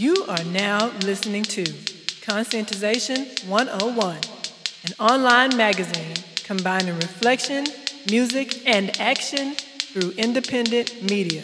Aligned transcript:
You 0.00 0.24
are 0.30 0.44
now 0.44 0.90
listening 1.04 1.42
to 1.42 1.62
Conscientization 1.62 3.46
101, 3.46 4.16
an 4.16 4.92
online 4.98 5.54
magazine 5.58 6.14
combining 6.42 6.94
reflection, 6.94 7.66
music, 8.10 8.66
and 8.66 8.98
action 8.98 9.56
through 9.56 10.12
independent 10.12 11.02
media. 11.02 11.42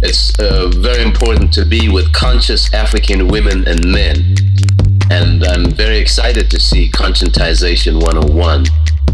It's 0.00 0.38
uh, 0.38 0.70
very 0.76 1.02
important 1.02 1.52
to 1.52 1.66
be 1.66 1.90
with 1.90 2.10
conscious 2.14 2.72
African 2.72 3.28
women 3.28 3.68
and 3.68 3.84
men. 3.84 4.36
And 5.10 5.44
I'm 5.44 5.70
very 5.70 5.98
excited 5.98 6.50
to 6.50 6.58
see 6.58 6.88
Conscientization 6.88 8.02
101, 8.02 8.64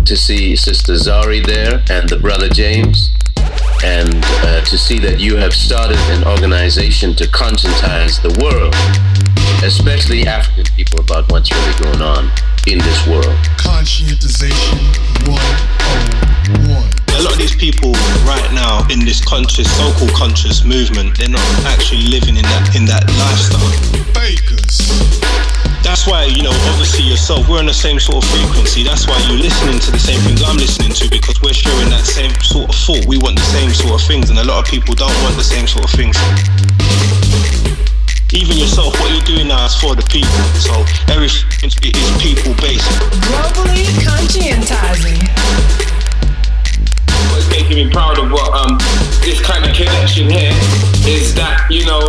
to 0.05 0.17
see 0.17 0.55
Sister 0.55 0.93
Zari 0.93 1.45
there 1.45 1.83
and 1.91 2.09
the 2.09 2.21
brother 2.21 2.49
James, 2.49 3.11
and 3.85 4.23
uh, 4.47 4.61
to 4.63 4.79
see 4.79 4.99
that 5.01 5.19
you 5.19 5.37
have 5.37 5.53
started 5.53 5.99
an 6.15 6.25
organization 6.25 7.15
to 7.17 7.25
conscientize 7.29 8.23
the 8.23 8.31
world, 8.39 8.75
especially 9.65 10.27
African 10.27 10.65
people, 10.77 11.01
about 11.01 11.31
what's 11.33 11.51
really 11.51 11.75
going 11.83 12.03
on 12.03 12.31
in 12.67 12.79
this 12.79 13.07
world. 13.07 13.35
Conscientization 13.59 14.79
101. 15.27 16.93
A 17.19 17.23
lot 17.23 17.33
of 17.33 17.39
these 17.39 17.57
people 17.57 17.93
right 18.25 18.51
now 18.55 18.87
in 18.89 19.05
this 19.05 19.23
conscious, 19.25 19.71
so-called 19.77 20.13
conscious 20.13 20.65
movement, 20.65 21.19
they're 21.19 21.29
not 21.29 21.45
actually 21.67 22.03
living 22.07 22.37
in 22.37 22.43
that 22.43 22.75
in 22.75 22.85
that 22.87 23.05
lifestyle. 23.19 23.67
Bakers. 24.15 25.23
That's 25.83 26.07
why, 26.07 26.25
you 26.25 26.43
know, 26.43 26.55
obviously 26.71 27.05
yourself, 27.05 27.49
we're 27.49 27.59
on 27.59 27.67
the 27.67 27.75
same 27.75 27.99
sort 27.99 28.23
of 28.23 28.31
frequency. 28.31 28.83
That's 28.83 29.07
why 29.07 29.19
you're 29.27 29.43
listening 29.43 29.81
to 29.81 29.91
the 29.91 29.99
same 29.99 30.21
things 30.23 30.43
I'm 30.43 30.57
listening 30.57 30.95
to 30.95 31.11
because 31.11 31.43
we're 31.43 31.53
sharing 31.53 31.91
that 31.91 32.07
same 32.07 32.31
sort 32.41 32.71
of 32.71 32.77
thought. 32.79 33.05
We 33.07 33.19
want 33.19 33.37
the 33.37 33.49
same 33.51 33.71
sort 33.75 34.01
of 34.01 34.07
things, 34.07 34.31
and 34.31 34.39
a 34.39 34.45
lot 34.45 34.63
of 34.63 34.71
people 34.71 34.95
don't 34.95 35.15
want 35.27 35.35
the 35.37 35.43
same 35.43 35.67
sort 35.67 35.85
of 35.85 35.91
things. 35.91 36.15
Even 38.33 38.57
yourself, 38.57 38.95
what 39.03 39.11
you're 39.11 39.37
doing 39.37 39.49
now 39.49 39.67
is 39.67 39.75
for 39.75 39.95
the 39.99 40.07
people. 40.07 40.31
So 40.57 40.73
everything 41.13 41.69
is 41.69 41.77
people 42.23 42.55
based. 42.63 42.89
Globally 43.29 43.85
conscientizing. 44.07 45.19
what's 47.35 47.49
making 47.51 47.77
me 47.77 47.91
proud 47.91 48.19
of 48.19 48.31
what 48.31 48.49
um 48.55 48.79
this 49.21 49.41
kind 49.43 49.65
of 49.67 49.75
connection 49.75 50.31
here 50.31 50.55
is 51.05 51.35
that 51.35 51.67
you 51.71 51.85
know 51.85 52.01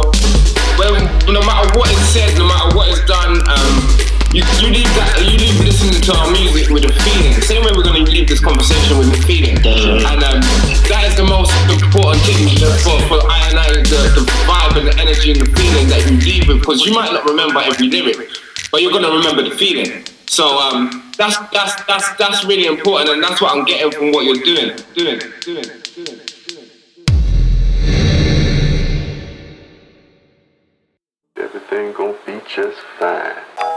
when 0.78 1.06
no 1.30 1.42
matter 1.42 1.68
what 1.78 1.90
is 1.92 2.02
said, 2.10 2.38
no 2.38 2.48
matter 2.48 2.76
what 2.76 2.90
is 2.90 3.02
done, 3.06 3.42
um 3.48 3.74
you, 4.34 4.42
you 4.58 4.74
leave 4.74 4.90
that 4.98 5.22
you 5.22 5.38
leave 5.38 5.58
listening 5.62 6.02
to 6.02 6.12
our 6.18 6.30
music 6.34 6.74
with 6.74 6.90
a 6.90 6.94
feeling. 7.06 7.38
The 7.38 7.46
same 7.46 7.62
way 7.62 7.72
we're 7.76 7.86
gonna 7.86 8.06
leave 8.06 8.28
this 8.28 8.42
conversation 8.42 8.98
with 8.98 9.14
a 9.14 9.22
feeling. 9.30 9.58
And 9.62 10.24
um 10.26 10.42
that 10.90 11.06
is 11.06 11.16
the 11.16 11.26
most 11.26 11.54
important 11.70 12.22
thing 12.26 12.50
for, 12.82 12.98
for 13.06 13.20
I 13.30 13.54
and 13.54 13.60
I 13.60 13.70
the, 13.86 14.02
the 14.18 14.24
vibe 14.50 14.82
and 14.82 14.88
the 14.90 14.96
energy 14.98 15.32
and 15.32 15.42
the 15.42 15.50
feeling 15.54 15.86
that 15.94 16.02
you 16.10 16.18
leave 16.18 16.48
with 16.48 16.60
because 16.62 16.82
you 16.86 16.94
might 16.94 17.14
not 17.14 17.26
remember 17.26 17.60
every 17.62 17.88
lyric, 17.90 18.30
but 18.72 18.82
you're 18.82 18.92
gonna 18.92 19.14
remember 19.14 19.44
the 19.46 19.56
feeling. 19.56 20.04
So 20.26 20.58
um, 20.58 21.12
that's 21.18 21.38
that's 21.54 21.84
that's 21.86 22.16
that's 22.18 22.44
really 22.46 22.66
important, 22.66 23.12
and 23.12 23.24
that's 23.24 23.40
what 23.40 23.56
I'm 23.56 23.66
getting 23.66 23.92
from 23.92 24.12
what 24.12 24.26
you're 24.26 24.42
doing, 24.44 24.74
doing, 24.96 25.22
doing, 25.42 25.66
be 32.26 32.40
just 32.48 32.80
fine. 33.00 33.73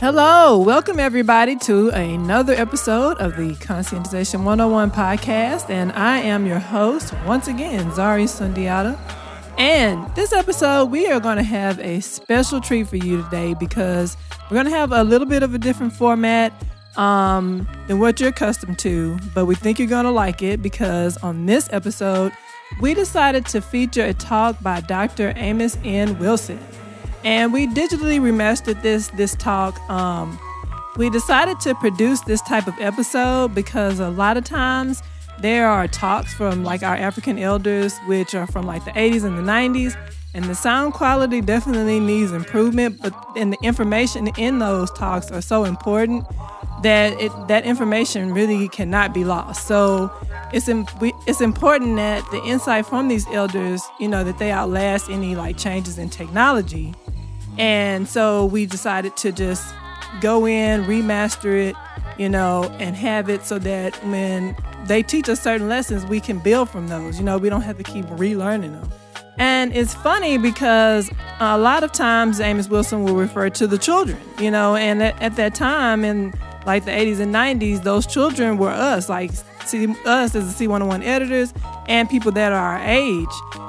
Hello, 0.00 0.56
welcome 0.56 1.00
everybody 1.00 1.56
to 1.56 1.88
another 1.88 2.52
episode 2.52 3.18
of 3.18 3.34
the 3.34 3.56
Conscientization 3.56 4.44
101 4.44 4.92
podcast. 4.92 5.68
And 5.70 5.90
I 5.90 6.18
am 6.18 6.46
your 6.46 6.60
host, 6.60 7.12
once 7.26 7.48
again, 7.48 7.90
Zari 7.90 8.28
Sundiata. 8.28 8.96
And 9.58 10.06
this 10.14 10.32
episode, 10.32 10.92
we 10.92 11.08
are 11.08 11.18
going 11.18 11.38
to 11.38 11.42
have 11.42 11.80
a 11.80 11.98
special 11.98 12.60
treat 12.60 12.86
for 12.86 12.94
you 12.94 13.24
today 13.24 13.54
because 13.54 14.16
we're 14.48 14.54
going 14.54 14.66
to 14.66 14.70
have 14.70 14.92
a 14.92 15.02
little 15.02 15.26
bit 15.26 15.42
of 15.42 15.52
a 15.52 15.58
different 15.58 15.92
format 15.92 16.52
um, 16.96 17.66
than 17.88 17.98
what 17.98 18.20
you're 18.20 18.28
accustomed 18.28 18.78
to. 18.78 19.18
But 19.34 19.46
we 19.46 19.56
think 19.56 19.80
you're 19.80 19.88
going 19.88 20.04
to 20.04 20.12
like 20.12 20.42
it 20.42 20.62
because 20.62 21.16
on 21.24 21.46
this 21.46 21.68
episode, 21.72 22.30
we 22.80 22.94
decided 22.94 23.46
to 23.46 23.60
feature 23.60 24.04
a 24.04 24.14
talk 24.14 24.62
by 24.62 24.80
Dr. 24.80 25.32
Amos 25.34 25.76
N. 25.82 26.16
Wilson 26.20 26.60
and 27.24 27.52
we 27.52 27.66
digitally 27.66 28.20
remastered 28.20 28.82
this 28.82 29.08
this 29.08 29.34
talk. 29.36 29.78
Um, 29.90 30.38
we 30.96 31.10
decided 31.10 31.60
to 31.60 31.74
produce 31.76 32.20
this 32.22 32.40
type 32.42 32.66
of 32.66 32.74
episode 32.80 33.54
because 33.54 34.00
a 34.00 34.10
lot 34.10 34.36
of 34.36 34.44
times 34.44 35.02
there 35.40 35.68
are 35.68 35.86
talks 35.86 36.34
from 36.34 36.64
like 36.64 36.82
our 36.82 36.96
african 36.96 37.38
elders 37.38 37.96
which 38.06 38.34
are 38.34 38.48
from 38.48 38.66
like 38.66 38.84
the 38.84 38.90
80s 38.90 39.22
and 39.22 39.38
the 39.38 39.42
90s 39.42 39.96
and 40.34 40.44
the 40.46 40.54
sound 40.56 40.94
quality 40.94 41.40
definitely 41.40 42.00
needs 42.00 42.32
improvement 42.32 43.00
but 43.00 43.14
and 43.36 43.52
the 43.52 43.58
information 43.62 44.26
in 44.36 44.58
those 44.58 44.90
talks 44.90 45.30
are 45.30 45.40
so 45.40 45.62
important 45.62 46.26
that 46.82 47.20
it 47.20 47.32
that 47.48 47.64
information 47.64 48.32
really 48.32 48.68
cannot 48.68 49.12
be 49.12 49.24
lost. 49.24 49.66
So 49.66 50.10
it's 50.52 50.68
we, 51.00 51.12
it's 51.26 51.40
important 51.40 51.96
that 51.96 52.28
the 52.30 52.42
insight 52.44 52.86
from 52.86 53.08
these 53.08 53.26
elders 53.28 53.82
you 53.98 54.08
know 54.08 54.24
that 54.24 54.38
they 54.38 54.50
outlast 54.50 55.10
any 55.10 55.34
like 55.34 55.56
changes 55.56 55.98
in 55.98 56.08
technology 56.08 56.94
and 57.58 58.08
so 58.08 58.46
we 58.46 58.66
decided 58.66 59.16
to 59.18 59.32
just 59.32 59.74
go 60.20 60.46
in, 60.46 60.84
remaster 60.84 61.68
it, 61.68 61.76
you 62.16 62.28
know, 62.28 62.64
and 62.78 62.96
have 62.96 63.28
it 63.28 63.44
so 63.44 63.58
that 63.58 63.94
when 64.06 64.56
they 64.86 65.02
teach 65.02 65.28
us 65.28 65.40
certain 65.40 65.68
lessons, 65.68 66.06
we 66.06 66.20
can 66.20 66.38
build 66.38 66.70
from 66.70 66.88
those. 66.88 67.18
You 67.18 67.24
know, 67.24 67.38
we 67.38 67.48
don't 67.48 67.62
have 67.62 67.76
to 67.78 67.84
keep 67.84 68.06
relearning 68.06 68.72
them. 68.72 68.90
And 69.38 69.72
it's 69.76 69.94
funny 69.94 70.36
because 70.36 71.10
a 71.38 71.56
lot 71.56 71.84
of 71.84 71.92
times 71.92 72.40
Amos 72.40 72.68
Wilson 72.68 73.04
will 73.04 73.14
refer 73.14 73.50
to 73.50 73.66
the 73.68 73.78
children, 73.78 74.18
you 74.40 74.50
know, 74.50 74.74
and 74.74 75.02
at, 75.02 75.20
at 75.22 75.36
that 75.36 75.54
time 75.54 76.04
in 76.04 76.34
like 76.66 76.84
the 76.84 76.90
80s 76.90 77.20
and 77.20 77.32
90s, 77.32 77.84
those 77.84 78.04
children 78.04 78.58
were 78.58 78.70
us, 78.70 79.08
like 79.08 79.30
see, 79.68 79.86
us 80.04 80.34
as 80.34 80.56
the 80.56 80.66
C101 80.66 81.04
editors 81.04 81.52
and 81.86 82.08
people 82.08 82.32
that 82.32 82.52
are 82.52 82.78
our 82.78 82.82
age. 82.84 83.26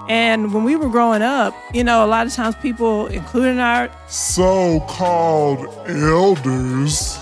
And 0.10 0.54
when 0.54 0.64
we 0.64 0.76
were 0.76 0.90
growing 0.90 1.22
up, 1.22 1.54
you 1.74 1.84
know, 1.84 2.04
a 2.04 2.08
lot 2.08 2.26
of 2.26 2.34
times 2.34 2.56
people, 2.56 3.08
including 3.08 3.60
our 3.60 3.92
So 4.08 4.80
called 4.82 5.68
elders. 5.88 7.20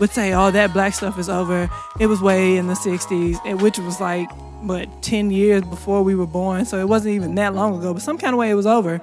would 0.00 0.10
say, 0.10 0.32
"Oh, 0.32 0.50
that 0.50 0.72
black 0.72 0.94
stuff 0.94 1.18
is 1.18 1.28
over. 1.28 1.70
It 1.98 2.06
was 2.06 2.20
way 2.20 2.56
in 2.56 2.66
the 2.66 2.74
'60s," 2.74 3.38
which 3.60 3.78
was 3.78 4.00
like 4.00 4.28
what 4.62 5.02
10 5.02 5.30
years 5.30 5.62
before 5.62 6.02
we 6.02 6.14
were 6.14 6.26
born, 6.26 6.64
so 6.64 6.78
it 6.78 6.88
wasn't 6.88 7.14
even 7.14 7.34
that 7.36 7.54
long 7.54 7.78
ago. 7.78 7.92
But 7.94 8.02
some 8.02 8.18
kind 8.18 8.34
of 8.34 8.38
way, 8.38 8.50
it 8.50 8.54
was 8.54 8.66
over. 8.66 9.00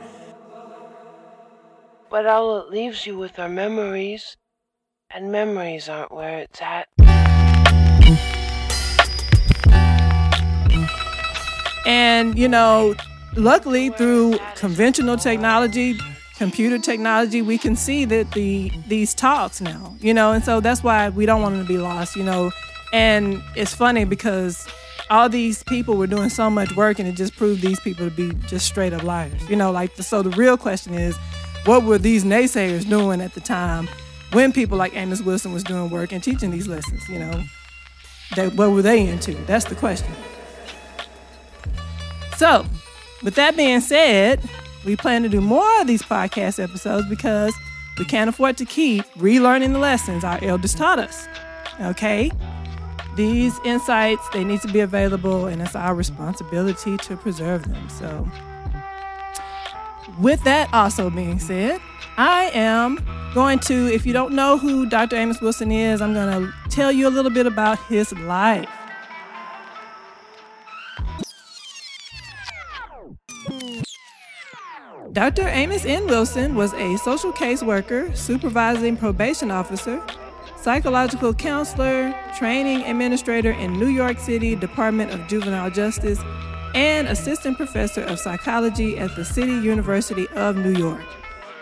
But 2.09 2.25
all 2.25 2.57
it 2.59 2.69
leaves 2.69 3.05
you 3.05 3.17
with 3.17 3.37
are 3.37 3.49
memories, 3.49 4.37
and 5.09 5.31
memories 5.31 5.87
aren't 5.89 6.11
where 6.11 6.39
it's 6.39 6.61
at. 6.61 6.87
And 11.87 12.37
you 12.37 12.49
know, 12.49 12.95
luckily 13.37 13.89
through 13.91 14.37
conventional 14.55 15.15
technology, 15.15 15.97
computer 16.35 16.77
technology, 16.77 17.41
we 17.41 17.57
can 17.57 17.77
see 17.77 18.03
that 18.05 18.31
the 18.33 18.71
these 18.87 19.15
talks 19.15 19.61
now. 19.61 19.95
You 20.01 20.13
know, 20.13 20.33
and 20.33 20.43
so 20.43 20.59
that's 20.59 20.83
why 20.83 21.09
we 21.09 21.25
don't 21.25 21.41
want 21.41 21.55
them 21.55 21.65
to 21.65 21.67
be 21.67 21.77
lost. 21.77 22.17
You 22.17 22.23
know, 22.23 22.51
and 22.91 23.41
it's 23.55 23.73
funny 23.73 24.03
because 24.03 24.67
all 25.09 25.29
these 25.29 25.63
people 25.63 25.95
were 25.95 26.07
doing 26.07 26.29
so 26.29 26.49
much 26.49 26.75
work, 26.75 26.99
and 26.99 27.07
it 27.07 27.15
just 27.15 27.37
proved 27.37 27.61
these 27.61 27.79
people 27.79 28.09
to 28.09 28.13
be 28.13 28.33
just 28.47 28.65
straight 28.65 28.91
up 28.91 29.03
liars. 29.03 29.49
You 29.49 29.55
know, 29.55 29.71
like 29.71 29.95
so 29.95 30.21
the 30.21 30.31
real 30.31 30.57
question 30.57 30.93
is, 30.93 31.15
what 31.65 31.83
were 31.83 31.97
these 31.97 32.25
naysayers 32.25 32.87
doing 32.87 33.21
at 33.21 33.33
the 33.33 33.39
time 33.39 33.87
when 34.33 34.51
people 34.51 34.77
like 34.77 34.93
Amos 34.93 35.21
Wilson 35.21 35.53
was 35.53 35.63
doing 35.63 35.89
work 35.89 36.11
and 36.11 36.21
teaching 36.21 36.51
these 36.51 36.67
lessons? 36.67 37.07
You 37.07 37.19
know, 37.19 37.43
that 38.35 38.55
what 38.55 38.71
were 38.71 38.81
they 38.81 39.07
into? 39.07 39.35
That's 39.45 39.63
the 39.63 39.75
question. 39.75 40.11
So, 42.37 42.65
with 43.23 43.35
that 43.35 43.57
being 43.57 43.81
said, 43.81 44.41
we 44.85 44.95
plan 44.95 45.23
to 45.23 45.29
do 45.29 45.41
more 45.41 45.81
of 45.81 45.87
these 45.87 46.03
podcast 46.03 46.63
episodes 46.63 47.07
because 47.09 47.53
we 47.97 48.05
can't 48.05 48.29
afford 48.29 48.57
to 48.57 48.65
keep 48.65 49.03
relearning 49.15 49.73
the 49.73 49.79
lessons 49.79 50.23
our 50.23 50.39
elders 50.43 50.75
taught 50.75 50.99
us. 50.99 51.27
Okay? 51.81 52.31
these 53.17 53.59
insights 53.65 54.29
they 54.29 54.43
need 54.43 54.61
to 54.61 54.71
be 54.71 54.79
available 54.79 55.47
and 55.47 55.61
it's 55.61 55.75
our 55.75 55.93
responsibility 55.93 56.95
to 56.97 57.17
preserve 57.17 57.67
them. 57.67 57.89
So 57.89 58.29
with 60.19 60.41
that 60.45 60.73
also 60.73 61.09
being 61.09 61.39
said, 61.39 61.81
I 62.15 62.51
am 62.53 63.03
going 63.33 63.59
to, 63.61 63.93
if 63.93 64.05
you 64.05 64.13
don't 64.13 64.33
know 64.33 64.57
who 64.57 64.87
Dr. 64.87 65.15
Amos 65.17 65.41
Wilson 65.41 65.71
is, 65.71 66.01
I'm 66.01 66.13
going 66.13 66.31
to 66.31 66.53
tell 66.69 66.91
you 66.91 67.07
a 67.07 67.09
little 67.09 67.31
bit 67.31 67.45
about 67.45 67.79
his 67.85 68.13
life. 68.13 68.69
Dr. 75.17 75.47
Amos 75.47 75.83
N. 75.83 76.05
Wilson 76.05 76.53
was 76.53 76.73
a 76.73 76.95
social 76.97 77.33
caseworker, 77.33 78.15
supervising 78.15 78.95
probation 78.95 79.49
officer, 79.49 79.99
psychological 80.57 81.33
counselor, 81.33 82.13
training 82.37 82.83
administrator 82.83 83.49
in 83.49 83.73
New 83.79 83.87
York 83.87 84.19
City 84.19 84.55
Department 84.55 85.09
of 85.09 85.27
Juvenile 85.27 85.71
Justice, 85.71 86.19
and 86.75 87.07
assistant 87.07 87.57
professor 87.57 88.03
of 88.03 88.19
psychology 88.19 88.99
at 88.99 89.15
the 89.15 89.25
City 89.25 89.53
University 89.53 90.27
of 90.35 90.55
New 90.55 90.77
York. 90.77 91.03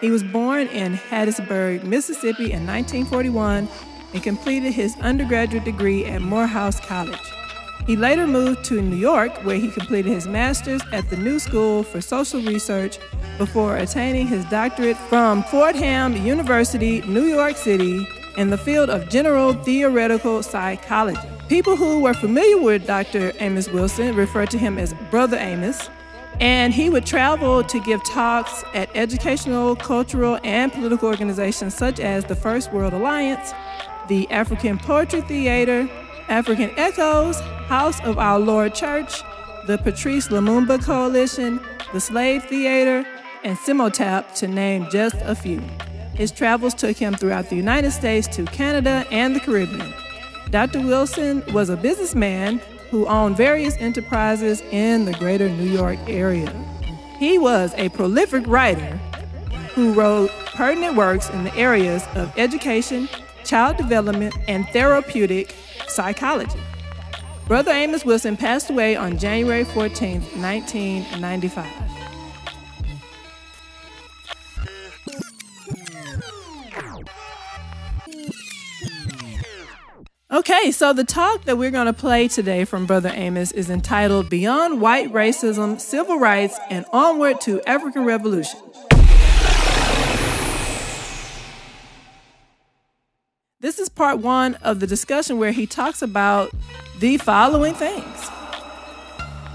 He 0.01 0.11
was 0.11 0.21
born 0.21 0.67
in 0.67 0.95
Hattiesburg, 0.95 1.85
Mississippi 1.85 2.51
in 2.51 2.67
1941 2.67 3.69
and 4.13 4.21
completed 4.21 4.73
his 4.73 4.97
undergraduate 4.99 5.63
degree 5.63 6.03
at 6.03 6.21
Morehouse 6.21 6.81
College. 6.81 7.31
He 7.85 7.95
later 7.95 8.25
moved 8.25 8.65
to 8.65 8.81
New 8.81 8.95
York, 8.95 9.31
where 9.43 9.57
he 9.57 9.69
completed 9.69 10.11
his 10.11 10.27
master's 10.27 10.81
at 10.91 11.07
the 11.11 11.17
New 11.17 11.37
School 11.37 11.83
for 11.83 12.01
Social 12.01 12.41
Research 12.41 12.97
before 13.37 13.77
attaining 13.77 14.25
his 14.25 14.43
doctorate 14.45 14.97
from 14.97 15.43
Fordham 15.43 16.17
University, 16.17 17.01
New 17.01 17.25
York 17.25 17.55
City, 17.55 18.07
in 18.37 18.49
the 18.49 18.57
field 18.57 18.89
of 18.89 19.07
general 19.07 19.53
theoretical 19.53 20.41
psychology. 20.41 21.27
People 21.47 21.75
who 21.75 21.99
were 22.01 22.15
familiar 22.15 22.57
with 22.59 22.87
Dr. 22.87 23.31
Amos 23.39 23.69
Wilson 23.69 24.15
referred 24.15 24.49
to 24.49 24.57
him 24.57 24.79
as 24.79 24.95
Brother 25.11 25.37
Amos, 25.37 25.91
and 26.39 26.73
he 26.73 26.89
would 26.89 27.05
travel 27.05 27.63
to 27.63 27.79
give 27.81 28.03
talks 28.03 28.63
at 28.73 28.89
educational, 28.95 29.75
cultural, 29.75 30.39
and 30.43 30.73
political 30.73 31.07
organizations 31.07 31.75
such 31.75 31.99
as 31.99 32.25
the 32.25 32.35
First 32.35 32.73
World 32.73 32.93
Alliance, 32.93 33.53
the 34.07 34.29
African 34.31 34.79
Poetry 34.79 35.21
Theater, 35.21 35.87
African 36.27 36.71
Echoes, 36.77 37.39
House 37.67 37.99
of 38.03 38.17
Our 38.17 38.39
Lord 38.39 38.73
Church, 38.73 39.21
the 39.67 39.77
Patrice 39.77 40.29
Lumumba 40.29 40.83
Coalition, 40.83 41.59
the 41.93 41.99
Slave 41.99 42.43
Theater, 42.45 43.07
and 43.43 43.57
Simotap, 43.57 44.33
to 44.35 44.47
name 44.47 44.87
just 44.89 45.15
a 45.21 45.35
few. 45.35 45.61
His 46.15 46.31
travels 46.31 46.73
took 46.73 46.97
him 46.97 47.13
throughout 47.13 47.49
the 47.49 47.55
United 47.55 47.91
States 47.91 48.27
to 48.29 48.45
Canada 48.45 49.05
and 49.11 49.35
the 49.35 49.39
Caribbean. 49.39 49.93
Dr. 50.49 50.81
Wilson 50.81 51.43
was 51.53 51.69
a 51.69 51.77
businessman 51.77 52.59
who 52.89 53.05
owned 53.07 53.37
various 53.37 53.75
enterprises 53.77 54.61
in 54.71 55.05
the 55.05 55.13
greater 55.13 55.49
New 55.49 55.69
York 55.69 55.99
area. 56.07 56.51
He 57.19 57.37
was 57.37 57.73
a 57.75 57.89
prolific 57.89 58.47
writer 58.47 58.97
who 59.73 59.93
wrote 59.93 60.31
pertinent 60.55 60.95
works 60.95 61.29
in 61.29 61.43
the 61.43 61.55
areas 61.55 62.05
of 62.15 62.31
education, 62.37 63.09
child 63.43 63.77
development, 63.77 64.33
and 64.47 64.67
therapeutic 64.69 65.53
psychology. 65.87 66.59
Brother 67.47 67.71
Amos 67.71 68.03
Wilson 68.03 68.37
passed 68.37 68.69
away 68.69 68.95
on 68.95 69.17
January 69.17 69.63
14, 69.63 70.21
1995. 70.21 71.85
Okay, 80.31 80.71
so 80.71 80.91
the 80.91 81.05
talk 81.05 81.45
that 81.45 81.57
we're 81.57 81.71
going 81.71 81.85
to 81.85 81.93
play 81.93 82.27
today 82.27 82.65
from 82.65 82.85
Brother 82.85 83.11
Amos 83.13 83.51
is 83.53 83.69
entitled 83.69 84.29
Beyond 84.29 84.81
White 84.81 85.13
Racism, 85.13 85.79
Civil 85.79 86.19
Rights, 86.19 86.59
and 86.69 86.85
Onward 86.91 87.39
to 87.41 87.61
African 87.61 88.03
Revolution. 88.03 88.59
This 93.65 93.79
is 93.79 93.89
part 93.89 94.19
one 94.19 94.53
of 94.61 94.79
the 94.79 94.85
discussion 94.85 95.39
where 95.39 95.51
he 95.51 95.65
talks 95.65 96.03
about 96.03 96.51
the 96.99 97.17
following 97.17 97.73
things. 97.73 98.29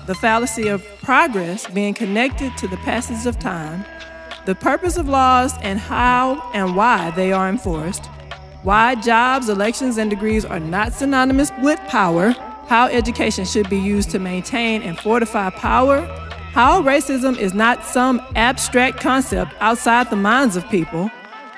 The 0.08 0.16
fallacy 0.16 0.66
of 0.66 0.84
progress 1.00 1.68
being 1.68 1.94
connected 1.94 2.56
to 2.56 2.66
the 2.66 2.76
passage 2.78 3.24
of 3.24 3.38
time, 3.38 3.84
the 4.46 4.56
purpose 4.56 4.96
of 4.96 5.08
laws 5.08 5.52
and 5.62 5.78
how 5.78 6.42
and 6.54 6.74
why 6.74 7.12
they 7.12 7.30
are 7.30 7.48
enforced, 7.48 8.04
why 8.64 8.96
jobs, 8.96 9.48
elections, 9.48 9.96
and 9.96 10.10
degrees 10.10 10.44
are 10.44 10.58
not 10.58 10.92
synonymous 10.92 11.52
with 11.62 11.78
power, 11.86 12.30
how 12.66 12.88
education 12.88 13.44
should 13.44 13.70
be 13.70 13.78
used 13.78 14.10
to 14.10 14.18
maintain 14.18 14.82
and 14.82 14.98
fortify 14.98 15.50
power, 15.50 16.00
how 16.52 16.82
racism 16.82 17.38
is 17.38 17.54
not 17.54 17.84
some 17.84 18.20
abstract 18.34 18.98
concept 18.98 19.52
outside 19.60 20.10
the 20.10 20.16
minds 20.16 20.56
of 20.56 20.68
people, 20.68 21.12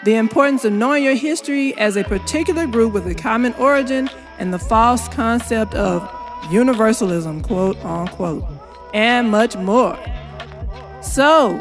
the 0.04 0.16
importance 0.16 0.64
of 0.64 0.72
knowing 0.72 1.04
your 1.04 1.14
history 1.14 1.76
as 1.78 1.96
a 1.96 2.04
particular 2.04 2.66
group 2.66 2.92
with 2.92 3.06
a 3.06 3.14
common 3.14 3.54
origin, 3.54 4.10
and 4.38 4.52
the 4.52 4.58
false 4.58 5.08
concept 5.08 5.74
of 5.74 6.02
universalism, 6.50 7.42
quote 7.42 7.76
unquote, 7.84 8.44
and 8.92 9.30
much 9.30 9.56
more. 9.56 9.96
So, 11.00 11.60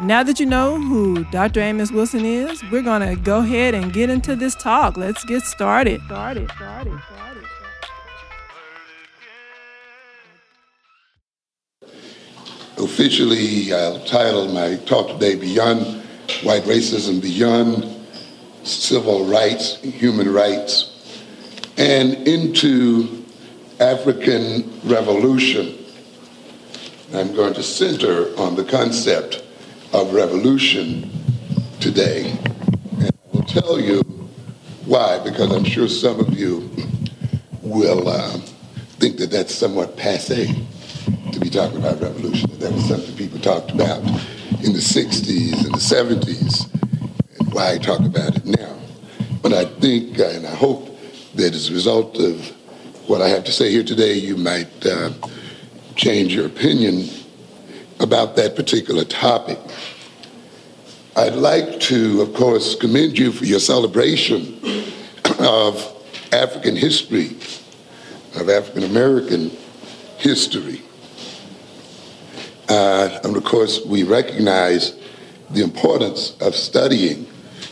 now 0.00 0.22
that 0.22 0.40
you 0.40 0.46
know 0.46 0.80
who 0.80 1.24
Dr. 1.30 1.60
Amos 1.60 1.92
Wilson 1.92 2.24
is, 2.24 2.62
we're 2.70 2.82
going 2.82 3.06
to 3.08 3.14
go 3.16 3.38
ahead 3.38 3.74
and 3.74 3.92
get 3.92 4.10
into 4.10 4.34
this 4.34 4.54
talk. 4.56 4.96
Let's 4.96 5.24
get 5.24 5.42
started. 5.42 6.00
Started, 6.06 6.50
started, 6.50 6.98
started. 7.06 7.44
Officially, 12.78 13.72
I'll 13.72 14.04
title 14.04 14.48
my 14.48 14.76
talk 14.86 15.08
today 15.08 15.34
Beyond 15.34 16.07
White 16.42 16.64
Racism, 16.64 17.20
Beyond 17.20 17.96
Civil 18.62 19.24
Rights, 19.26 19.80
Human 19.80 20.32
Rights, 20.32 20.94
and 21.76 22.14
into 22.28 23.24
African 23.80 24.80
Revolution. 24.84 25.78
I'm 27.14 27.34
going 27.34 27.54
to 27.54 27.62
center 27.62 28.36
on 28.36 28.54
the 28.54 28.64
concept 28.64 29.42
of 29.92 30.12
revolution 30.12 31.10
today. 31.80 32.38
And 33.00 33.10
I 33.10 33.36
will 33.36 33.44
tell 33.44 33.80
you 33.80 34.02
why, 34.84 35.18
because 35.24 35.50
I'm 35.50 35.64
sure 35.64 35.88
some 35.88 36.20
of 36.20 36.38
you 36.38 36.70
will 37.62 38.08
uh, 38.08 38.38
think 38.98 39.16
that 39.18 39.30
that's 39.30 39.54
somewhat 39.54 39.96
passe 39.96 40.54
to 41.38 41.44
be 41.44 41.50
talking 41.50 41.78
about 41.78 42.00
revolution. 42.00 42.50
That 42.58 42.72
was 42.72 42.88
something 42.88 43.14
people 43.16 43.38
talked 43.38 43.70
about 43.70 43.98
in 44.64 44.72
the 44.72 44.80
60s 44.80 45.64
and 45.64 45.74
the 45.74 45.78
70s, 45.78 46.68
and 47.38 47.52
why 47.52 47.78
talk 47.78 48.00
about 48.00 48.36
it 48.36 48.44
now. 48.44 48.76
But 49.42 49.52
I 49.52 49.64
think 49.64 50.18
uh, 50.18 50.28
and 50.28 50.46
I 50.46 50.54
hope 50.54 50.98
that 51.34 51.54
as 51.54 51.70
a 51.70 51.74
result 51.74 52.18
of 52.18 52.48
what 53.06 53.22
I 53.22 53.28
have 53.28 53.44
to 53.44 53.52
say 53.52 53.70
here 53.70 53.84
today, 53.84 54.14
you 54.14 54.36
might 54.36 54.84
uh, 54.84 55.10
change 55.94 56.34
your 56.34 56.46
opinion 56.46 57.08
about 58.00 58.36
that 58.36 58.56
particular 58.56 59.04
topic. 59.04 59.58
I'd 61.16 61.34
like 61.34 61.80
to, 61.80 62.20
of 62.20 62.34
course, 62.34 62.74
commend 62.74 63.18
you 63.18 63.32
for 63.32 63.44
your 63.44 63.60
celebration 63.60 64.60
of 65.40 65.94
African 66.32 66.76
history, 66.76 67.36
of 68.34 68.48
African 68.48 68.84
American 68.84 69.50
history. 70.18 70.82
Uh, 72.68 73.20
and 73.24 73.36
of 73.36 73.44
course, 73.44 73.84
we 73.86 74.02
recognize 74.02 74.98
the 75.50 75.62
importance 75.62 76.36
of 76.40 76.54
studying 76.54 77.26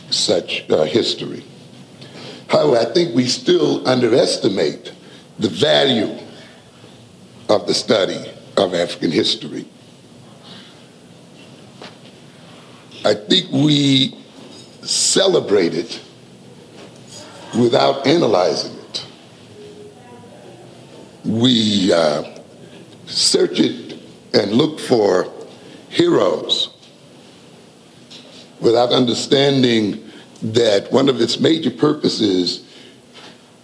such 0.09 0.67
uh, 0.69 0.83
history. 0.83 1.43
However, 2.49 2.77
I 2.77 2.93
think 2.93 3.13
we 3.13 3.25
still 3.25 3.87
underestimate 3.87 4.93
the 5.37 5.49
value 5.49 6.17
of 7.49 7.67
the 7.67 7.73
study 7.73 8.25
of 8.57 8.73
African 8.73 9.11
history. 9.11 9.67
I 13.05 13.13
think 13.13 13.51
we 13.51 14.17
celebrate 14.81 15.73
it 15.75 16.01
without 17.57 18.07
analyzing 18.07 18.75
it. 18.75 19.05
We 21.23 21.93
uh, 21.93 22.23
search 23.05 23.59
it 23.59 23.86
and 24.37 24.53
look 24.53 24.79
for 24.79 25.31
heroes 25.89 26.69
without 28.61 28.91
understanding 28.91 30.03
that 30.41 30.91
one 30.91 31.09
of 31.09 31.19
its 31.21 31.39
major 31.39 31.71
purposes 31.71 32.63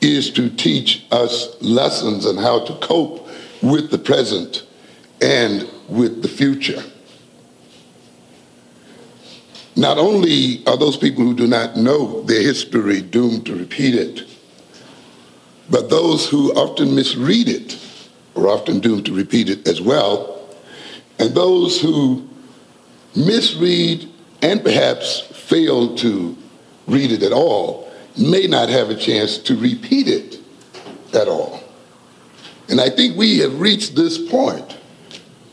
is 0.02 0.32
to 0.32 0.50
teach 0.50 1.06
us 1.12 1.56
lessons 1.62 2.26
on 2.26 2.38
how 2.38 2.66
to 2.66 2.74
cope 2.86 3.28
with 3.62 3.92
the 3.92 3.98
present 3.98 4.66
and 5.22 5.70
with 5.88 6.22
the 6.22 6.28
future. 6.28 6.84
Not 9.76 9.98
only 9.98 10.66
are 10.68 10.78
those 10.78 10.98
people 10.98 11.24
who 11.24 11.36
do 11.36 11.48
not 11.48 11.78
know 11.78 12.22
their 12.24 12.42
history 12.42 13.02
doomed 13.02 13.46
to 13.46 13.56
repeat 13.56 13.96
it, 13.96 14.24
But 15.70 15.90
those 15.90 16.28
who 16.28 16.54
often 16.54 16.94
misread 16.94 17.48
it 17.48 17.80
are 18.36 18.48
often 18.48 18.80
doomed 18.80 19.06
to 19.06 19.14
repeat 19.14 19.50
it 19.50 19.68
as 19.68 19.82
well. 19.82 20.33
And 21.24 21.34
those 21.34 21.80
who 21.80 22.28
misread 23.16 24.10
and 24.42 24.62
perhaps 24.62 25.22
fail 25.22 25.96
to 25.96 26.38
read 26.86 27.14
it 27.14 27.24
at 27.24 27.32
all 27.32 27.90
may 28.18 28.46
not 28.46 28.68
have 28.68 28.90
a 28.90 28.96
chance 28.96 29.38
to 29.38 29.56
repeat 29.56 30.10
it 30.10 30.42
at 31.16 31.30
all. 31.30 31.64
And 32.68 32.82
I 32.82 32.90
think 32.90 33.16
we 33.16 33.38
have 33.38 33.62
reached 33.62 33.96
this 33.96 34.18
point 34.30 34.74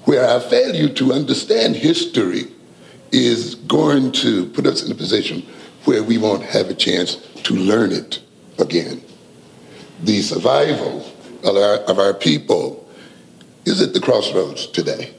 where 0.06 0.24
our 0.24 0.40
failure 0.40 0.88
to 0.88 1.12
understand 1.12 1.76
history 1.76 2.48
is 3.12 3.54
going 3.54 4.10
to 4.10 4.46
put 4.46 4.66
us 4.66 4.82
in 4.82 4.90
a 4.90 4.96
position 4.96 5.46
where 5.84 6.02
we 6.02 6.18
won't 6.18 6.42
have 6.42 6.68
a 6.68 6.74
chance 6.74 7.14
to 7.44 7.54
learn 7.54 7.92
it 7.92 8.18
again. 8.58 9.00
The 10.02 10.20
survival 10.20 11.08
of 11.44 11.56
our, 11.56 11.76
of 11.84 12.00
our 12.00 12.14
people 12.14 12.90
is 13.64 13.80
at 13.80 13.94
the 13.94 14.00
crossroads 14.00 14.66
today. 14.66 15.14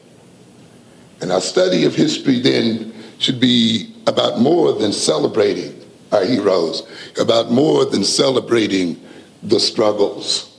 And 1.22 1.32
our 1.32 1.42
study 1.42 1.86
of 1.86 1.96
history 1.96 2.40
then 2.40 2.94
should 3.20 3.40
be 3.40 3.94
about 4.08 4.40
more 4.40 4.74
than 4.74 4.92
celebrating 4.92 5.80
our 6.12 6.25
heroes, 6.25 6.84
about 7.20 7.51
more 7.51 7.86
than 7.86 8.04
celebrating 8.04 9.00
the 9.44 9.60
struggles, 9.60 10.58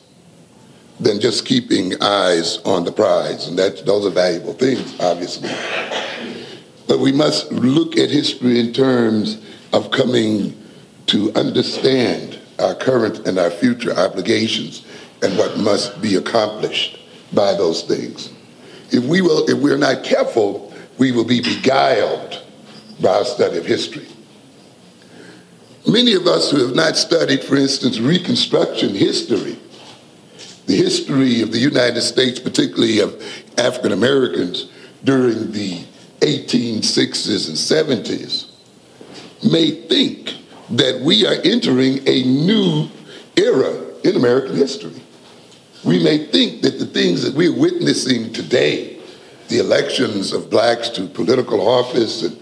than 1.01 1.21
just 1.21 1.45
keeping 1.45 2.01
eyes 2.01 2.59
on 2.59 2.85
the 2.85 2.93
prize. 2.93 3.49
And 3.49 3.59
that, 3.59 3.85
those 3.85 4.07
are 4.07 4.11
valuable 4.11 4.55
things, 4.55 4.99
obviously. 5.01 5.51
But 6.87 7.01
we 7.01 7.13
must 7.13 7.51
look 7.53 7.97
at 7.99 8.11
history 8.11 8.61
in 8.61 8.73
terms 8.73 9.43
of 9.73 9.91
coming 9.91 10.59
to 11.07 11.33
understand 11.35 12.39
our 12.59 12.75
current 12.75 13.27
and 13.27 13.39
our 13.39 13.51
future 13.51 13.93
obligations 13.97 14.87
and 15.23 15.37
what 15.37 15.59
must 15.59 16.01
be 16.01 16.17
accomplished 16.17 16.99
by 17.33 17.55
those 17.55 17.83
things. 17.83 18.33
If 18.93 19.05
we 19.05 19.23
will, 19.23 19.49
if 19.49 19.59
we're 19.59 19.79
not 19.79 20.05
careful, 20.05 20.73
we 20.99 21.13
will 21.13 21.25
be 21.25 21.41
beguiled 21.41 22.43
by 23.01 23.09
our 23.09 23.25
study 23.25 23.59
of 23.59 23.67
history. 23.67 24.07
Many 25.87 26.13
of 26.15 26.27
us 26.27 26.51
who 26.51 26.65
have 26.67 26.77
not 26.77 26.97
studied, 26.97 27.43
for 27.43 27.57
instance, 27.57 27.99
Reconstruction 27.99 28.95
history, 28.95 29.59
the 30.67 30.77
history 30.77 31.41
of 31.43 31.51
the 31.51 31.59
United 31.59 32.03
States, 32.03 32.39
particularly 32.39 33.01
of 33.01 33.21
African 33.59 33.93
Americans 33.93 34.71
during 35.03 35.51
the 35.51 35.85
1860s 36.21 37.49
and 37.49 38.05
70s, 38.07 38.49
may 39.51 39.71
think 39.89 40.37
that 40.71 41.01
we 41.01 41.27
are 41.27 41.35
entering 41.45 42.07
a 42.07 42.23
new 42.23 42.89
era 43.37 43.85
in 44.05 44.17
American 44.17 44.55
history. 44.55 45.03
We 45.85 46.03
may 46.03 46.27
think 46.27 46.63
that 46.63 46.79
the 46.79 46.87
things 46.87 47.23
that 47.23 47.35
we're 47.35 47.55
witnessing 47.55 48.33
today, 48.33 49.01
the 49.49 49.59
elections 49.59 50.33
of 50.33 50.49
blacks 50.49 50.89
to 50.91 51.07
political 51.09 51.67
office 51.67 52.23
and 52.23 52.39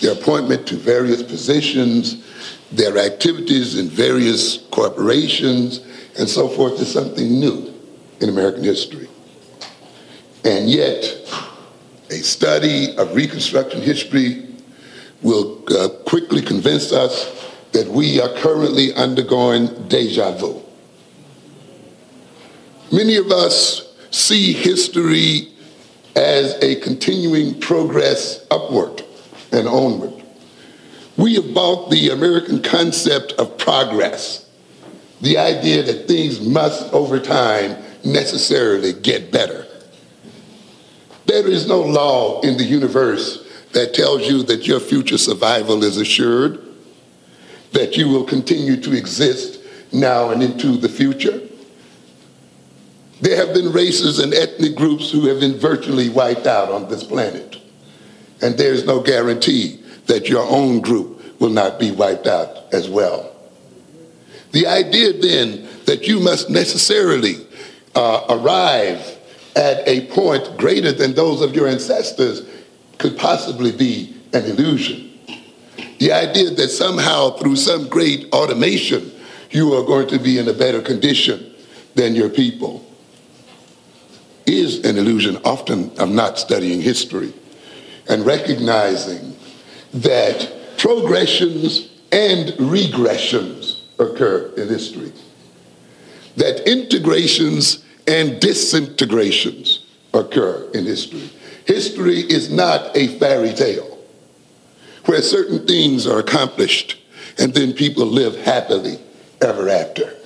their 0.00 0.12
appointment 0.12 0.66
to 0.68 0.76
various 0.76 1.22
positions, 1.22 2.24
their 2.72 2.96
activities 2.98 3.78
in 3.78 3.88
various 3.88 4.58
corporations, 4.70 5.80
and 6.18 6.28
so 6.28 6.48
forth, 6.48 6.80
is 6.80 6.90
something 6.90 7.38
new 7.38 7.74
in 8.20 8.28
American 8.28 8.64
history. 8.64 9.08
And 10.44 10.70
yet, 10.70 11.04
a 12.10 12.14
study 12.14 12.96
of 12.96 13.14
Reconstruction 13.14 13.82
history 13.82 14.46
will 15.20 15.62
uh, 15.76 15.88
quickly 16.06 16.40
convince 16.40 16.92
us 16.92 17.52
that 17.72 17.86
we 17.86 18.20
are 18.20 18.32
currently 18.36 18.94
undergoing 18.94 19.88
deja 19.88 20.32
vu. 20.32 20.62
Many 22.90 23.16
of 23.16 23.30
us 23.30 23.94
see 24.10 24.52
history 24.54 25.48
as 26.16 26.54
a 26.62 26.76
continuing 26.76 27.60
progress 27.60 28.46
upward 28.50 29.02
and 29.52 29.68
onward. 29.68 30.14
We 31.18 31.34
have 31.34 31.52
bought 31.52 31.90
the 31.90 32.10
American 32.10 32.62
concept 32.62 33.32
of 33.32 33.58
progress, 33.58 34.48
the 35.20 35.36
idea 35.36 35.82
that 35.82 36.08
things 36.08 36.40
must, 36.40 36.92
over 36.94 37.18
time, 37.18 37.76
necessarily 38.04 38.94
get 38.94 39.30
better. 39.30 39.66
There 41.26 41.46
is 41.46 41.68
no 41.68 41.80
law 41.80 42.40
in 42.40 42.56
the 42.56 42.64
universe 42.64 43.44
that 43.72 43.92
tells 43.92 44.26
you 44.26 44.42
that 44.44 44.66
your 44.66 44.80
future 44.80 45.18
survival 45.18 45.84
is 45.84 45.98
assured, 45.98 46.64
that 47.72 47.98
you 47.98 48.08
will 48.08 48.24
continue 48.24 48.80
to 48.80 48.96
exist 48.96 49.60
now 49.92 50.30
and 50.30 50.42
into 50.42 50.78
the 50.78 50.88
future. 50.88 51.47
There 53.20 53.36
have 53.36 53.52
been 53.52 53.72
races 53.72 54.20
and 54.20 54.32
ethnic 54.32 54.76
groups 54.76 55.10
who 55.10 55.26
have 55.26 55.40
been 55.40 55.58
virtually 55.58 56.08
wiped 56.08 56.46
out 56.46 56.70
on 56.70 56.88
this 56.88 57.02
planet. 57.02 57.56
And 58.40 58.56
there's 58.56 58.84
no 58.84 59.00
guarantee 59.00 59.82
that 60.06 60.28
your 60.28 60.46
own 60.48 60.80
group 60.80 61.40
will 61.40 61.50
not 61.50 61.80
be 61.80 61.90
wiped 61.90 62.26
out 62.26 62.72
as 62.72 62.88
well. 62.88 63.34
The 64.52 64.66
idea 64.66 65.12
then 65.12 65.68
that 65.86 66.06
you 66.06 66.20
must 66.20 66.48
necessarily 66.48 67.34
uh, 67.94 68.24
arrive 68.30 69.18
at 69.56 69.86
a 69.88 70.06
point 70.06 70.56
greater 70.56 70.92
than 70.92 71.14
those 71.14 71.42
of 71.42 71.54
your 71.54 71.66
ancestors 71.66 72.42
could 72.98 73.18
possibly 73.18 73.72
be 73.72 74.16
an 74.32 74.44
illusion. 74.44 75.18
The 75.98 76.12
idea 76.12 76.50
that 76.50 76.68
somehow 76.68 77.30
through 77.30 77.56
some 77.56 77.88
great 77.88 78.32
automation, 78.32 79.10
you 79.50 79.74
are 79.74 79.84
going 79.84 80.06
to 80.08 80.18
be 80.18 80.38
in 80.38 80.46
a 80.48 80.52
better 80.52 80.80
condition 80.80 81.54
than 81.94 82.14
your 82.14 82.28
people 82.28 82.87
is 84.48 84.84
an 84.84 84.96
illusion 84.96 85.36
often 85.44 85.90
of 85.98 86.08
not 86.08 86.38
studying 86.38 86.80
history 86.80 87.32
and 88.08 88.24
recognizing 88.24 89.36
that 89.92 90.50
progressions 90.78 91.90
and 92.12 92.48
regressions 92.54 93.82
occur 93.98 94.52
in 94.56 94.68
history, 94.68 95.12
that 96.36 96.66
integrations 96.68 97.84
and 98.06 98.40
disintegrations 98.40 99.86
occur 100.14 100.70
in 100.72 100.84
history. 100.84 101.30
History 101.66 102.20
is 102.20 102.50
not 102.50 102.96
a 102.96 103.18
fairy 103.18 103.52
tale 103.52 103.98
where 105.04 105.20
certain 105.20 105.66
things 105.66 106.06
are 106.06 106.18
accomplished 106.18 106.98
and 107.38 107.52
then 107.52 107.72
people 107.72 108.06
live 108.06 108.36
happily 108.36 108.98
ever 109.42 109.68
after. 109.68 110.17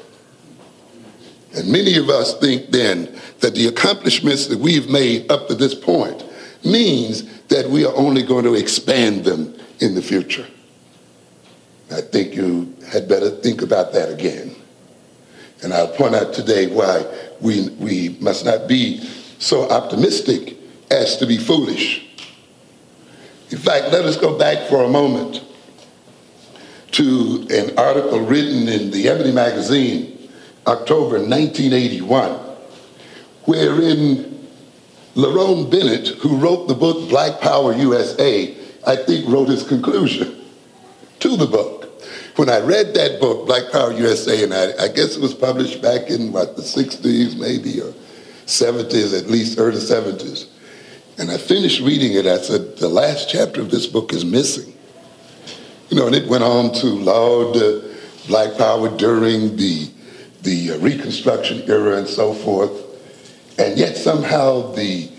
And 1.54 1.70
many 1.70 1.96
of 1.96 2.08
us 2.08 2.38
think 2.38 2.70
then 2.70 3.14
that 3.40 3.54
the 3.54 3.66
accomplishments 3.66 4.46
that 4.46 4.58
we've 4.58 4.88
made 4.88 5.30
up 5.30 5.48
to 5.48 5.54
this 5.54 5.74
point 5.74 6.24
means 6.64 7.24
that 7.48 7.68
we 7.68 7.84
are 7.84 7.94
only 7.94 8.22
going 8.22 8.44
to 8.44 8.54
expand 8.54 9.24
them 9.24 9.54
in 9.80 9.94
the 9.94 10.02
future. 10.02 10.46
I 11.90 12.00
think 12.00 12.34
you 12.34 12.74
had 12.88 13.08
better 13.08 13.30
think 13.30 13.60
about 13.60 13.92
that 13.92 14.10
again. 14.10 14.54
And 15.62 15.74
I'll 15.74 15.88
point 15.88 16.14
out 16.14 16.32
today 16.32 16.66
why 16.66 17.04
we, 17.40 17.68
we 17.78 18.16
must 18.20 18.44
not 18.44 18.66
be 18.66 19.00
so 19.38 19.68
optimistic 19.68 20.56
as 20.90 21.16
to 21.18 21.26
be 21.26 21.36
foolish. 21.36 22.06
In 23.50 23.58
fact, 23.58 23.92
let 23.92 24.04
us 24.04 24.16
go 24.16 24.38
back 24.38 24.68
for 24.68 24.84
a 24.84 24.88
moment 24.88 25.44
to 26.92 27.46
an 27.50 27.78
article 27.78 28.20
written 28.20 28.68
in 28.68 28.90
the 28.90 29.08
Ebony 29.08 29.32
magazine, 29.32 30.21
October 30.66 31.18
1981, 31.18 32.32
wherein 33.44 34.48
Lerone 35.14 35.70
Bennett, 35.70 36.08
who 36.18 36.36
wrote 36.36 36.68
the 36.68 36.74
book 36.74 37.08
Black 37.08 37.40
Power 37.40 37.74
USA, 37.74 38.56
I 38.86 38.96
think 38.96 39.28
wrote 39.28 39.48
his 39.48 39.66
conclusion 39.66 40.40
to 41.20 41.36
the 41.36 41.46
book. 41.46 41.82
When 42.36 42.48
I 42.48 42.60
read 42.60 42.94
that 42.94 43.20
book, 43.20 43.46
Black 43.46 43.70
Power 43.70 43.92
USA, 43.92 44.42
and 44.42 44.54
I, 44.54 44.72
I 44.84 44.88
guess 44.88 45.16
it 45.16 45.20
was 45.20 45.34
published 45.34 45.82
back 45.82 46.08
in 46.08 46.32
what, 46.32 46.56
the 46.56 46.62
60s 46.62 47.38
maybe, 47.38 47.80
or 47.80 47.92
70s, 48.46 49.18
at 49.18 49.28
least 49.28 49.58
early 49.58 49.78
70s. 49.78 50.48
And 51.18 51.30
I 51.30 51.36
finished 51.36 51.80
reading 51.80 52.14
it, 52.14 52.26
I 52.26 52.38
said, 52.38 52.78
the 52.78 52.88
last 52.88 53.28
chapter 53.28 53.60
of 53.60 53.70
this 53.70 53.86
book 53.86 54.12
is 54.12 54.24
missing. 54.24 54.72
You 55.90 55.98
know, 55.98 56.06
and 56.06 56.16
it 56.16 56.26
went 56.26 56.42
on 56.42 56.72
to 56.76 56.86
laud 56.86 57.56
uh, 57.56 57.80
Black 58.26 58.56
Power 58.56 58.96
during 58.96 59.56
the, 59.56 59.90
the 60.42 60.72
uh, 60.72 60.78
Reconstruction 60.78 61.62
era 61.68 61.96
and 61.96 62.06
so 62.06 62.34
forth. 62.34 62.70
And 63.58 63.78
yet 63.78 63.96
somehow 63.96 64.72
the, 64.72 65.10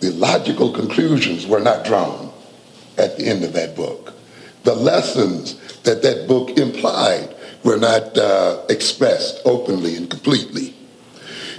the 0.00 0.10
logical 0.12 0.72
conclusions 0.72 1.46
were 1.46 1.60
not 1.60 1.84
drawn 1.84 2.32
at 2.96 3.16
the 3.16 3.26
end 3.26 3.44
of 3.44 3.52
that 3.54 3.76
book. 3.76 4.14
The 4.64 4.74
lessons 4.74 5.56
that 5.82 6.02
that 6.02 6.28
book 6.28 6.58
implied 6.58 7.34
were 7.64 7.78
not 7.78 8.16
uh, 8.16 8.64
expressed 8.68 9.40
openly 9.44 9.96
and 9.96 10.08
completely. 10.08 10.74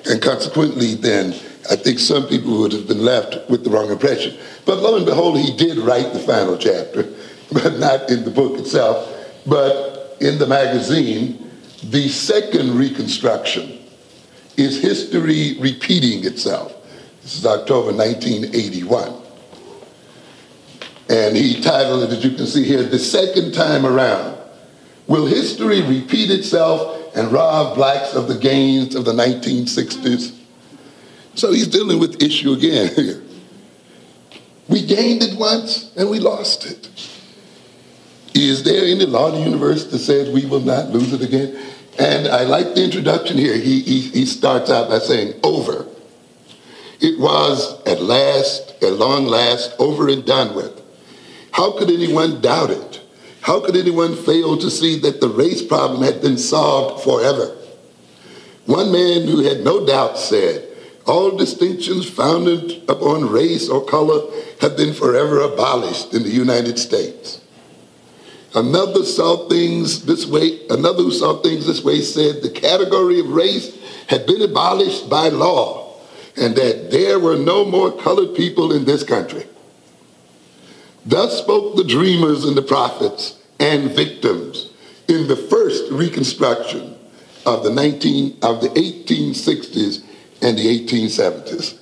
And 0.10 0.22
consequently, 0.22 0.96
then, 0.96 1.34
I 1.70 1.76
think 1.76 2.00
some 2.00 2.28
people 2.28 2.60
would 2.60 2.72
have 2.72 2.88
been 2.88 3.04
left 3.04 3.50
with 3.50 3.64
the 3.64 3.70
wrong 3.70 3.90
impression. 3.90 4.38
But 4.66 4.80
lo 4.80 4.96
and 4.96 5.06
behold, 5.06 5.38
he 5.40 5.56
did 5.56 5.78
write 5.78 6.14
the 6.14 6.20
final 6.20 6.58
chapter, 6.58 7.04
but 7.52 7.80
not 7.80 8.10
in 8.10 8.24
the 8.24 8.32
book 8.32 8.60
itself, 8.60 9.14
but 9.46 10.18
in 10.22 10.38
the 10.38 10.48
magazine, 10.48 11.49
the 11.84 12.08
second 12.10 12.78
reconstruction 12.78 13.80
Is 14.58 14.82
history 14.82 15.58
repeating 15.60 16.26
itself? 16.26 16.76
This 17.22 17.38
is 17.38 17.46
October 17.46 17.94
1981. 17.94 19.14
And 21.10 21.36
he 21.36 21.62
titled 21.62 22.04
it, 22.04 22.18
as 22.18 22.24
you 22.24 22.32
can 22.32 22.46
see 22.46 22.64
here, 22.64 22.84
The 22.84 23.00
Second 23.00 23.54
Time 23.54 23.86
Around. 23.86 24.38
Will 25.08 25.26
history 25.26 25.82
repeat 25.82 26.30
itself 26.30 27.16
and 27.16 27.32
rob 27.32 27.76
blacks 27.76 28.14
of 28.14 28.28
the 28.28 28.38
gains 28.38 28.96
of 28.96 29.06
the 29.06 29.14
1960s? 29.14 30.36
So 31.36 31.52
he's 31.52 31.68
dealing 31.68 32.00
with 32.00 32.22
issue 32.22 32.52
again 32.52 32.94
here. 32.94 33.24
We 34.68 34.86
gained 34.86 35.24
it 35.24 35.40
once 35.40 35.92
and 35.96 36.10
we 36.10 36.20
lost 36.20 36.66
it. 36.66 36.90
Is 38.34 38.64
there 38.64 38.86
any 38.86 39.06
law 39.06 39.30
in 39.30 39.36
the 39.36 39.42
universe 39.42 39.86
that 39.86 40.00
says 40.00 40.30
we 40.30 40.46
will 40.46 40.60
not 40.60 40.90
lose 40.90 41.14
it 41.14 41.22
again? 41.22 41.58
And 41.98 42.28
I 42.28 42.44
like 42.44 42.76
the 42.76 42.84
introduction 42.84 43.38
here. 43.38 43.56
He, 43.56 43.82
he, 43.82 44.00
he 44.02 44.26
starts 44.26 44.70
out 44.70 44.90
by 44.90 45.00
saying, 45.00 45.40
over. 45.44 45.86
It 47.02 47.20
was 47.20 47.82
at 47.86 48.02
last, 48.02 48.82
at 48.84 48.94
long 48.94 49.26
last, 49.26 49.74
over 49.80 50.08
and 50.10 50.26
done 50.26 50.56
with. 50.56 50.82
How 51.52 51.78
could 51.78 51.90
anyone 51.90 52.42
doubt 52.42 52.70
it? 52.70 53.02
How 53.42 53.60
could 53.60 53.76
anyone 53.76 54.16
fail 54.16 54.58
to 54.58 54.70
see 54.70 55.00
that 55.00 55.22
the 55.22 55.30
race 55.30 55.62
problem 55.62 56.04
had 56.04 56.22
been 56.22 56.38
solved 56.38 57.04
forever? 57.04 57.56
One 58.66 58.92
man 58.92 59.28
who 59.28 59.42
had 59.44 59.64
no 59.64 59.86
doubt 59.86 60.18
said, 60.18 60.68
all 61.08 61.36
distinctions 61.36 62.08
founded 62.08 62.84
upon 62.88 63.30
race 63.30 63.68
or 63.68 63.84
color 63.84 64.32
have 64.62 64.78
been 64.78 64.94
forever 64.94 65.42
abolished 65.42 66.14
in 66.14 66.24
the 66.24 66.30
United 66.30 66.78
States. 66.78 67.42
Another 68.56 69.04
saw 69.04 69.48
things 69.48 70.06
this 70.06 70.26
way, 70.26 70.66
another 70.70 71.04
who 71.04 71.12
saw 71.12 71.42
things 71.42 71.68
this 71.68 71.84
way 71.84 72.02
said 72.02 72.42
the 72.42 72.50
category 72.50 73.20
of 73.20 73.30
race 73.30 73.78
had 74.08 74.26
been 74.26 74.42
abolished 74.42 75.10
by 75.10 75.30
law 75.30 75.94
and 76.36 76.56
that 76.56 76.90
there 76.90 77.20
were 77.20 77.38
no 77.38 77.64
more 77.64 77.92
colored 77.92 78.36
people 78.36 78.72
in 78.72 78.86
this 78.86 79.04
country. 79.04 79.46
Thus 81.06 81.38
spoke 81.38 81.76
the 81.76 81.84
dreamers 81.84 82.46
and 82.46 82.58
the 82.58 82.62
prophets 82.62 83.40
and 83.60 83.92
victims 83.92 84.72
in 85.08 85.28
the 85.28 85.36
first 85.36 85.92
reconstruction 85.92 86.96
of 87.46 87.64
the 87.64 87.70
19 87.70 88.38
of 88.42 88.62
the 88.62 88.70
1860s 88.70 90.04
and 90.42 90.58
the 90.58 90.86
1870s. 90.86 91.78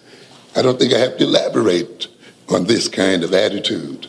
I 0.56 0.62
don't 0.62 0.80
think 0.80 0.94
I 0.94 1.00
have 1.00 1.18
to 1.18 1.24
elaborate 1.24 2.08
on 2.50 2.66
this 2.66 2.88
kind 2.88 3.24
of 3.24 3.34
attitude. 3.34 4.08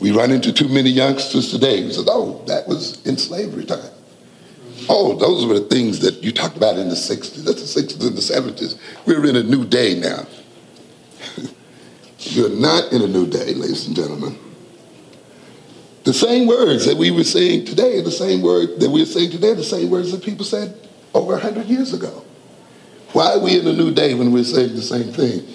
We 0.00 0.10
run 0.10 0.30
into 0.30 0.52
too 0.52 0.68
many 0.68 0.90
youngsters 0.90 1.50
today 1.50 1.82
who 1.82 1.90
says, 1.90 2.06
oh, 2.08 2.42
that 2.46 2.66
was 2.66 3.04
in 3.06 3.16
slavery 3.16 3.64
time. 3.64 3.90
Oh, 4.88 5.16
those 5.16 5.46
were 5.46 5.54
the 5.54 5.66
things 5.66 6.00
that 6.00 6.22
you 6.22 6.32
talked 6.32 6.56
about 6.56 6.76
in 6.78 6.88
the 6.88 6.94
60s. 6.94 7.44
That's 7.44 7.74
the 7.74 7.82
60s 7.82 8.06
and 8.06 8.16
the 8.16 8.20
70s. 8.20 8.78
We're 9.06 9.24
in 9.26 9.36
a 9.36 9.42
new 9.42 9.64
day 9.64 9.98
now. 9.98 10.26
You're 12.18 12.50
not 12.50 12.92
in 12.92 13.02
a 13.02 13.06
new 13.06 13.26
day, 13.26 13.54
ladies 13.54 13.86
and 13.86 13.96
gentlemen. 13.96 14.38
The 16.04 16.12
same 16.12 16.46
words 16.46 16.84
that 16.84 16.98
we 16.98 17.10
were 17.10 17.24
saying 17.24 17.64
today, 17.64 18.02
the 18.02 18.10
same 18.10 18.42
word 18.42 18.78
that 18.80 18.90
we're 18.90 19.06
saying 19.06 19.30
today, 19.30 19.54
the 19.54 19.64
same 19.64 19.90
words 19.90 20.12
that 20.12 20.22
people 20.22 20.44
said 20.44 20.76
over 21.14 21.32
100 21.32 21.66
years 21.66 21.94
ago. 21.94 22.22
Why 23.12 23.32
are 23.32 23.38
we 23.38 23.58
in 23.58 23.66
a 23.66 23.72
new 23.72 23.94
day 23.94 24.12
when 24.14 24.32
we're 24.32 24.44
saying 24.44 24.74
the 24.74 24.82
same 24.82 25.12
thing 25.12 25.46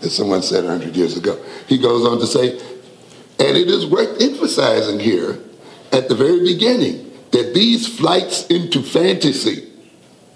that 0.00 0.10
someone 0.10 0.42
said 0.42 0.64
100 0.64 0.94
years 0.94 1.16
ago? 1.16 1.42
He 1.66 1.78
goes 1.78 2.06
on 2.06 2.20
to 2.20 2.26
say, 2.26 2.60
and 3.38 3.56
it 3.56 3.68
is 3.68 3.86
worth 3.86 4.20
emphasizing 4.20 4.98
here 4.98 5.38
at 5.92 6.08
the 6.08 6.14
very 6.14 6.40
beginning 6.40 7.10
that 7.30 7.54
these 7.54 7.86
flights 7.86 8.46
into 8.46 8.82
fantasy 8.82 9.68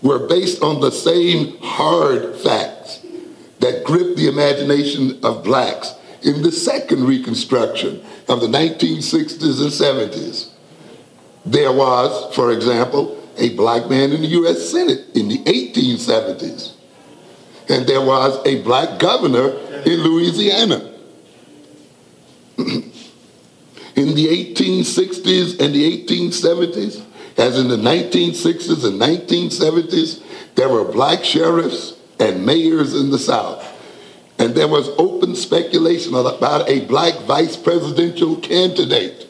were 0.03 0.27
based 0.27 0.63
on 0.63 0.81
the 0.81 0.91
same 0.91 1.57
hard 1.59 2.37
facts 2.37 3.05
that 3.61 3.85
gripped 3.85 4.17
the 4.17 4.29
imagination 4.29 5.19
of 5.25 5.45
blacks 5.45 5.95
in 6.23 6.43
the 6.43 6.53
second 6.53 7.05
reconstruction 7.05 8.03
of 8.29 8.41
the 8.41 8.47
1960s 8.47 9.61
and 9.61 10.12
70s. 10.12 10.51
There 11.45 11.73
was, 11.73 12.35
for 12.35 12.53
example, 12.53 13.19
a 13.38 13.55
black 13.57 13.88
man 13.88 14.12
in 14.12 14.21
the 14.21 14.29
U.S. 14.29 14.71
Senate 14.71 15.07
in 15.15 15.29
the 15.29 15.38
1870s. 15.38 16.75
And 17.69 17.87
there 17.87 18.05
was 18.05 18.45
a 18.47 18.62
black 18.62 18.99
governor 18.99 19.51
in 19.85 20.03
Louisiana. 20.03 20.93
in 23.96 24.14
the 24.14 24.26
1860s 24.26 25.61
and 25.61 25.74
the 25.74 26.05
1870s, 26.05 27.05
as 27.38 27.59
in 27.59 27.68
the 27.68 27.76
1960s 27.76 28.85
and 28.87 29.00
1970s, 29.00 30.22
there 30.55 30.68
were 30.68 30.85
black 30.85 31.24
sheriffs 31.24 31.94
and 32.18 32.44
mayors 32.44 32.94
in 32.94 33.11
the 33.11 33.18
South. 33.18 33.68
And 34.38 34.55
there 34.55 34.68
was 34.68 34.88
open 34.98 35.37
speculation 35.37 36.14
about 36.14 36.68
a 36.68 36.85
black 36.87 37.14
vice 37.20 37.57
presidential 37.57 38.37
candidate. 38.37 39.28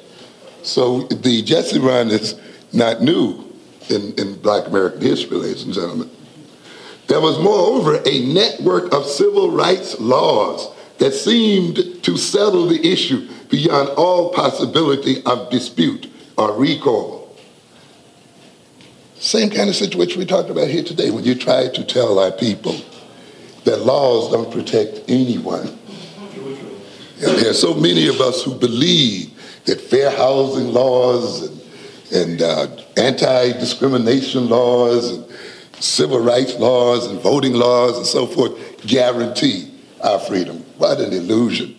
So 0.63 1.03
the 1.03 1.43
Jesse 1.43 1.79
run 1.79 2.09
is 2.09 2.39
not 2.73 3.03
new 3.03 3.45
in, 3.91 4.15
in 4.15 4.41
black 4.41 4.69
American 4.69 5.03
history, 5.03 5.37
ladies 5.37 5.65
and 5.65 5.75
gentlemen. 5.75 6.11
There 7.09 7.21
was, 7.21 7.39
moreover, 7.39 8.01
a 8.07 8.27
network 8.27 8.93
of 8.95 9.07
civil 9.07 9.51
rights 9.51 9.99
laws 10.01 10.72
that 11.03 11.13
seemed 11.13 12.01
to 12.05 12.17
settle 12.17 12.69
the 12.69 12.81
issue 12.87 13.29
beyond 13.51 13.89
all 13.97 14.33
possibility 14.33 15.21
of 15.27 15.51
dispute 15.51 16.09
or 16.39 16.53
recall. 16.53 17.37
Same 19.17 19.51
kind 19.51 19.69
of 19.69 19.75
situation 19.75 20.21
we 20.21 20.27
talked 20.27 20.49
about 20.49 20.69
here 20.69 20.85
today 20.85 21.11
when 21.11 21.25
you 21.25 21.35
try 21.35 21.67
to 21.67 21.85
tell 21.85 22.21
our 22.21 22.31
people 22.31 22.77
that 23.65 23.79
laws 23.79 24.31
don't 24.31 24.53
protect 24.53 25.01
anyone. 25.09 25.77
And 27.21 27.37
there 27.37 27.51
are 27.51 27.55
so 27.55 27.75
many 27.75 28.07
of 28.07 28.21
us 28.21 28.45
who 28.45 28.55
believe 28.55 29.33
that 29.65 29.81
fair 29.81 30.09
housing 30.09 30.69
laws 30.69 31.49
and, 31.49 31.61
and 32.15 32.43
uh, 32.43 32.69
anti-discrimination 32.97 34.49
laws 34.49 35.11
and 35.11 35.27
civil 35.83 36.21
rights 36.21 36.55
laws 36.61 37.09
and 37.09 37.21
voting 37.21 37.55
laws 37.55 37.97
and 37.97 38.07
so 38.07 38.25
forth 38.25 38.87
guarantee 38.87 39.72
our 40.03 40.19
freedom. 40.19 40.59
What 40.79 41.01
an 41.01 41.13
illusion. 41.13 41.77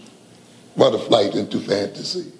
What 0.75 0.95
a 0.95 0.99
flight 0.99 1.35
into 1.35 1.59
fantasy. 1.59 2.31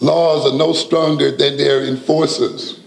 Laws 0.00 0.52
are 0.52 0.56
no 0.56 0.72
stronger 0.72 1.30
than 1.30 1.56
their 1.56 1.84
enforcers. 1.84 2.80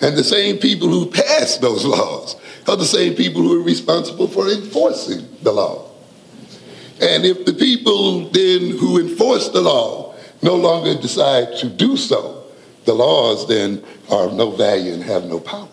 And 0.00 0.16
the 0.16 0.24
same 0.24 0.58
people 0.58 0.88
who 0.88 1.10
pass 1.10 1.58
those 1.58 1.84
laws 1.84 2.36
are 2.68 2.76
the 2.76 2.84
same 2.84 3.14
people 3.14 3.42
who 3.42 3.60
are 3.60 3.64
responsible 3.64 4.28
for 4.28 4.48
enforcing 4.48 5.26
the 5.42 5.52
law. 5.52 5.90
And 7.00 7.24
if 7.24 7.44
the 7.44 7.52
people 7.52 8.28
then 8.30 8.70
who 8.70 9.00
enforce 9.00 9.48
the 9.48 9.60
law 9.60 10.14
no 10.42 10.56
longer 10.56 10.94
decide 11.00 11.56
to 11.58 11.68
do 11.68 11.96
so, 11.96 12.44
the 12.84 12.94
laws 12.94 13.48
then 13.48 13.82
are 14.10 14.26
of 14.26 14.34
no 14.34 14.50
value 14.50 14.92
and 14.92 15.02
have 15.02 15.24
no 15.24 15.40
power. 15.40 15.68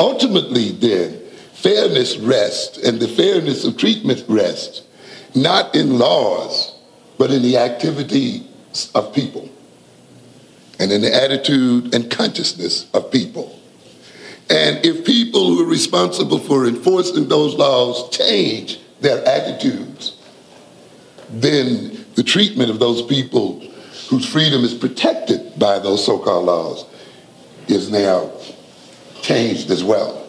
Ultimately, 0.00 0.70
then, 0.70 1.20
fairness 1.58 2.16
rests 2.18 2.78
and 2.78 3.00
the 3.00 3.08
fairness 3.08 3.64
of 3.64 3.76
treatment 3.76 4.24
rests 4.28 4.82
not 5.34 5.74
in 5.74 5.98
laws, 5.98 6.74
but 7.18 7.30
in 7.30 7.42
the 7.42 7.58
activity 7.58 8.46
of 8.94 9.12
people 9.12 9.48
and 10.78 10.92
in 10.92 11.00
the 11.00 11.14
attitude 11.14 11.94
and 11.94 12.10
consciousness 12.10 12.88
of 12.94 13.10
people. 13.10 13.58
And 14.50 14.84
if 14.86 15.04
people 15.04 15.46
who 15.48 15.64
are 15.64 15.68
responsible 15.68 16.38
for 16.38 16.66
enforcing 16.66 17.28
those 17.28 17.54
laws 17.54 18.08
change 18.16 18.80
their 19.00 19.26
attitudes, 19.26 20.16
then 21.28 22.04
the 22.14 22.22
treatment 22.22 22.70
of 22.70 22.78
those 22.78 23.02
people 23.02 23.60
whose 24.08 24.26
freedom 24.26 24.64
is 24.64 24.74
protected 24.74 25.58
by 25.58 25.78
those 25.78 26.04
so-called 26.04 26.46
laws 26.46 26.86
is 27.66 27.90
now 27.90 28.30
changed 29.20 29.70
as 29.70 29.84
well. 29.84 30.27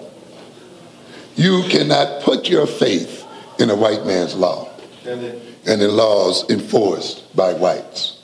You 1.39 1.63
cannot 1.69 2.21
put 2.23 2.49
your 2.49 2.67
faith 2.67 3.25
in 3.59 3.69
a 3.69 3.75
white 3.75 4.05
man's 4.05 4.35
law 4.35 4.69
and 5.05 5.81
in 5.81 5.95
laws 5.95 6.43
enforced 6.49 7.33
by 7.33 7.53
whites. 7.53 8.19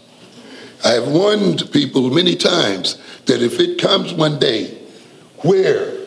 I 0.84 0.90
have 0.90 1.08
warned 1.08 1.72
people 1.72 2.10
many 2.10 2.36
times 2.36 3.02
that 3.28 3.42
if 3.42 3.58
it 3.62 3.80
comes 3.80 4.14
one 4.14 4.38
day 4.38 4.78
where 5.44 5.98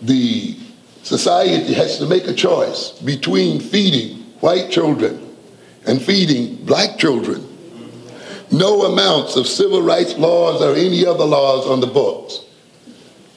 the 0.00 0.56
society 1.02 1.74
has 1.74 1.98
to 1.98 2.06
make 2.06 2.28
a 2.28 2.34
choice 2.34 2.90
between 3.04 3.58
feeding 3.58 4.22
white 4.38 4.70
children 4.70 5.36
and 5.88 6.00
feeding 6.00 6.64
black 6.64 6.98
children, 6.98 7.44
no 8.52 8.82
amounts 8.82 9.34
of 9.34 9.48
civil 9.48 9.82
rights 9.82 10.16
laws 10.16 10.62
or 10.62 10.76
any 10.76 11.04
other 11.04 11.24
laws 11.24 11.66
on 11.66 11.80
the 11.80 11.88
books 11.88 12.45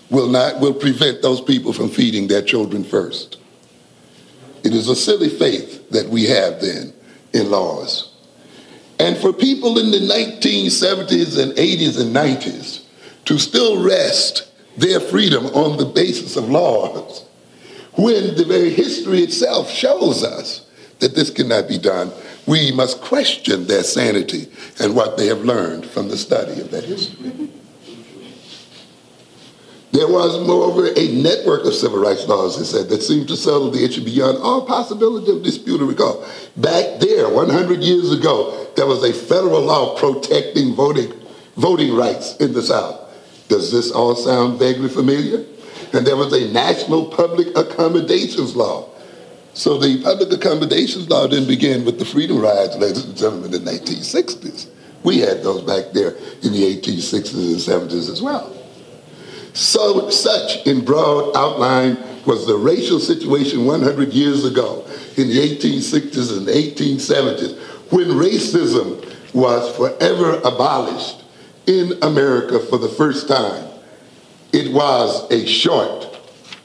will 0.10 0.28
not 0.28 0.60
will 0.60 0.74
prevent 0.74 1.22
those 1.22 1.42
people 1.42 1.74
from 1.74 1.90
feeding 1.90 2.28
their 2.28 2.42
children 2.42 2.84
first. 2.84 3.38
It 4.64 4.74
is 4.74 4.90
a 4.90 4.96
silly 4.96 5.30
faith 5.30 5.90
that 5.92 6.10
we 6.10 6.26
have 6.26 6.62
then 6.62 6.94
in 7.34 7.50
laws. 7.50 8.12
And 9.00 9.18
for 9.18 9.32
people 9.32 9.80
in 9.80 9.92
the 9.92 10.00
1970s 10.00 11.42
and 11.42 11.54
80s 11.54 12.00
and 12.00 12.14
90s 12.14 12.84
to 13.26 13.38
still 13.38 13.82
rest 13.82 14.52
their 14.78 15.00
freedom 15.00 15.46
on 15.48 15.78
the 15.78 15.86
basis 15.86 16.36
of 16.36 16.50
laws, 16.50 17.26
when 17.94 18.36
the 18.36 18.46
very 18.46 18.70
history 18.70 19.20
itself 19.20 19.70
shows 19.70 20.24
us 20.24 20.66
that 21.00 21.16
this 21.16 21.30
cannot 21.30 21.68
be 21.68 21.78
done, 21.78 22.12
we 22.46 22.72
must 22.72 23.02
question 23.02 23.68
their 23.68 23.84
sanity 23.84 24.48
and 24.80 24.96
what 24.96 25.18
they 25.18 25.28
have 25.28 25.46
learned 25.46 25.86
from 25.86 26.10
the 26.10 26.18
study 26.18 26.60
of 26.60 26.72
that 26.72 26.84
history. 26.84 27.50
There 29.92 30.08
was, 30.08 30.46
moreover, 30.46 30.88
a 30.96 31.08
network 31.14 31.66
of 31.66 31.74
civil 31.74 32.00
rights 32.00 32.28
laws, 32.28 32.60
it 32.60 32.66
said, 32.66 32.90
that 32.90 33.02
seemed 33.02 33.28
to 33.30 33.36
settle 33.36 33.72
the 33.72 33.84
issue 33.84 34.04
beyond 34.04 34.38
all 34.38 34.66
possibility 34.66 35.32
of 35.32 35.42
dispute 35.42 35.82
or 35.82 35.86
recall. 35.86 36.28
Back 36.58 37.00
there, 37.00 37.28
100 37.28 37.82
years 37.82 38.12
ago, 38.12 38.68
there 38.76 38.86
was 38.86 39.04
a 39.04 39.12
federal 39.12 39.62
law 39.62 39.98
protecting 39.98 40.76
voting, 40.76 41.12
voting 41.56 41.96
rights 41.96 42.38
in 42.38 42.54
the 42.54 42.62
South. 42.62 43.00
Does 43.48 43.72
this 43.72 43.92
all 43.92 44.16
sound 44.16 44.60
vaguely 44.60 44.90
familiar? 44.90 45.44
And 45.92 46.06
there 46.06 46.16
was 46.16 46.34
a 46.34 46.54
national 46.54 47.08
public 47.08 47.48
accommodations 47.58 48.56
law. 48.56 48.90
So 49.56 49.80
the 49.80 50.04
public 50.04 50.32
accommodations 50.32 51.10
law 51.10 51.26
didn't 51.26 51.48
begin 51.48 51.84
with 51.84 51.98
the 51.98 52.06
freedom 52.06 52.40
rides, 52.40 52.78
ladies 52.78 53.06
and 53.06 53.18
gentlemen, 53.18 53.52
in 53.56 53.66
the 53.66 53.72
1960s. 53.72 54.68
We 55.02 55.20
had 55.20 55.42
those 55.42 55.64
back 55.64 55.94
there 55.94 56.12
in 56.44 56.54
the 56.54 56.78
1860s 56.78 57.34
and 57.34 57.90
70s 57.90 58.12
as 58.12 58.22
well. 58.22 58.56
So, 59.54 60.10
such, 60.10 60.66
in 60.68 60.86
broad 60.86 61.36
outline, 61.36 61.98
was 62.26 62.46
the 62.46 62.56
racial 62.56 63.00
situation 63.00 63.66
100 63.66 64.14
years 64.14 64.46
ago 64.46 64.86
in 65.18 65.30
the 65.30 65.40
1860s 65.40 66.38
and 66.38 66.48
1870s 66.48 67.58
when 67.92 68.08
racism 68.10 69.06
was 69.34 69.76
forever 69.76 70.40
abolished 70.44 71.24
in 71.66 71.94
America 72.02 72.60
for 72.60 72.78
the 72.78 72.90
first 72.90 73.28
time. 73.28 73.68
It 74.52 74.74
was 74.74 75.32
a 75.32 75.46
short 75.46 76.16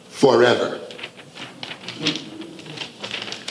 forever. 0.09 0.81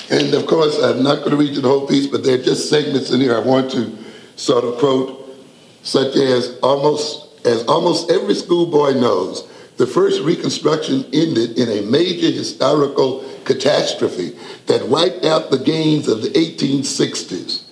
And 0.09 0.33
of 0.33 0.45
course, 0.45 0.79
I'm 0.81 1.03
not 1.03 1.19
going 1.19 1.31
to 1.31 1.37
read 1.37 1.53
you 1.53 1.61
the 1.61 1.67
whole 1.67 1.87
piece, 1.87 2.07
but 2.07 2.23
there 2.23 2.39
are 2.39 2.43
just 2.43 2.69
segments 2.69 3.11
in 3.11 3.21
here 3.21 3.35
I 3.35 3.39
want 3.39 3.71
to 3.71 3.97
sort 4.35 4.63
of 4.63 4.77
quote, 4.77 5.35
such 5.81 6.15
as 6.15 6.57
almost 6.61 7.22
as 7.45 7.63
almost 7.65 8.09
every 8.09 8.35
schoolboy 8.35 8.93
knows, 8.93 9.47
the 9.77 9.87
first 9.87 10.21
Reconstruction 10.21 11.05
ended 11.13 11.57
in 11.57 11.69
a 11.69 11.81
major 11.89 12.31
historical 12.31 13.23
catastrophe 13.43 14.37
that 14.67 14.87
wiped 14.87 15.25
out 15.25 15.49
the 15.49 15.57
gains 15.57 16.07
of 16.07 16.21
the 16.21 16.29
1860s. 16.29 17.63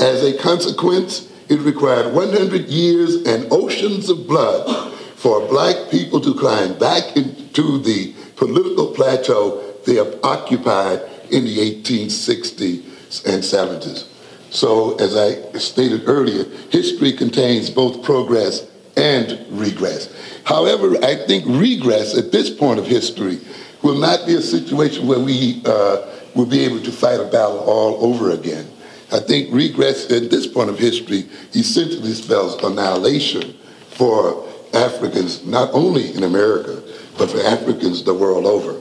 As 0.00 0.22
a 0.22 0.38
consequence, 0.38 1.32
it 1.48 1.60
required 1.60 2.14
100 2.14 2.68
years 2.68 3.16
and 3.26 3.50
oceans 3.50 4.08
of 4.08 4.26
blood 4.28 4.92
for 5.16 5.46
black 5.48 5.90
people 5.90 6.20
to 6.20 6.34
climb 6.34 6.78
back 6.78 7.16
into 7.16 7.78
the 7.78 8.14
political 8.36 8.92
plateau 8.92 9.74
they 9.84 9.98
occupied 10.22 11.00
in 11.30 11.44
the 11.44 11.58
1860s 11.58 13.24
and 13.26 13.42
70s. 13.42 14.06
So, 14.50 14.96
as 14.96 15.16
I 15.16 15.58
stated 15.58 16.02
earlier, 16.06 16.44
history 16.70 17.12
contains 17.12 17.68
both 17.68 18.02
progress 18.02 18.67
and 18.98 19.46
regress. 19.50 20.12
However, 20.44 20.96
I 21.04 21.14
think 21.26 21.44
regress 21.46 22.16
at 22.16 22.32
this 22.32 22.50
point 22.50 22.80
of 22.80 22.86
history 22.86 23.38
will 23.82 23.98
not 23.98 24.26
be 24.26 24.34
a 24.34 24.42
situation 24.42 25.06
where 25.06 25.20
we 25.20 25.62
uh, 25.64 26.06
will 26.34 26.46
be 26.46 26.60
able 26.60 26.82
to 26.82 26.90
fight 26.92 27.20
a 27.20 27.24
battle 27.24 27.60
all 27.60 28.04
over 28.04 28.30
again. 28.32 28.68
I 29.12 29.20
think 29.20 29.54
regress 29.54 30.10
at 30.10 30.30
this 30.30 30.46
point 30.46 30.68
of 30.68 30.78
history 30.78 31.24
essentially 31.54 32.12
spells 32.12 32.62
annihilation 32.62 33.54
for 33.90 34.46
Africans, 34.74 35.46
not 35.46 35.72
only 35.72 36.14
in 36.14 36.24
America, 36.24 36.82
but 37.16 37.30
for 37.30 37.40
Africans 37.40 38.02
the 38.02 38.12
world 38.12 38.44
over. 38.44 38.80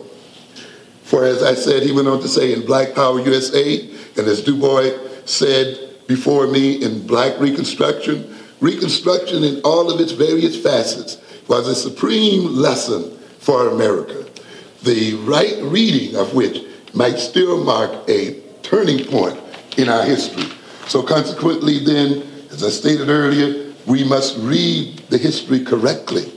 For 1.04 1.26
as 1.26 1.44
I 1.44 1.54
said, 1.54 1.84
he 1.84 1.94
went 1.94 2.08
on 2.08 2.20
to 2.22 2.28
say 2.28 2.54
in 2.54 2.66
Black 2.66 2.94
Power 2.94 3.22
USA, 3.22 3.80
and 4.18 4.28
as 4.28 4.44
Du 4.44 4.60
Bois 4.60 4.92
said 5.26 6.06
before 6.08 6.48
me 6.48 6.84
in 6.84 7.06
Black 7.08 7.40
Reconstruction, 7.40 8.36
Reconstruction 8.60 9.44
in 9.44 9.62
all 9.62 9.92
of 9.92 10.00
its 10.00 10.14
various 10.14 10.60
facets 10.60 11.18
was 11.48 11.68
a 11.68 11.76
supreme 11.76 12.56
lesson 12.56 13.16
for 13.40 13.70
America, 13.70 14.26
the 14.84 15.14
right 15.26 15.58
reading 15.62 16.16
of 16.16 16.34
which 16.34 16.64
might 16.94 17.20
still 17.20 17.64
mark 17.64 17.92
a 18.10 18.40
turning 18.64 19.06
point 19.06 19.40
in 19.78 19.90
our 19.90 20.04
history. 20.04 20.52
So 20.88 21.04
consequently 21.04 21.80
then, 21.80 22.24
as 22.50 22.64
I 22.64 22.70
stated 22.70 23.10
earlier, 23.10 23.74
we 23.86 24.04
must 24.04 24.38
read 24.40 24.98
the 25.10 25.20
history 25.20 25.64
correctly. 25.64 26.32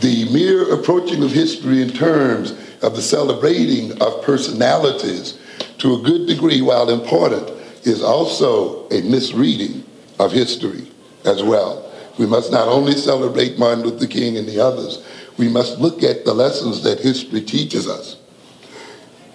The 0.00 0.28
mere 0.32 0.74
approaching 0.74 1.22
of 1.22 1.30
history 1.30 1.82
in 1.82 1.90
terms 1.90 2.50
of 2.82 2.96
the 2.96 3.02
celebrating 3.02 3.92
of 4.02 4.24
personalities 4.24 5.38
to 5.78 5.94
a 5.94 6.02
good 6.02 6.26
degree, 6.26 6.62
while 6.62 6.90
important, 6.90 7.48
is 7.84 8.02
also 8.02 8.88
a 8.88 9.00
misreading 9.02 9.84
of 10.18 10.32
history 10.32 10.88
as 11.26 11.42
well. 11.42 11.90
We 12.18 12.26
must 12.26 12.50
not 12.50 12.68
only 12.68 12.92
celebrate 12.92 13.58
Martin 13.58 13.84
Luther 13.84 14.06
King 14.06 14.38
and 14.38 14.48
the 14.48 14.60
others, 14.60 15.06
we 15.36 15.48
must 15.48 15.78
look 15.78 16.02
at 16.02 16.24
the 16.24 16.32
lessons 16.32 16.82
that 16.82 17.00
history 17.00 17.42
teaches 17.42 17.88
us. 17.88 18.16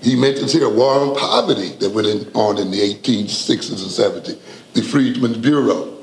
He 0.01 0.15
mentions 0.15 0.51
here 0.51 0.65
a 0.65 0.69
war 0.69 0.95
on 0.95 1.15
poverty 1.15 1.69
that 1.79 1.91
went 1.91 2.07
in, 2.07 2.31
on 2.33 2.57
in 2.57 2.71
the 2.71 2.79
1860s 2.79 3.69
and 3.69 4.23
70s, 4.23 4.39
the 4.73 4.81
Freedmen's 4.81 5.37
Bureau, 5.37 5.95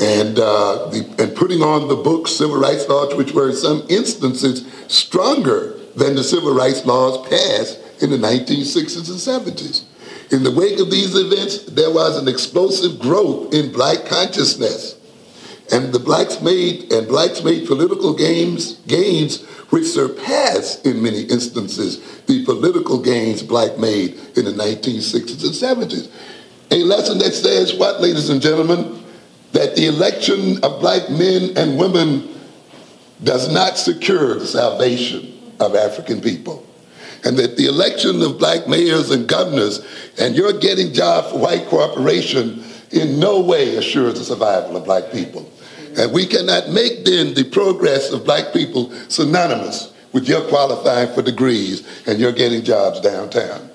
and, 0.00 0.38
uh, 0.38 0.88
the, 0.88 1.14
and 1.18 1.36
putting 1.36 1.62
on 1.62 1.88
the 1.88 1.96
books 1.96 2.32
civil 2.32 2.58
rights 2.58 2.88
laws, 2.88 3.14
which 3.14 3.32
were 3.32 3.50
in 3.50 3.56
some 3.56 3.84
instances 3.90 4.66
stronger 4.88 5.78
than 5.96 6.14
the 6.14 6.24
civil 6.24 6.54
rights 6.54 6.84
laws 6.86 7.28
passed 7.28 7.78
in 8.02 8.10
the 8.10 8.16
1960s 8.16 9.08
and 9.08 9.54
70s. 9.54 9.83
In 10.30 10.42
the 10.42 10.50
wake 10.50 10.80
of 10.80 10.90
these 10.90 11.14
events, 11.14 11.64
there 11.64 11.90
was 11.90 12.16
an 12.16 12.28
explosive 12.28 12.98
growth 12.98 13.52
in 13.52 13.72
black 13.72 14.06
consciousness. 14.06 14.96
And 15.72 15.92
the 15.92 15.98
blacks 15.98 16.40
made 16.40 16.92
and 16.92 17.08
blacks 17.08 17.42
made 17.42 17.66
political 17.66 18.14
gains 18.14 18.74
gains 18.86 19.42
which 19.70 19.86
surpassed 19.86 20.86
in 20.86 21.02
many 21.02 21.22
instances 21.22 22.22
the 22.26 22.44
political 22.44 23.00
gains 23.00 23.42
black 23.42 23.78
made 23.78 24.14
in 24.36 24.44
the 24.44 24.52
1960s 24.52 25.42
and 25.42 25.90
70s. 25.90 26.10
A 26.70 26.84
lesson 26.84 27.18
that 27.18 27.32
says 27.32 27.74
what, 27.74 28.00
ladies 28.00 28.28
and 28.28 28.42
gentlemen? 28.42 29.02
That 29.52 29.76
the 29.76 29.86
election 29.86 30.62
of 30.62 30.80
black 30.80 31.08
men 31.08 31.56
and 31.56 31.78
women 31.78 32.28
does 33.22 33.52
not 33.52 33.78
secure 33.78 34.38
the 34.38 34.46
salvation 34.46 35.54
of 35.60 35.74
African 35.74 36.20
people 36.20 36.66
and 37.24 37.38
that 37.38 37.56
the 37.56 37.66
election 37.66 38.20
of 38.22 38.38
black 38.38 38.68
mayors 38.68 39.10
and 39.10 39.26
governors 39.26 39.84
and 40.18 40.36
your 40.36 40.52
getting 40.52 40.92
jobs 40.92 41.30
for 41.30 41.38
white 41.38 41.66
corporation 41.66 42.62
in 42.90 43.18
no 43.18 43.40
way 43.40 43.76
assures 43.76 44.18
the 44.18 44.24
survival 44.24 44.76
of 44.76 44.84
black 44.84 45.10
people. 45.10 45.50
And 45.96 46.12
we 46.12 46.26
cannot 46.26 46.70
make 46.70 47.04
then 47.04 47.34
the 47.34 47.44
progress 47.44 48.12
of 48.12 48.24
black 48.24 48.52
people 48.52 48.90
synonymous 49.08 49.92
with 50.12 50.28
your 50.28 50.42
qualifying 50.48 51.12
for 51.14 51.22
degrees 51.22 51.86
and 52.06 52.18
your 52.18 52.32
getting 52.32 52.62
jobs 52.62 53.00
downtown. 53.00 53.70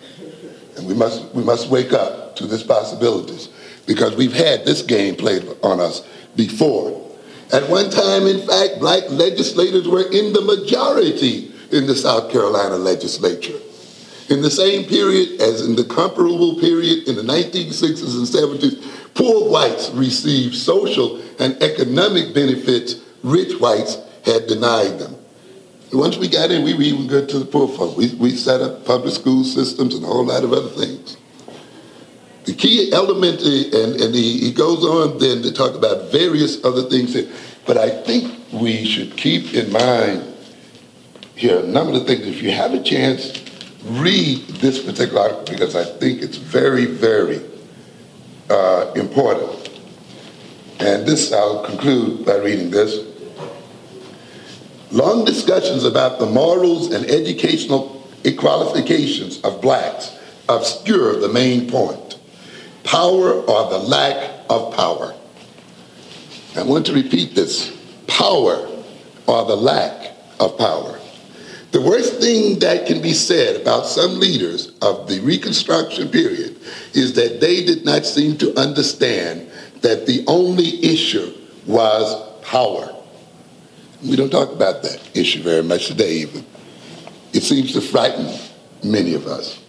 And 0.77 0.88
we 0.88 0.93
must, 0.93 1.25
we 1.33 1.43
must 1.43 1.69
wake 1.69 1.91
up 1.91 2.35
to 2.38 2.47
these 2.47 2.63
possibilities 2.63 3.49
because 3.85 4.15
we've 4.15 4.33
had 4.33 4.65
this 4.65 4.81
game 4.81 5.15
played 5.15 5.45
on 5.63 5.79
us 5.79 6.07
before. 6.35 7.05
At 7.51 7.67
one 7.67 7.89
time, 7.89 8.27
in 8.27 8.45
fact, 8.45 8.79
black 8.79 9.09
legislators 9.09 9.88
were 9.88 10.09
in 10.12 10.33
the 10.33 10.41
majority 10.41 11.48
in 11.71 11.88
the 11.88 11.95
South 11.95 12.32
Carolina 12.32 12.75
legislature. 12.75 13.58
In 14.29 14.41
the 14.41 14.51
same 14.51 14.86
period 14.86 15.41
as 15.41 15.65
in 15.65 15.75
the 15.75 15.84
comparable 15.84 16.60
period 16.60 17.08
in 17.08 17.15
the 17.15 17.23
1960s 17.23 18.15
and 18.15 18.27
70s, 18.27 19.15
poor 19.15 19.49
whites 19.49 19.89
received 19.91 20.55
social 20.55 21.19
and 21.39 21.62
economic 21.63 22.34
benefits 22.34 23.01
rich 23.23 23.60
whites 23.60 23.97
had 24.25 24.47
denied 24.47 24.99
them. 24.99 25.15
Once 25.91 26.17
we 26.17 26.27
got 26.27 26.51
in, 26.51 26.63
we 26.63 26.75
were 26.75 26.84
even 26.84 27.08
good 27.08 27.27
to 27.29 27.39
the 27.39 27.45
poor 27.45 27.67
folk. 27.67 27.97
We, 27.97 28.13
we 28.15 28.32
set 28.32 28.62
up 28.62 28.86
public 28.86 29.13
school 29.13 29.43
systems 29.43 29.95
and 29.95 30.03
a 30.03 30.08
whole 30.08 30.25
lot 30.25 30.43
of 30.43 30.53
other 30.53 30.69
things. 30.69 31.17
The 32.45 32.53
key 32.53 32.91
element, 32.93 33.41
eh, 33.41 33.77
and, 33.77 33.99
and 33.99 34.13
he, 34.13 34.39
he 34.39 34.53
goes 34.53 34.86
on 34.86 35.17
then 35.17 35.41
to 35.41 35.51
talk 35.51 35.75
about 35.75 36.12
various 36.12 36.63
other 36.63 36.84
things, 36.84 37.15
but 37.65 37.77
I 37.77 37.89
think 37.89 38.32
we 38.53 38.86
should 38.86 39.17
keep 39.17 39.55
in 39.55 39.71
mind 39.71 40.29
here 41.39 41.60
a 41.60 41.67
number 41.67 41.93
of 41.93 42.06
things. 42.06 42.28
If 42.28 42.41
you 42.41 42.52
have 42.52 42.73
a 42.73 42.84
chance, 42.84 43.32
read 43.86 44.39
this 44.60 44.84
particular 44.84 45.21
article 45.21 45.45
because 45.45 45.73
I 45.73 45.86
think 45.86 46.21
it's 46.21 46.36
very, 46.36 46.86
very 46.86 47.41
uh, 48.49 48.91
important. 48.95 49.69
And 50.80 51.06
this, 51.06 51.32
I'll 51.32 51.63
conclude 51.63 52.25
by 52.25 52.36
reading 52.36 52.71
this. 52.71 53.06
Long 54.91 55.23
discussions 55.23 55.86
about 55.86 56.19
the 56.19 56.25
morals 56.25 56.91
and 56.91 57.06
educational 57.06 58.06
qualifications 58.38 59.39
of 59.41 59.62
blacks 59.62 60.17
obscure 60.49 61.21
the 61.21 61.30
main 61.30 61.69
point 61.69 62.17
power 62.84 63.34
or 63.34 63.69
the 63.69 63.78
lack 63.78 64.32
of 64.49 64.75
power. 64.75 65.13
I 66.58 66.63
want 66.63 66.88
to 66.88 66.93
repeat 66.93 67.36
this 67.36 67.78
power 68.08 68.67
or 69.28 69.45
the 69.45 69.56
lack 69.56 70.15
of 70.39 70.58
power. 70.58 70.98
The 71.71 71.82
worst 71.82 72.19
thing 72.19 72.60
that 72.60 72.88
can 72.88 73.01
be 73.01 73.13
said 73.13 73.62
about 73.62 73.86
some 73.86 74.19
leaders 74.19 74.71
of 74.82 75.08
the 75.08 75.19
Reconstruction 75.19 76.10
period 76.10 76.58
is 76.93 77.13
that 77.13 77.39
they 77.39 77.63
did 77.63 77.86
not 77.86 78.05
seem 78.05 78.38
to 78.39 78.60
understand 78.60 79.49
that 79.82 80.08
the 80.08 80.23
only 80.27 80.84
issue 80.84 81.32
was 81.67 82.41
power. 82.41 82.95
We 84.03 84.15
don't 84.15 84.32
talk 84.32 84.51
about 84.51 84.82
that 84.82 85.10
issue 85.13 85.43
very 85.43 85.62
much 85.62 85.88
today, 85.88 86.13
even. 86.13 86.43
It 87.34 87.43
seems 87.43 87.73
to 87.73 87.82
frighten 87.82 88.39
many 88.84 89.13
of 89.13 89.27
us. 89.27 89.62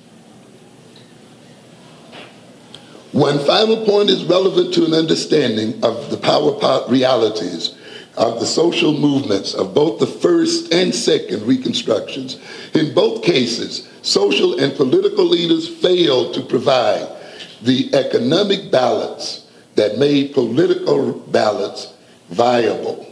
One 3.13 3.41
final 3.41 3.85
point 3.85 4.09
is 4.09 4.25
relevant 4.25 4.73
to 4.75 4.87
an 4.87 4.95
understanding 4.95 5.85
of 5.85 6.11
the 6.11 6.17
power 6.17 6.89
realities 6.89 7.77
of 8.17 8.41
the 8.41 8.47
social 8.47 8.93
movements 8.93 9.55
of 9.55 9.75
both 9.75 10.01
the 10.01 10.07
first 10.07 10.73
and 10.73 10.95
second 10.95 11.43
reconstructions. 11.47 12.39
In 12.75 12.93
both 12.95 13.23
cases, 13.23 13.89
social 14.03 14.59
and 14.61 14.75
political 14.75 15.25
leaders 15.25 15.69
failed 15.69 16.35
to 16.35 16.43
provide 16.43 17.09
the 17.63 17.95
economic 17.95 18.71
balance 18.71 19.47
that 19.77 19.99
made 19.99 20.35
political 20.35 21.13
balance 21.13 21.93
viable. 22.29 23.07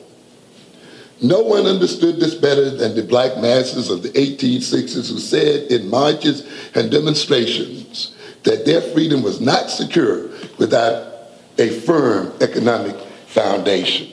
No 1.21 1.41
one 1.41 1.67
understood 1.67 2.21
this 2.21 2.35
better 2.35 2.71
than 2.71 2.95
the 2.95 3.03
black 3.03 3.39
masses 3.39 3.91
of 3.91 4.03
the 4.03 4.11
1860s 4.11 5.11
who 5.11 5.19
said 5.19 5.71
in 5.71 5.89
marches 5.89 6.47
and 6.75 6.91
demonstrations 6.91 8.15
that 8.45 8.65
their 8.65 8.81
freedom 8.81 9.23
was 9.23 9.41
not 9.41 9.69
secure 9.69 10.29
without 10.59 11.31
a 11.59 11.71
firm 11.81 12.33
economic 12.41 12.97
foundation. 13.27 14.13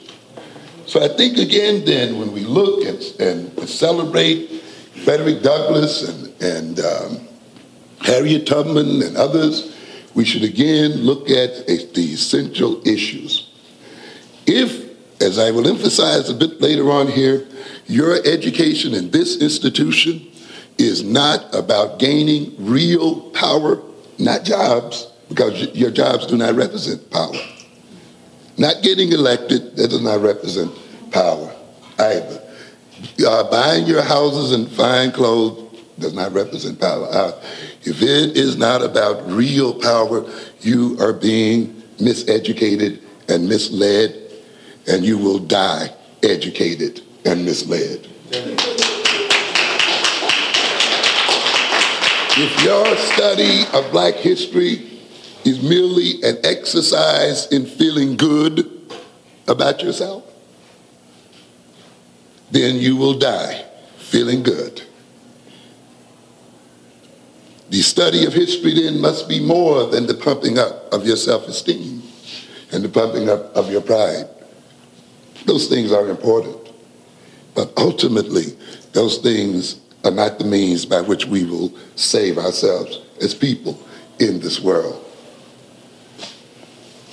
So 0.86 1.02
I 1.02 1.08
think 1.08 1.38
again 1.38 1.84
then 1.84 2.18
when 2.18 2.32
we 2.32 2.40
look 2.40 2.84
and, 2.84 3.02
and 3.20 3.68
celebrate 3.68 4.62
Frederick 5.04 5.42
Douglass 5.42 6.08
and, 6.08 6.42
and 6.42 6.80
um, 6.80 7.28
Harriet 8.00 8.46
Tubman 8.46 9.02
and 9.02 9.16
others, 9.16 9.76
we 10.14 10.24
should 10.24 10.44
again 10.44 10.92
look 10.92 11.28
at 11.28 11.50
a, 11.68 11.86
the 11.92 12.12
essential 12.12 12.86
issues. 12.86 13.50
If, 14.46 15.20
as 15.20 15.38
I 15.38 15.50
will 15.50 15.66
emphasize 15.66 16.30
a 16.30 16.34
bit 16.34 16.60
later 16.60 16.90
on 16.90 17.08
here, 17.08 17.46
your 17.86 18.16
education 18.26 18.94
in 18.94 19.10
this 19.10 19.42
institution 19.42 20.26
is 20.78 21.02
not 21.02 21.52
about 21.54 21.98
gaining 21.98 22.54
real 22.58 23.30
power, 23.30 23.82
not 24.18 24.44
jobs, 24.44 25.06
because 25.28 25.74
your 25.74 25.90
jobs 25.90 26.26
do 26.26 26.36
not 26.36 26.54
represent 26.54 27.10
power. 27.10 27.34
Not 28.58 28.82
getting 28.82 29.12
elected, 29.12 29.76
that 29.76 29.90
does 29.90 30.00
not 30.00 30.20
represent 30.20 30.72
power 31.10 31.54
either. 31.98 32.42
Uh, 33.26 33.50
buying 33.50 33.86
your 33.86 34.02
houses 34.02 34.52
and 34.52 34.70
fine 34.70 35.12
clothes 35.12 35.62
does 35.98 36.14
not 36.14 36.32
represent 36.32 36.80
power. 36.80 37.06
Uh, 37.10 37.32
if 37.82 38.02
it 38.02 38.36
is 38.36 38.56
not 38.56 38.82
about 38.82 39.26
real 39.30 39.74
power, 39.74 40.24
you 40.60 40.96
are 41.00 41.12
being 41.12 41.82
miseducated 41.98 43.02
and 43.28 43.48
misled, 43.48 44.14
and 44.86 45.04
you 45.04 45.18
will 45.18 45.38
die 45.38 45.88
educated 46.22 47.02
and 47.24 47.44
misled. 47.44 48.08
If 52.38 52.62
your 52.62 52.96
study 52.96 53.64
of 53.72 53.90
black 53.92 54.14
history 54.14 54.95
is 55.46 55.62
merely 55.62 56.22
an 56.22 56.38
exercise 56.44 57.46
in 57.52 57.64
feeling 57.64 58.16
good 58.16 58.70
about 59.46 59.82
yourself, 59.82 60.24
then 62.50 62.76
you 62.76 62.96
will 62.96 63.18
die 63.18 63.64
feeling 63.98 64.42
good. 64.42 64.82
The 67.70 67.82
study 67.82 68.24
of 68.26 68.32
history 68.32 68.74
then 68.74 69.00
must 69.00 69.28
be 69.28 69.40
more 69.40 69.86
than 69.86 70.06
the 70.06 70.14
pumping 70.14 70.58
up 70.58 70.92
of 70.92 71.06
your 71.06 71.16
self-esteem 71.16 72.02
and 72.72 72.84
the 72.84 72.88
pumping 72.88 73.28
up 73.28 73.54
of 73.56 73.70
your 73.70 73.80
pride. 73.80 74.28
Those 75.46 75.68
things 75.68 75.92
are 75.92 76.08
important. 76.08 76.72
But 77.54 77.72
ultimately, 77.76 78.56
those 78.92 79.18
things 79.18 79.80
are 80.04 80.10
not 80.10 80.38
the 80.38 80.44
means 80.44 80.84
by 80.84 81.00
which 81.00 81.26
we 81.26 81.44
will 81.44 81.72
save 81.96 82.38
ourselves 82.38 83.00
as 83.20 83.34
people 83.34 83.80
in 84.18 84.40
this 84.40 84.60
world. 84.60 85.05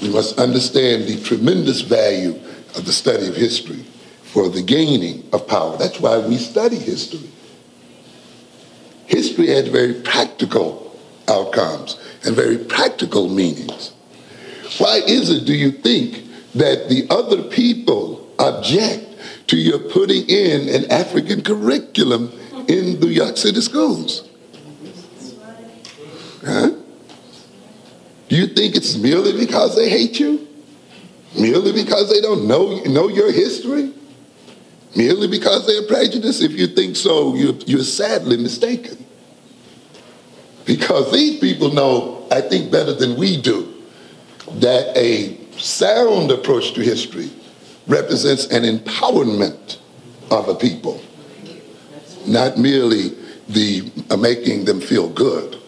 We 0.04 0.10
must 0.10 0.38
understand 0.38 1.06
the 1.06 1.18
tremendous 1.24 1.80
value 1.80 2.36
of 2.76 2.86
the 2.86 2.92
study 2.92 3.30
of 3.30 3.38
history 3.38 3.86
for 4.24 4.50
the 4.50 4.62
gaining 4.62 5.24
of 5.32 5.48
power. 5.48 5.78
That's 5.78 5.98
why 6.02 6.18
we 6.18 6.36
study 6.36 6.76
history. 6.76 7.30
History 9.06 9.48
has 9.48 9.70
very 9.70 9.94
practical 9.94 11.00
outcomes 11.30 11.98
and 12.26 12.36
very 12.36 12.58
practical 12.58 13.30
meanings. 13.30 13.94
Why 14.78 14.98
is 15.08 15.30
it, 15.30 15.46
do 15.46 15.54
you 15.54 15.72
think, 15.72 16.26
that 16.54 16.90
the 16.90 17.08
other 17.10 17.42
people 17.44 18.30
object 18.40 19.06
to 19.48 19.58
your 19.58 19.80
putting 19.80 20.28
in 20.28 20.68
an 20.68 20.92
African 20.92 21.44
curriculum 21.44 22.30
in 22.68 23.00
New 23.00 23.08
York 23.08 23.38
City 23.38 23.62
schools? 23.62 24.28
Huh? 26.46 26.72
You 28.34 28.48
think 28.48 28.76
it's 28.76 28.96
merely 28.96 29.38
because 29.46 29.76
they 29.76 29.88
hate 29.90 30.20
you? 30.20 30.48
Merely 31.38 31.72
because 31.72 32.10
they 32.10 32.20
don't 32.20 32.48
know, 32.48 32.80
know 32.86 33.08
your 33.08 33.32
history? 33.32 33.94
Merely 34.96 35.28
because 35.28 35.68
they're 35.68 35.86
prejudiced? 35.86 36.42
If 36.42 36.54
you 36.54 36.66
think 36.66 36.96
so, 36.96 37.36
you're, 37.36 37.54
you're 37.68 37.84
sadly 37.84 38.38
mistaken. 38.38 39.06
Because 40.66 41.12
these 41.12 41.40
people 41.40 41.74
know, 41.74 42.28
I 42.32 42.42
think 42.42 42.72
better 42.72 42.94
than 42.94 43.18
we 43.18 43.40
do, 43.40 43.72
that 44.54 44.98
a 44.98 45.38
sound 45.58 46.32
approach 46.32 46.74
to 46.74 46.82
history 46.82 47.30
represents 47.86 48.48
an 48.48 48.64
empowerment 48.64 49.78
of 50.32 50.50
a 50.50 50.56
people, 50.56 51.00
not 52.26 52.58
merely 52.58 53.10
the 53.48 53.92
uh, 54.10 54.18
making 54.18 54.66
them 54.66 54.82
feel 54.82 55.08
good 55.08 55.62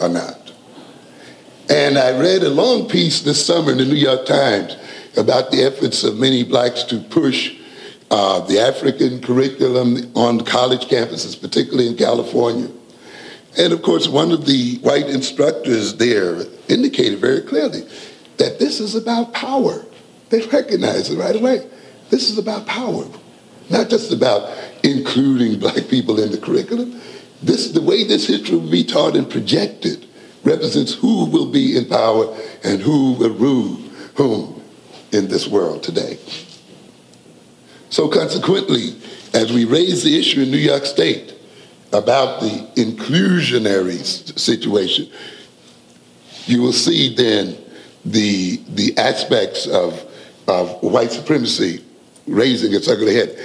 or 0.00 0.08
not. 0.08 0.41
And 1.68 1.96
I 1.96 2.18
read 2.18 2.42
a 2.42 2.50
long 2.50 2.88
piece 2.88 3.20
this 3.20 3.44
summer 3.44 3.72
in 3.72 3.78
the 3.78 3.84
New 3.84 3.94
York 3.94 4.26
Times 4.26 4.76
about 5.16 5.50
the 5.50 5.62
efforts 5.62 6.04
of 6.04 6.18
many 6.18 6.42
blacks 6.42 6.82
to 6.84 6.98
push 6.98 7.56
uh, 8.10 8.40
the 8.40 8.58
African 8.58 9.20
curriculum 9.20 10.10
on 10.14 10.40
college 10.42 10.86
campuses, 10.86 11.40
particularly 11.40 11.88
in 11.88 11.96
California. 11.96 12.68
And 13.56 13.72
of 13.72 13.82
course, 13.82 14.08
one 14.08 14.32
of 14.32 14.46
the 14.46 14.78
white 14.78 15.08
instructors 15.08 15.96
there 15.96 16.42
indicated 16.68 17.18
very 17.18 17.42
clearly 17.42 17.82
that 18.38 18.58
this 18.58 18.80
is 18.80 18.94
about 18.94 19.32
power. 19.32 19.84
They 20.30 20.40
recognize 20.46 21.10
it 21.10 21.18
right 21.18 21.36
away. 21.36 21.68
This 22.10 22.30
is 22.30 22.38
about 22.38 22.66
power, 22.66 23.04
not 23.70 23.88
just 23.88 24.12
about 24.12 24.50
including 24.82 25.60
black 25.60 25.88
people 25.88 26.18
in 26.20 26.32
the 26.32 26.38
curriculum. 26.38 27.00
This, 27.42 27.70
the 27.70 27.82
way 27.82 28.04
this 28.04 28.26
history 28.26 28.56
will 28.56 28.70
be 28.70 28.84
taught 28.84 29.16
and 29.16 29.30
projected 29.30 30.06
represents 30.44 30.94
who 30.94 31.26
will 31.26 31.50
be 31.50 31.76
in 31.76 31.86
power 31.86 32.36
and 32.64 32.80
who 32.80 33.12
will 33.14 33.34
rule 33.34 33.74
whom 34.16 34.62
in 35.12 35.28
this 35.28 35.46
world 35.46 35.82
today. 35.82 36.18
So 37.90 38.08
consequently, 38.08 38.96
as 39.34 39.52
we 39.52 39.64
raise 39.64 40.02
the 40.02 40.18
issue 40.18 40.42
in 40.42 40.50
New 40.50 40.56
York 40.56 40.84
State 40.84 41.34
about 41.92 42.40
the 42.40 42.66
inclusionary 42.76 44.02
situation, 44.38 45.10
you 46.46 46.62
will 46.62 46.72
see 46.72 47.14
then 47.14 47.56
the, 48.04 48.56
the 48.70 48.96
aspects 48.98 49.66
of, 49.66 50.02
of 50.48 50.82
white 50.82 51.12
supremacy 51.12 51.84
raising 52.26 52.72
its 52.72 52.88
ugly 52.88 53.14
head. 53.14 53.38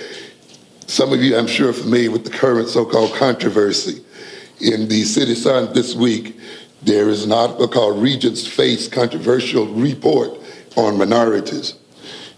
Some 0.87 1.11
of 1.11 1.21
you, 1.21 1.37
I'm 1.37 1.47
sure, 1.47 1.69
are 1.69 1.73
familiar 1.73 2.11
with 2.11 2.23
the 2.23 2.29
current 2.29 2.69
so-called 2.69 3.13
controversy. 3.15 4.03
In 4.59 4.87
the 4.87 5.03
City 5.03 5.35
Sun 5.35 5.73
this 5.73 5.93
week, 5.93 6.39
there 6.87 7.09
is 7.09 7.25
an 7.25 7.33
article 7.33 7.67
called 7.67 8.01
Regents 8.01 8.47
Face 8.47 8.87
Controversial 8.87 9.67
Report 9.67 10.31
on 10.77 10.97
Minorities. 10.97 11.75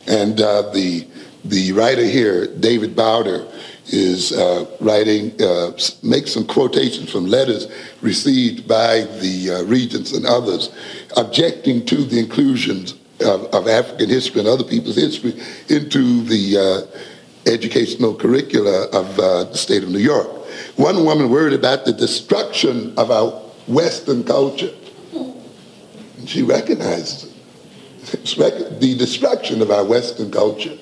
And 0.07 0.41
uh, 0.41 0.73
the 0.73 1.07
the 1.45 1.71
writer 1.71 2.03
here, 2.03 2.47
David 2.47 2.95
Bowder, 2.95 3.47
is 3.85 4.33
uh, 4.33 4.65
writing, 4.81 5.39
uh, 5.41 5.71
makes 6.03 6.33
some 6.33 6.45
quotations 6.45 7.12
from 7.12 7.27
letters 7.27 7.67
received 8.01 8.67
by 8.67 9.01
the 9.21 9.51
uh, 9.51 9.63
regents 9.63 10.12
and 10.12 10.25
others 10.25 10.69
objecting 11.15 11.85
to 11.85 12.03
the 12.03 12.19
inclusions 12.19 12.93
of, 13.21 13.45
of, 13.53 13.67
African 13.67 14.09
history 14.09 14.41
and 14.41 14.49
other 14.49 14.65
people's 14.65 14.97
history 14.97 15.31
into 15.69 16.23
the 16.23 16.57
uh, 16.57 17.49
educational 17.49 18.13
curricula 18.13 18.89
of 18.91 19.17
uh, 19.17 19.45
the 19.45 19.57
state 19.57 19.81
of 19.81 19.89
New 19.89 19.99
York. 19.99 20.27
One 20.75 21.05
woman 21.05 21.29
worried 21.29 21.53
about 21.53 21.85
the 21.85 21.93
destruction 21.93 22.93
of 22.97 23.12
our 23.12 23.48
Western 23.69 24.23
culture. 24.23 24.73
And 25.13 26.29
she 26.29 26.43
recognizes 26.43 27.23
it. 27.23 28.19
It's 28.21 28.38
rec- 28.38 28.79
the 28.79 28.97
destruction 28.97 29.62
of 29.62 29.71
our 29.71 29.86
Western 29.86 30.32
culture 30.32 30.77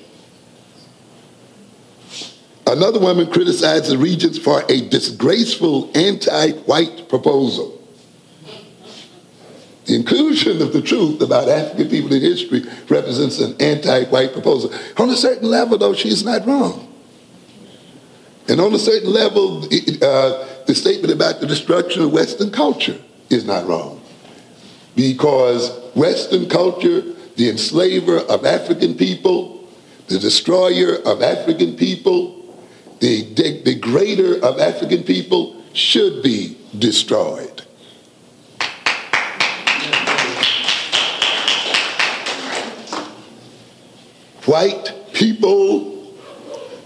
Another 2.68 3.00
woman 3.00 3.30
criticized 3.30 3.86
the 3.86 3.96
regents 3.96 4.36
for 4.36 4.62
a 4.68 4.86
disgraceful 4.88 5.90
anti-white 5.94 7.08
proposal. 7.08 7.82
The 9.86 9.94
inclusion 9.94 10.60
of 10.60 10.74
the 10.74 10.82
truth 10.82 11.22
about 11.22 11.48
African 11.48 11.88
people 11.88 12.12
in 12.12 12.20
history 12.20 12.64
represents 12.90 13.40
an 13.40 13.56
anti-white 13.58 14.34
proposal. 14.34 14.70
On 14.98 15.08
a 15.08 15.16
certain 15.16 15.48
level, 15.48 15.78
though, 15.78 15.94
she's 15.94 16.22
not 16.22 16.46
wrong. 16.46 16.94
And 18.48 18.60
on 18.60 18.74
a 18.74 18.78
certain 18.78 19.10
level, 19.10 19.64
uh, 20.02 20.46
the 20.68 20.74
statement 20.74 21.10
about 21.10 21.40
the 21.40 21.46
destruction 21.46 22.02
of 22.02 22.12
Western 22.12 22.50
culture 22.50 23.00
is 23.30 23.46
not 23.46 23.66
wrong. 23.66 23.98
Because 24.94 25.70
Western 25.94 26.46
culture, 26.46 27.00
the 27.36 27.48
enslaver 27.48 28.18
of 28.18 28.44
African 28.44 28.94
people, 28.94 29.66
the 30.08 30.18
destroyer 30.18 30.96
of 31.06 31.22
African 31.22 31.74
people, 31.74 32.44
the 33.00 33.32
de- 33.32 33.62
degrader 33.62 34.42
of 34.42 34.60
African 34.60 35.04
people 35.04 35.56
should 35.72 36.22
be 36.22 36.58
destroyed. 36.78 37.62
White 44.44 44.92
people, 45.14 45.97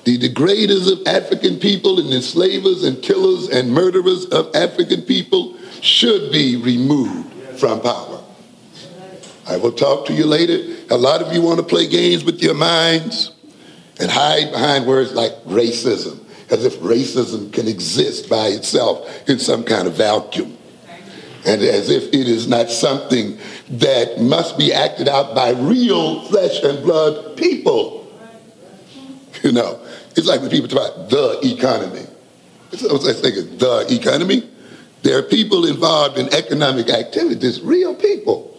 the 0.04 0.18
degraders 0.18 0.90
of 0.90 1.06
African 1.06 1.58
people 1.58 2.00
and 2.00 2.12
enslavers 2.12 2.82
and 2.82 3.00
killers 3.02 3.48
and 3.48 3.72
murderers 3.72 4.26
of 4.26 4.54
African 4.54 5.02
people 5.02 5.56
should 5.80 6.32
be 6.32 6.56
removed 6.56 7.32
from 7.58 7.80
power. 7.80 8.22
I 9.48 9.56
will 9.56 9.72
talk 9.72 10.06
to 10.06 10.12
you 10.12 10.26
later. 10.26 10.76
A 10.90 10.96
lot 10.96 11.22
of 11.22 11.32
you 11.32 11.42
want 11.42 11.58
to 11.58 11.66
play 11.66 11.86
games 11.86 12.24
with 12.24 12.42
your 12.42 12.54
minds 12.54 13.32
and 14.00 14.10
hide 14.10 14.50
behind 14.52 14.86
words 14.86 15.12
like 15.12 15.32
racism, 15.44 16.18
as 16.50 16.64
if 16.64 16.78
racism 16.78 17.52
can 17.52 17.68
exist 17.68 18.28
by 18.28 18.48
itself 18.48 19.28
in 19.28 19.38
some 19.38 19.64
kind 19.64 19.86
of 19.86 19.94
vacuum. 19.94 20.56
And 21.44 21.60
as 21.60 21.90
if 21.90 22.08
it 22.08 22.28
is 22.28 22.46
not 22.46 22.70
something 22.70 23.36
that 23.70 24.20
must 24.20 24.56
be 24.56 24.72
acted 24.72 25.08
out 25.08 25.34
by 25.34 25.50
real 25.50 26.22
flesh 26.26 26.62
and 26.62 26.82
blood 26.84 27.36
people. 27.36 28.06
You 29.42 29.50
know, 29.50 29.81
it's 30.16 30.26
like 30.26 30.40
when 30.40 30.50
people 30.50 30.68
talk 30.68 30.94
about 30.94 31.10
the 31.10 31.40
economy. 31.42 32.06
It's 32.70 32.82
no 32.82 32.98
such 32.98 33.16
thing 33.16 33.34
the 33.58 33.86
economy. 33.90 34.48
There 35.02 35.18
are 35.18 35.22
people 35.22 35.66
involved 35.66 36.18
in 36.18 36.32
economic 36.32 36.88
activities, 36.88 37.60
real 37.60 37.94
people. 37.94 38.56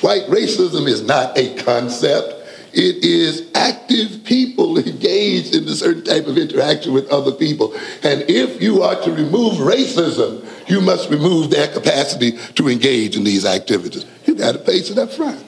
White 0.00 0.24
racism 0.24 0.88
is 0.88 1.02
not 1.02 1.36
a 1.36 1.54
concept. 1.56 2.42
It 2.72 3.04
is 3.04 3.50
active 3.54 4.24
people 4.24 4.78
engaged 4.86 5.54
in 5.54 5.64
a 5.68 5.74
certain 5.74 6.04
type 6.04 6.26
of 6.26 6.38
interaction 6.38 6.92
with 6.92 7.08
other 7.10 7.32
people. 7.32 7.74
And 8.02 8.24
if 8.28 8.60
you 8.62 8.82
are 8.82 9.00
to 9.02 9.12
remove 9.12 9.54
racism, 9.54 10.46
you 10.68 10.80
must 10.80 11.10
remove 11.10 11.50
their 11.50 11.68
capacity 11.68 12.32
to 12.54 12.68
engage 12.68 13.16
in 13.16 13.24
these 13.24 13.44
activities. 13.44 14.04
You 14.24 14.34
got 14.34 14.52
to 14.52 14.58
face 14.58 14.90
it 14.90 14.98
up 14.98 15.12
front. 15.12 15.42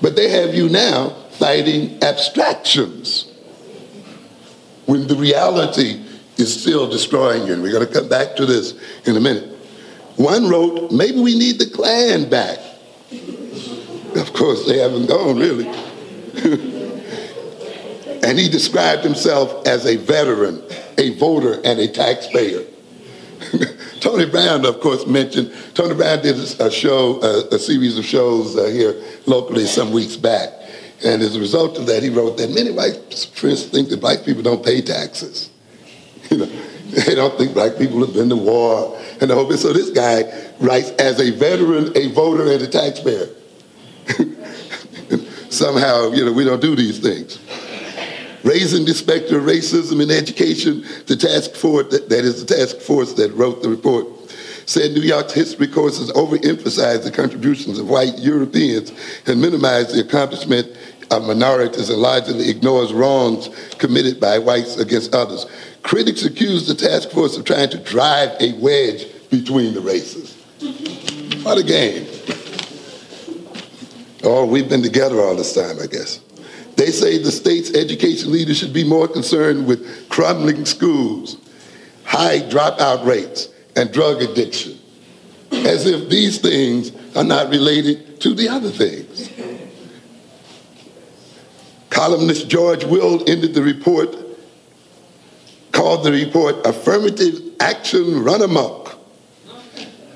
But 0.00 0.16
they 0.16 0.28
have 0.30 0.54
you 0.54 0.68
now 0.68 1.16
fighting 1.42 2.00
abstractions 2.04 3.26
when 4.86 5.08
the 5.08 5.16
reality 5.16 6.00
is 6.36 6.62
still 6.62 6.88
destroying 6.88 7.48
you. 7.48 7.54
And 7.54 7.64
we're 7.64 7.72
going 7.72 7.84
to 7.84 7.92
come 7.92 8.08
back 8.08 8.36
to 8.36 8.46
this 8.46 8.78
in 9.06 9.16
a 9.16 9.20
minute. 9.20 9.48
One 10.14 10.48
wrote, 10.48 10.92
maybe 10.92 11.20
we 11.20 11.36
need 11.36 11.58
the 11.58 11.68
Klan 11.68 12.30
back. 12.30 12.60
Of 14.14 14.32
course, 14.34 14.68
they 14.68 14.78
haven't 14.78 15.06
gone, 15.06 15.36
really. 15.36 15.66
and 18.22 18.38
he 18.38 18.48
described 18.48 19.02
himself 19.02 19.66
as 19.66 19.84
a 19.84 19.96
veteran, 19.96 20.62
a 20.96 21.18
voter, 21.18 21.54
and 21.64 21.80
a 21.80 21.88
taxpayer. 21.88 22.62
Tony 24.00 24.26
Brown, 24.26 24.64
of 24.64 24.78
course, 24.78 25.08
mentioned, 25.08 25.52
Tony 25.74 25.96
Brown 25.96 26.22
did 26.22 26.36
a 26.36 26.70
show, 26.70 27.20
a, 27.20 27.56
a 27.56 27.58
series 27.58 27.98
of 27.98 28.04
shows 28.04 28.56
uh, 28.56 28.66
here 28.66 28.94
locally 29.26 29.66
some 29.66 29.90
weeks 29.90 30.14
back. 30.14 30.61
And 31.04 31.20
as 31.20 31.34
a 31.36 31.40
result 31.40 31.78
of 31.78 31.86
that, 31.86 32.02
he 32.02 32.10
wrote 32.10 32.36
that 32.38 32.50
many 32.50 32.70
white 32.70 32.98
Christians 33.36 33.66
think 33.66 33.88
that 33.88 34.00
black 34.00 34.24
people 34.24 34.42
don't 34.42 34.64
pay 34.64 34.80
taxes. 34.80 35.50
You 36.30 36.38
know, 36.38 36.46
they 36.92 37.14
don't 37.14 37.36
think 37.36 37.52
black 37.52 37.76
people 37.76 38.00
have 38.04 38.14
been 38.14 38.28
to 38.28 38.36
war 38.36 38.98
and 39.20 39.30
the 39.30 39.34
whole 39.34 39.48
bit. 39.48 39.58
So 39.58 39.72
this 39.72 39.90
guy 39.90 40.24
writes 40.60 40.90
as 40.92 41.20
a 41.20 41.30
veteran, 41.30 41.96
a 41.96 42.08
voter, 42.12 42.50
and 42.50 42.62
a 42.62 42.66
taxpayer. 42.66 43.28
Somehow, 45.50 46.12
you 46.12 46.24
know, 46.24 46.32
we 46.32 46.44
don't 46.44 46.60
do 46.60 46.76
these 46.76 46.98
things. 46.98 47.38
Raising 48.44 48.84
the 48.84 48.94
specter 48.94 49.38
of 49.38 49.44
racism 49.44 50.02
in 50.02 50.10
education, 50.10 50.84
the 51.06 51.16
task 51.16 51.54
force, 51.54 51.90
that, 51.92 52.08
that 52.08 52.24
is 52.24 52.44
the 52.44 52.54
task 52.54 52.78
force 52.78 53.12
that 53.14 53.32
wrote 53.32 53.62
the 53.62 53.68
report, 53.68 54.06
said 54.66 54.92
New 54.92 55.02
York's 55.02 55.32
history 55.32 55.68
courses 55.68 56.10
overemphasize 56.12 57.04
the 57.04 57.10
contributions 57.10 57.78
of 57.78 57.88
white 57.88 58.18
Europeans 58.18 58.92
and 59.26 59.40
minimize 59.40 59.92
the 59.92 60.00
accomplishment 60.00 60.76
minorities 61.10 61.90
and 61.90 61.98
largely 61.98 62.48
ignores 62.48 62.92
wrongs 62.92 63.48
committed 63.78 64.20
by 64.20 64.38
whites 64.38 64.76
against 64.76 65.14
others. 65.14 65.46
Critics 65.82 66.24
accuse 66.24 66.66
the 66.66 66.74
task 66.74 67.10
force 67.10 67.36
of 67.36 67.44
trying 67.44 67.70
to 67.70 67.78
drive 67.78 68.30
a 68.40 68.52
wedge 68.54 69.06
between 69.30 69.74
the 69.74 69.80
races. 69.80 70.34
What 71.44 71.58
a 71.58 71.62
game. 71.62 72.06
Oh, 74.24 74.46
we've 74.46 74.68
been 74.68 74.82
together 74.82 75.20
all 75.20 75.34
this 75.34 75.54
time, 75.54 75.78
I 75.82 75.86
guess. 75.86 76.20
They 76.76 76.90
say 76.90 77.18
the 77.18 77.32
state's 77.32 77.74
education 77.74 78.32
leaders 78.32 78.56
should 78.56 78.72
be 78.72 78.84
more 78.84 79.08
concerned 79.08 79.66
with 79.66 80.08
crumbling 80.08 80.64
schools, 80.64 81.36
high 82.04 82.40
dropout 82.40 83.04
rates, 83.04 83.48
and 83.74 83.92
drug 83.92 84.22
addiction, 84.22 84.78
as 85.50 85.86
if 85.86 86.08
these 86.08 86.38
things 86.40 86.92
are 87.16 87.24
not 87.24 87.50
related 87.50 88.20
to 88.20 88.34
the 88.34 88.48
other 88.48 88.70
things. 88.70 89.28
Columnist 92.02 92.48
George 92.48 92.82
Will 92.82 93.22
ended 93.30 93.54
the 93.54 93.62
report, 93.62 94.16
called 95.70 96.04
the 96.04 96.10
report 96.10 96.56
Affirmative 96.66 97.40
Action 97.60 98.24
Run 98.24 98.42
Amok. 98.42 98.98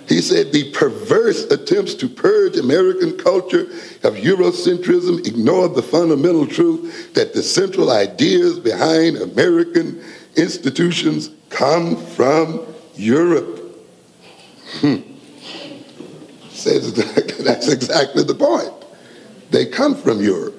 He 0.08 0.20
said 0.20 0.50
the 0.50 0.72
perverse 0.72 1.44
attempts 1.44 1.94
to 1.94 2.08
purge 2.08 2.56
American 2.56 3.16
culture 3.16 3.68
of 4.02 4.16
Eurocentrism 4.16 5.24
ignore 5.28 5.68
the 5.68 5.80
fundamental 5.80 6.44
truth 6.44 7.14
that 7.14 7.34
the 7.34 7.42
central 7.44 7.92
ideas 7.92 8.58
behind 8.58 9.18
American 9.18 10.02
institutions 10.34 11.30
come 11.50 11.94
from 12.04 12.66
Europe. 12.96 13.60
Hmm. 14.80 14.96
Says 16.50 16.94
that's 17.44 17.68
exactly 17.68 18.24
the 18.24 18.34
point. 18.34 18.72
They 19.52 19.66
come 19.66 19.94
from 19.94 20.20
Europe. 20.20 20.55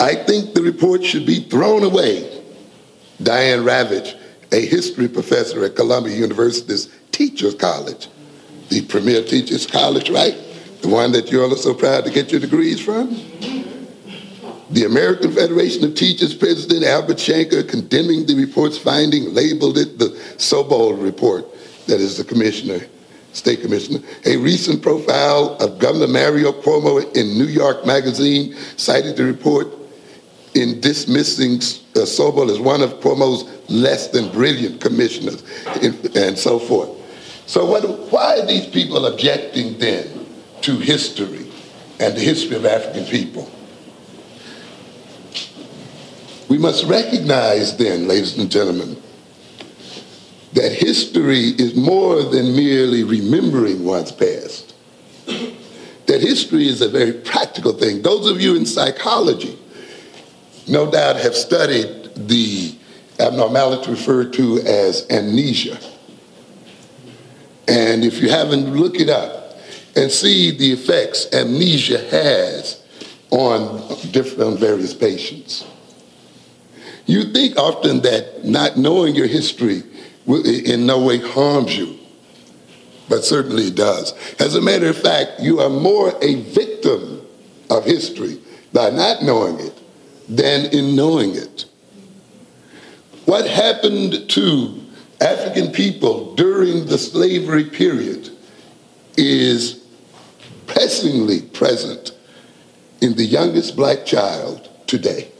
I 0.00 0.14
think 0.14 0.54
the 0.54 0.62
report 0.62 1.04
should 1.04 1.26
be 1.26 1.40
thrown 1.40 1.84
away. 1.84 2.42
Diane 3.22 3.60
Ravitch, 3.60 4.18
a 4.50 4.64
history 4.64 5.08
professor 5.08 5.62
at 5.64 5.76
Columbia 5.76 6.16
University's 6.16 6.88
Teachers 7.12 7.54
College, 7.54 8.08
the 8.70 8.80
premier 8.82 9.22
teachers 9.22 9.66
college, 9.66 10.08
right? 10.08 10.34
The 10.80 10.88
one 10.88 11.12
that 11.12 11.30
you 11.30 11.42
all 11.42 11.52
are 11.52 11.56
so 11.56 11.74
proud 11.74 12.04
to 12.06 12.10
get 12.10 12.32
your 12.32 12.40
degrees 12.40 12.80
from? 12.80 13.10
The 14.70 14.84
American 14.86 15.32
Federation 15.32 15.84
of 15.84 15.94
Teachers 15.94 16.34
President 16.34 16.84
Albert 16.84 17.18
Shanker 17.18 17.68
condemning 17.68 18.24
the 18.24 18.36
report's 18.36 18.78
finding 18.78 19.34
labeled 19.34 19.76
it 19.76 19.98
the 19.98 20.10
Sobol 20.38 21.02
report, 21.02 21.44
that 21.86 22.00
is 22.00 22.16
the 22.16 22.24
commissioner, 22.24 22.80
state 23.32 23.60
commissioner. 23.60 24.00
A 24.24 24.36
recent 24.38 24.80
profile 24.80 25.56
of 25.60 25.78
Governor 25.78 26.06
Mario 26.06 26.52
Cuomo 26.52 27.00
in 27.14 27.36
New 27.36 27.46
York 27.46 27.84
Magazine 27.84 28.54
cited 28.76 29.16
the 29.16 29.24
report 29.24 29.79
in 30.54 30.80
dismissing 30.80 31.54
uh, 31.54 32.04
Sobol 32.06 32.50
as 32.50 32.58
one 32.58 32.82
of 32.82 32.94
Cuomo's 32.94 33.44
less 33.70 34.08
than 34.08 34.30
brilliant 34.32 34.80
commissioners 34.80 35.42
and, 35.82 36.16
and 36.16 36.38
so 36.38 36.58
forth. 36.58 36.90
So 37.46 37.66
what, 37.66 37.82
why 38.12 38.38
are 38.38 38.46
these 38.46 38.66
people 38.66 39.06
objecting 39.06 39.78
then 39.78 40.26
to 40.62 40.76
history 40.76 41.50
and 41.98 42.16
the 42.16 42.20
history 42.20 42.56
of 42.56 42.64
African 42.64 43.04
people? 43.06 43.50
We 46.48 46.58
must 46.58 46.84
recognize 46.86 47.76
then, 47.76 48.08
ladies 48.08 48.36
and 48.36 48.50
gentlemen, 48.50 49.00
that 50.52 50.72
history 50.72 51.50
is 51.50 51.76
more 51.76 52.24
than 52.24 52.56
merely 52.56 53.04
remembering 53.04 53.84
one's 53.84 54.10
past. 54.10 54.74
That 56.06 56.20
history 56.20 56.66
is 56.66 56.82
a 56.82 56.88
very 56.88 57.12
practical 57.12 57.72
thing. 57.72 58.02
Those 58.02 58.28
of 58.28 58.40
you 58.40 58.56
in 58.56 58.66
psychology 58.66 59.56
no 60.68 60.90
doubt 60.90 61.16
have 61.16 61.34
studied 61.34 62.10
the 62.14 62.74
abnormality 63.18 63.90
referred 63.90 64.32
to 64.34 64.60
as 64.60 65.06
amnesia. 65.10 65.78
And 67.68 68.04
if 68.04 68.20
you 68.20 68.30
haven't, 68.30 68.74
look 68.74 68.98
it 68.98 69.08
up 69.08 69.56
and 69.94 70.10
see 70.10 70.50
the 70.50 70.72
effects 70.72 71.32
amnesia 71.32 71.98
has 72.10 72.82
on 73.30 73.78
different 74.10 74.42
on 74.42 74.58
various 74.58 74.94
patients. 74.94 75.64
You 77.06 77.32
think 77.32 77.56
often 77.56 78.00
that 78.02 78.44
not 78.44 78.76
knowing 78.76 79.14
your 79.14 79.26
history 79.26 79.82
in 80.26 80.86
no 80.86 81.00
way 81.04 81.18
harms 81.18 81.76
you, 81.76 81.98
but 83.08 83.24
certainly 83.24 83.64
it 83.64 83.74
does. 83.74 84.14
As 84.38 84.54
a 84.54 84.60
matter 84.60 84.88
of 84.88 84.96
fact, 84.96 85.40
you 85.40 85.60
are 85.60 85.70
more 85.70 86.12
a 86.22 86.36
victim 86.42 87.26
of 87.68 87.84
history 87.84 88.38
by 88.72 88.90
not 88.90 89.22
knowing 89.22 89.58
it 89.58 89.76
than 90.30 90.66
in 90.66 90.94
knowing 90.94 91.34
it. 91.34 91.64
What 93.24 93.46
happened 93.48 94.30
to 94.30 94.80
African 95.20 95.72
people 95.72 96.34
during 96.36 96.86
the 96.86 96.98
slavery 96.98 97.64
period 97.64 98.30
is 99.16 99.84
pressingly 100.68 101.42
present 101.42 102.12
in 103.00 103.14
the 103.14 103.24
youngest 103.24 103.74
black 103.74 104.06
child 104.06 104.68
today. 104.86 105.32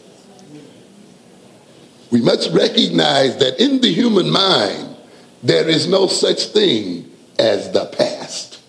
We 2.10 2.20
must 2.20 2.52
recognize 2.52 3.36
that 3.38 3.60
in 3.60 3.80
the 3.80 3.92
human 3.92 4.28
mind, 4.28 4.96
there 5.44 5.68
is 5.68 5.86
no 5.86 6.08
such 6.08 6.46
thing 6.46 7.08
as 7.38 7.70
the 7.70 7.86
past. 7.86 8.60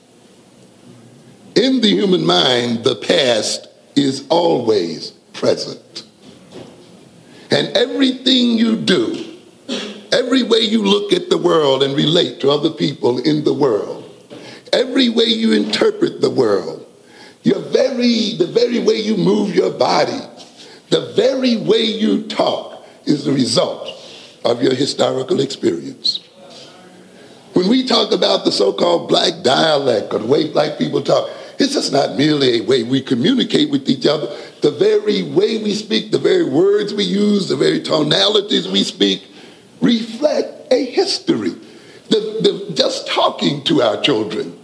In 1.55 1.81
the 1.81 1.89
human 1.89 2.23
mind, 2.23 2.83
the 2.83 2.95
past 2.95 3.67
is 3.95 4.25
always 4.29 5.11
present. 5.33 6.03
And 7.51 7.75
everything 7.75 8.57
you 8.57 8.77
do, 8.77 9.37
every 10.11 10.43
way 10.43 10.59
you 10.59 10.83
look 10.83 11.11
at 11.11 11.29
the 11.29 11.37
world 11.37 11.83
and 11.83 11.93
relate 11.95 12.39
to 12.41 12.49
other 12.49 12.69
people 12.69 13.19
in 13.19 13.43
the 13.43 13.53
world, 13.53 14.09
every 14.71 15.09
way 15.09 15.25
you 15.25 15.51
interpret 15.51 16.21
the 16.21 16.29
world, 16.29 16.87
your 17.43 17.59
very, 17.59 18.35
the 18.37 18.47
very 18.47 18.79
way 18.79 18.95
you 18.95 19.17
move 19.17 19.53
your 19.53 19.71
body, 19.71 20.19
the 20.89 21.11
very 21.13 21.57
way 21.57 21.83
you 21.83 22.23
talk 22.27 22.85
is 23.05 23.25
the 23.25 23.33
result 23.33 23.89
of 24.45 24.61
your 24.61 24.73
historical 24.73 25.41
experience. 25.41 26.19
When 27.53 27.67
we 27.67 27.85
talk 27.85 28.13
about 28.13 28.45
the 28.45 28.51
so-called 28.51 29.09
black 29.09 29.43
dialect 29.43 30.13
or 30.13 30.19
the 30.19 30.25
way 30.25 30.49
black 30.49 30.77
people 30.77 31.01
talk, 31.01 31.29
it's 31.61 31.73
just 31.73 31.91
not 31.91 32.17
merely 32.17 32.59
a 32.59 32.61
way 32.63 32.81
we 32.81 33.01
communicate 33.01 33.69
with 33.69 33.87
each 33.87 34.07
other. 34.07 34.35
The 34.61 34.71
very 34.71 35.21
way 35.21 35.61
we 35.61 35.75
speak, 35.75 36.09
the 36.09 36.17
very 36.17 36.43
words 36.43 36.91
we 36.91 37.03
use, 37.03 37.49
the 37.49 37.55
very 37.55 37.79
tonalities 37.79 38.67
we 38.67 38.83
speak 38.83 39.27
reflect 39.79 40.73
a 40.73 40.85
history. 40.85 41.51
The, 42.09 42.17
the, 42.41 42.73
just 42.73 43.07
talking 43.07 43.63
to 43.65 43.83
our 43.83 44.01
children 44.01 44.59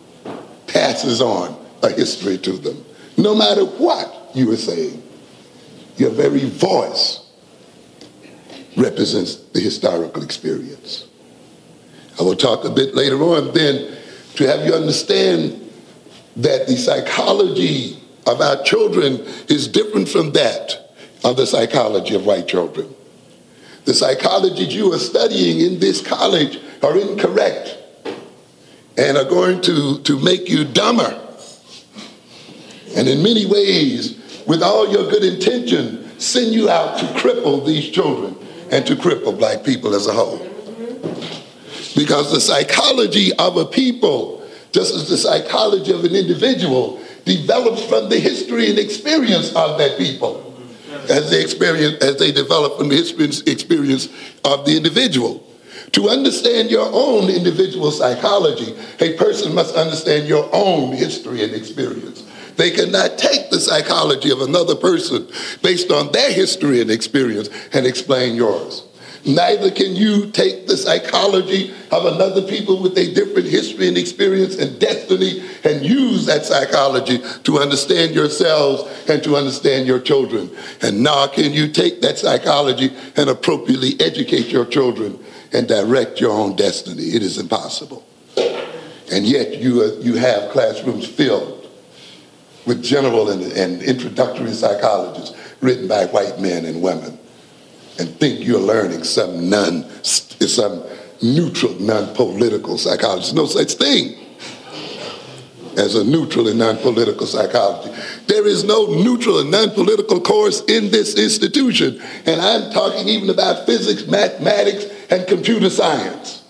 passes 0.65 1.21
on 1.21 1.63
a 1.83 1.91
history 1.91 2.39
to 2.39 2.53
them. 2.53 2.83
No 3.15 3.35
matter 3.35 3.63
what 3.63 4.31
you 4.33 4.51
are 4.51 4.57
saying, 4.57 5.03
your 5.97 6.09
very 6.09 6.49
voice 6.49 7.23
represents 8.75 9.35
the 9.35 9.59
historical 9.59 10.23
experience. 10.23 11.05
I 12.19 12.23
will 12.23 12.35
talk 12.35 12.65
a 12.65 12.71
bit 12.71 12.95
later 12.95 13.21
on 13.21 13.53
then 13.53 13.95
to 14.35 14.47
have 14.47 14.65
you 14.65 14.73
understand 14.73 15.66
that 16.37 16.67
the 16.67 16.77
psychology 16.77 17.99
of 18.25 18.41
our 18.41 18.61
children 18.63 19.19
is 19.49 19.67
different 19.67 20.07
from 20.07 20.31
that 20.31 20.93
of 21.23 21.37
the 21.37 21.47
psychology 21.47 22.15
of 22.15 22.25
white 22.25 22.47
children. 22.47 22.93
The 23.85 23.93
psychologies 23.93 24.71
you 24.71 24.93
are 24.93 24.99
studying 24.99 25.61
in 25.61 25.79
this 25.79 26.05
college 26.05 26.59
are 26.83 26.97
incorrect 26.97 27.77
and 28.97 29.17
are 29.17 29.25
going 29.25 29.61
to, 29.61 29.99
to 29.99 30.19
make 30.19 30.49
you 30.49 30.65
dumber. 30.65 31.23
And 32.95 33.07
in 33.07 33.23
many 33.23 33.45
ways, 33.45 34.43
with 34.45 34.61
all 34.61 34.91
your 34.91 35.09
good 35.09 35.23
intention, 35.23 36.19
send 36.19 36.53
you 36.53 36.69
out 36.69 36.99
to 36.99 37.05
cripple 37.19 37.65
these 37.65 37.89
children 37.89 38.35
and 38.71 38.85
to 38.87 38.95
cripple 38.95 39.37
black 39.37 39.63
people 39.63 39.95
as 39.95 40.07
a 40.07 40.13
whole. 40.13 40.39
Because 41.95 42.31
the 42.31 42.41
psychology 42.41 43.33
of 43.39 43.57
a 43.57 43.65
people, 43.65 44.36
just 44.77 44.93
as 44.93 45.09
the 45.09 45.17
psychology 45.17 45.91
of 45.91 46.05
an 46.05 46.15
individual, 46.15 47.01
develops 47.25 47.83
from 47.83 48.09
the 48.09 48.19
history 48.19 48.69
and 48.69 48.77
experience 48.77 49.49
of 49.55 49.75
that 49.79 49.97
people 49.97 50.43
as 51.09 51.31
they 51.31 51.41
experience 51.41 51.97
as 52.03 52.17
they 52.17 52.31
develop 52.31 52.77
from 52.77 52.89
the 52.89 52.95
history 52.95 53.25
and 53.25 53.47
experience 53.47 54.07
of 54.45 54.67
the 54.67 54.77
individual. 54.77 55.43
To 55.93 56.09
understand 56.09 56.69
your 56.69 56.87
own 56.93 57.27
individual 57.27 57.89
psychology, 57.89 58.75
a 58.99 59.17
person 59.17 59.55
must 59.55 59.75
understand 59.75 60.27
your 60.27 60.47
own 60.53 60.91
history 60.91 61.43
and 61.43 61.55
experience. 61.55 62.21
They 62.57 62.69
cannot 62.69 63.17
take 63.17 63.49
the 63.49 63.59
psychology 63.59 64.29
of 64.29 64.41
another 64.41 64.75
person 64.75 65.27
based 65.63 65.89
on 65.89 66.11
their 66.11 66.31
history 66.31 66.81
and 66.81 66.91
experience 66.91 67.49
and 67.73 67.87
explain 67.87 68.35
yours. 68.35 68.86
Neither 69.25 69.71
can 69.71 69.95
you 69.95 70.29
take 70.31 70.67
the 70.67 70.77
psychology 70.77 71.73
of 71.91 72.05
another 72.05 72.41
people 72.41 72.81
with 72.81 72.97
a 72.97 73.13
different 73.13 73.47
history 73.47 73.87
and 73.87 73.97
experience 73.97 74.55
and 74.55 74.79
destiny 74.79 75.43
and 75.63 75.85
use 75.85 76.25
that 76.27 76.45
psychology 76.45 77.19
to 77.43 77.59
understand 77.59 78.13
yourselves 78.13 78.83
and 79.09 79.23
to 79.23 79.35
understand 79.35 79.87
your 79.87 79.99
children. 79.99 80.49
And 80.81 81.03
nor 81.03 81.27
can 81.27 81.51
you 81.51 81.67
take 81.69 82.01
that 82.01 82.17
psychology 82.17 82.95
and 83.15 83.29
appropriately 83.29 83.99
educate 83.99 84.47
your 84.47 84.65
children 84.65 85.19
and 85.51 85.67
direct 85.67 86.21
your 86.21 86.31
own 86.31 86.55
destiny. 86.55 87.03
It 87.03 87.23
is 87.23 87.37
impossible. 87.37 88.05
And 89.11 89.25
yet 89.25 89.57
you, 89.57 89.81
are, 89.81 89.99
you 90.01 90.15
have 90.15 90.51
classrooms 90.51 91.07
filled 91.07 91.69
with 92.65 92.83
general 92.83 93.29
and, 93.29 93.41
and 93.53 93.81
introductory 93.81 94.51
psychologists 94.51 95.35
written 95.61 95.87
by 95.87 96.05
white 96.05 96.39
men 96.39 96.65
and 96.65 96.81
women 96.81 97.17
and 97.99 98.09
think 98.19 98.45
you're 98.45 98.59
learning 98.59 99.03
some 99.03 99.49
non, 99.49 99.83
some 100.03 100.83
neutral, 101.21 101.73
non-political 101.79 102.77
psychology. 102.77 103.33
No 103.33 103.45
such 103.45 103.73
thing 103.73 104.17
as 105.77 105.95
a 105.95 106.03
neutral 106.03 106.47
and 106.47 106.57
non-political 106.57 107.27
psychology. 107.27 107.95
There 108.27 108.47
is 108.47 108.63
no 108.63 108.87
neutral 108.87 109.39
and 109.39 109.51
non-political 109.51 110.21
course 110.21 110.63
in 110.65 110.89
this 110.89 111.15
institution. 111.17 112.01
And 112.25 112.41
I'm 112.41 112.71
talking 112.71 113.07
even 113.07 113.29
about 113.29 113.65
physics, 113.65 114.07
mathematics, 114.07 114.85
and 115.09 115.27
computer 115.27 115.69
science. 115.69 116.43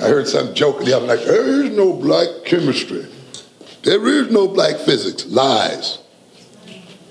I 0.00 0.04
heard 0.04 0.26
some 0.26 0.54
joke 0.54 0.82
the 0.82 0.96
other 0.96 1.06
night, 1.06 1.24
there 1.26 1.62
is 1.62 1.70
no 1.76 1.92
black 1.92 2.46
chemistry. 2.46 3.06
There 3.82 4.06
is 4.08 4.30
no 4.30 4.48
black 4.48 4.76
physics. 4.76 5.26
Lies. 5.26 5.98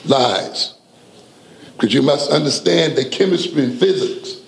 Lies. 0.05 0.73
Because 1.79 1.93
you 1.93 2.01
must 2.01 2.29
understand 2.29 2.97
that 2.97 3.09
chemistry 3.09 3.63
and 3.63 3.79
physics 3.79 4.41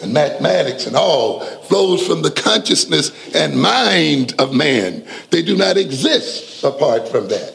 and 0.00 0.10
mathematics 0.10 0.86
and 0.86 0.96
all 0.96 1.40
flows 1.40 2.06
from 2.06 2.22
the 2.22 2.30
consciousness 2.30 3.12
and 3.34 3.60
mind 3.60 4.32
of 4.38 4.54
man. 4.54 5.06
They 5.28 5.42
do 5.42 5.54
not 5.54 5.76
exist 5.76 6.64
apart 6.64 7.06
from 7.06 7.28
that. 7.28 7.54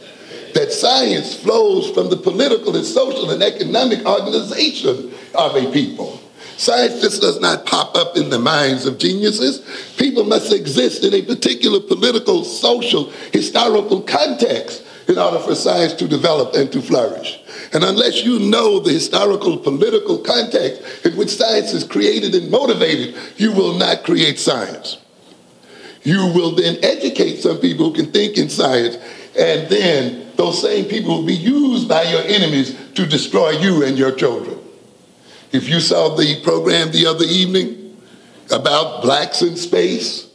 That 0.53 0.71
science 0.71 1.36
flows 1.36 1.89
from 1.89 2.11
the 2.11 2.17
political 2.17 2.75
and 2.75 2.86
social 2.86 3.31
and 3.31 3.41
economic 3.41 4.05
organization 4.05 5.11
of 5.34 5.55
a 5.55 5.71
people. 5.71 6.19
Science 6.57 7.01
just 7.01 7.19
does 7.19 7.39
not 7.39 7.65
pop 7.65 7.97
up 7.97 8.15
in 8.15 8.29
the 8.29 8.38
minds 8.38 8.86
of 8.86 8.99
geniuses. 8.99 9.61
People 9.97 10.25
must 10.25 10.53
exist 10.53 11.03
in 11.03 11.11
a 11.11 11.23
particular 11.23 11.79
political, 11.79 12.43
social, 12.43 13.09
historical 13.31 13.99
context 14.03 14.86
in 15.07 15.17
order 15.17 15.39
for 15.39 15.55
science 15.55 15.93
to 15.93 16.07
develop 16.07 16.53
and 16.53 16.71
to 16.71 16.84
flourish. 16.84 17.39
And 17.74 17.84
unless 17.84 18.24
you 18.24 18.38
know 18.38 18.80
the 18.80 18.93
historical, 18.93 19.57
political 19.57 20.19
context 20.19 21.05
in 21.05 21.17
which 21.17 21.30
science 21.30 21.74
is 21.74 21.84
created 21.84 22.36
and 22.36 22.51
motivated, 22.51 23.15
you 23.38 23.51
will 23.51 23.74
not 23.74 24.03
create 24.03 24.38
science. 24.38 24.99
You 26.03 26.32
will 26.36 26.51
then 26.51 26.78
educate 26.84 27.38
some 27.38 27.57
people 27.57 27.89
who 27.89 27.95
can 27.95 28.11
think 28.11 28.38
in 28.38 28.49
science, 28.49 28.97
and 29.38 29.67
then 29.69 30.32
those 30.36 30.61
same 30.61 30.86
people 30.86 31.17
will 31.17 31.26
be 31.26 31.34
used 31.34 31.88
by 31.89 32.03
your 32.03 32.21
enemies 32.21 32.78
to 32.93 33.07
destroy 33.07 33.51
you 33.51 33.84
and 33.84 33.97
your 33.97 34.11
children. 34.11 34.59
If 35.51 35.67
you 35.67 35.80
saw 35.80 36.15
the 36.15 36.41
program 36.43 36.91
the 36.91 37.07
other 37.07 37.26
evening 37.26 37.97
about 38.51 39.01
blacks 39.01 39.41
in 39.41 39.55
space, 39.55 40.30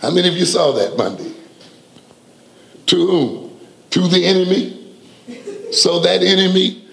how 0.00 0.10
many 0.10 0.28
of 0.28 0.34
you 0.34 0.44
saw 0.44 0.72
that 0.72 0.98
Monday? 0.98 1.32
To 2.86 3.06
whom? 3.06 3.60
To 3.90 4.08
the 4.08 4.26
enemy? 4.26 4.81
So 5.72 6.00
that 6.00 6.22
enemy 6.22 6.84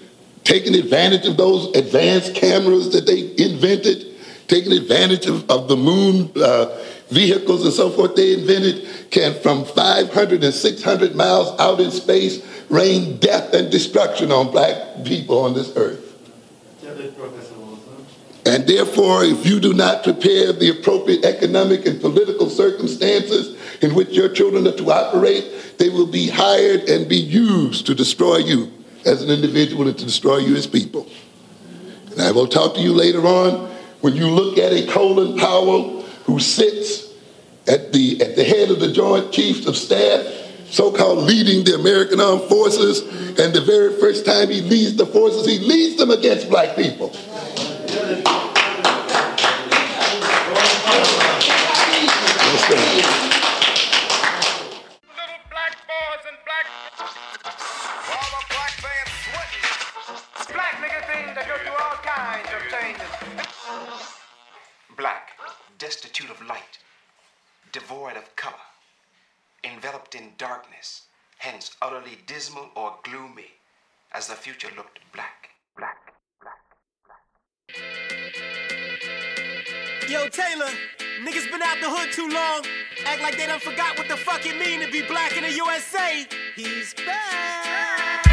taking 0.44 0.74
advantage 0.74 1.26
of 1.26 1.36
those 1.36 1.74
advanced 1.76 2.34
cameras 2.34 2.90
that 2.92 3.06
they 3.06 3.30
invented, 3.42 4.06
taking 4.48 4.72
advantage 4.72 5.26
of, 5.26 5.48
of 5.50 5.68
the 5.68 5.76
moon 5.76 6.30
uh, 6.36 6.82
vehicles 7.10 7.64
and 7.64 7.74
so 7.74 7.90
forth 7.90 8.16
they 8.16 8.34
invented, 8.34 8.88
can 9.10 9.34
from 9.42 9.64
500 9.64 10.42
and 10.42 10.54
600 10.54 11.14
miles 11.14 11.58
out 11.60 11.80
in 11.80 11.90
space 11.90 12.46
rain 12.70 13.18
death 13.18 13.52
and 13.52 13.70
destruction 13.70 14.32
on 14.32 14.50
black 14.50 15.04
people 15.04 15.40
on 15.40 15.52
this 15.54 15.76
earth. 15.76 16.06
And 18.46 18.66
therefore, 18.66 19.24
if 19.24 19.44
you 19.44 19.60
do 19.60 19.74
not 19.74 20.02
prepare 20.02 20.52
the 20.52 20.70
appropriate 20.70 21.24
economic 21.24 21.84
and 21.84 22.00
political 22.00 22.48
circumstances 22.48 23.59
in 23.80 23.94
which 23.94 24.10
your 24.10 24.28
children 24.28 24.66
are 24.66 24.76
to 24.76 24.90
operate, 24.90 25.76
they 25.78 25.88
will 25.88 26.06
be 26.06 26.28
hired 26.28 26.88
and 26.88 27.08
be 27.08 27.16
used 27.16 27.86
to 27.86 27.94
destroy 27.94 28.38
you 28.38 28.70
as 29.04 29.22
an 29.22 29.30
individual 29.30 29.88
and 29.88 29.98
to 29.98 30.04
destroy 30.04 30.38
you 30.38 30.54
as 30.56 30.66
people. 30.66 31.08
And 32.12 32.20
I 32.20 32.32
will 32.32 32.46
talk 32.46 32.74
to 32.74 32.80
you 32.80 32.92
later 32.92 33.26
on 33.26 33.70
when 34.00 34.14
you 34.16 34.28
look 34.28 34.58
at 34.58 34.72
a 34.72 34.86
Colin 34.86 35.38
Powell 35.38 36.02
who 36.24 36.38
sits 36.38 37.08
at 37.66 37.92
the, 37.92 38.20
at 38.20 38.36
the 38.36 38.44
head 38.44 38.70
of 38.70 38.80
the 38.80 38.92
Joint 38.92 39.32
Chiefs 39.32 39.66
of 39.66 39.76
Staff, 39.76 40.26
so-called 40.70 41.24
leading 41.24 41.64
the 41.64 41.74
American 41.74 42.20
Armed 42.20 42.42
Forces, 42.42 43.00
and 43.38 43.54
the 43.54 43.60
very 43.60 43.98
first 43.98 44.24
time 44.24 44.50
he 44.50 44.60
leads 44.60 44.96
the 44.96 45.06
forces, 45.06 45.46
he 45.46 45.58
leads 45.58 45.96
them 45.96 46.10
against 46.10 46.48
black 46.48 46.76
people. 46.76 47.12
Black, 65.00 65.30
destitute 65.78 66.28
of 66.28 66.46
light, 66.46 66.78
devoid 67.72 68.18
of 68.18 68.36
color, 68.36 68.52
enveloped 69.64 70.14
in 70.14 70.32
darkness, 70.36 71.06
hence 71.38 71.74
utterly 71.80 72.18
dismal 72.26 72.68
or 72.76 72.98
gloomy, 73.02 73.46
as 74.12 74.26
the 74.26 74.34
future 74.34 74.68
looked 74.76 74.98
black, 75.14 75.48
black, 75.74 76.12
black, 76.42 76.60
black. 77.06 77.80
Yo, 80.06 80.28
Taylor, 80.28 80.68
niggas 81.22 81.50
been 81.50 81.62
out 81.62 81.78
the 81.80 81.88
hood 81.88 82.12
too 82.12 82.28
long. 82.28 82.66
Act 83.06 83.22
like 83.22 83.38
they 83.38 83.46
done 83.46 83.58
forgot 83.58 83.96
what 83.96 84.06
the 84.06 84.18
fuck 84.18 84.44
it 84.44 84.58
mean 84.58 84.80
to 84.80 84.92
be 84.92 85.00
black 85.00 85.34
in 85.34 85.44
the 85.44 85.52
USA. 85.52 86.26
He's 86.56 86.92
back. 86.92 88.29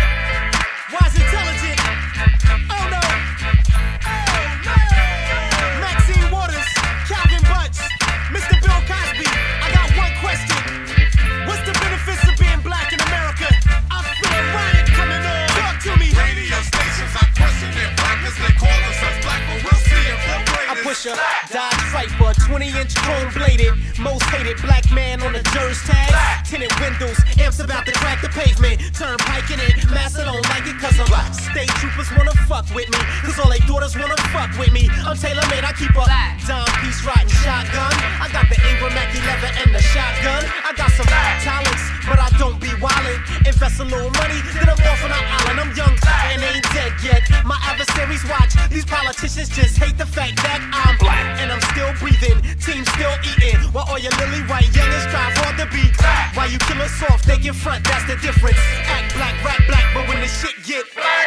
I 20.98 21.00
push 21.00 21.14
a 21.14 21.54
Dodge 21.54 21.86
Viper, 21.94 22.34
20 22.50 22.74
inch 22.74 22.96
chrome 22.96 23.30
bladed, 23.34 23.74
most 24.00 24.24
hated 24.34 24.58
black 24.62 24.90
man 24.92 25.22
on 25.22 25.34
the 25.34 25.44
Jers 25.54 25.78
tag. 25.86 26.10
Tinted 26.46 26.74
windows, 26.82 27.18
amps 27.38 27.60
about 27.60 27.86
to 27.86 27.92
crack 27.94 28.22
the 28.22 28.30
pavement. 28.30 28.82
Turnpike 28.98 29.52
in 29.52 29.60
it, 29.60 29.86
master 29.92 30.26
don't 30.26 30.42
like 30.50 30.66
it 30.66 30.78
cause 30.82 30.98
I'm 31.00 31.06
black. 31.06 31.34
State 31.34 31.70
troopers 31.78 32.10
wanna 32.18 32.34
fuck 32.50 32.66
with 32.74 32.90
me, 32.90 32.98
cause 33.22 33.38
all 33.38 33.50
they 33.50 33.62
daughters 33.70 33.96
wanna 33.96 34.18
fuck 34.34 34.50
with 34.58 34.74
me. 34.74 34.90
I'm 35.06 35.18
tailor 35.18 35.46
made, 35.54 35.64
I 35.64 35.74
keep 35.78 35.94
a 35.94 36.06
dime 36.48 36.66
piece 36.82 37.06
riding 37.06 37.30
shotgun. 37.46 37.94
I 38.18 38.30
got 38.34 38.50
the 38.50 38.58
Ingram 38.66 38.94
Mac 38.98 39.14
11 39.14 39.54
and 39.68 39.76
the 39.76 39.82
shotgun. 39.94 40.50
I 40.66 40.74
got 40.74 40.90
some 40.98 41.06
talents, 41.46 41.84
but 42.10 42.18
I 42.18 42.30
don't 42.42 42.58
be 42.60 42.74
wildin'. 42.82 43.22
Invest 43.46 43.80
a 43.80 43.86
little 43.86 44.10
money, 44.18 44.42
then 44.58 44.70
I'm 44.74 44.82
off 44.82 45.04
on 45.06 45.12
an 45.14 45.22
island. 45.22 45.60
I'm 45.62 45.72
young 45.78 45.94
and 46.34 46.42
ain't 46.42 46.66
dead 46.74 46.94
yet. 47.04 47.24
My 47.46 47.58
adversaries 47.64 48.24
watch, 48.30 48.54
these 48.70 48.86
politicians 48.86 49.50
just 49.50 49.78
hate 49.78 49.98
the 49.98 50.06
fact 50.06 50.38
that 50.44 50.62
I'm 50.88 50.98
black 51.04 51.26
and 51.44 51.52
I'm 51.52 51.60
still 51.76 51.92
breathing. 52.00 52.40
Team 52.64 52.88
still 52.96 53.12
eating, 53.20 53.60
while 53.76 53.84
all 53.92 54.00
your 54.00 54.16
lily 54.24 54.40
white 54.48 54.72
youngins 54.72 55.04
strive 55.12 55.36
hard 55.44 55.60
to 55.60 55.68
be. 55.68 55.84
While 56.32 56.48
you 56.48 56.60
kill 56.64 56.80
us 56.80 56.92
soft, 56.96 57.28
they 57.28 57.38
get 57.38 57.56
front, 57.56 57.84
that's 57.84 58.08
the 58.08 58.16
difference. 58.24 58.56
Act 58.88 59.12
black, 59.20 59.36
rap 59.44 59.60
black, 59.68 59.84
but 59.94 60.08
when 60.08 60.22
the 60.24 60.30
shit 60.32 60.56
get 60.64 60.86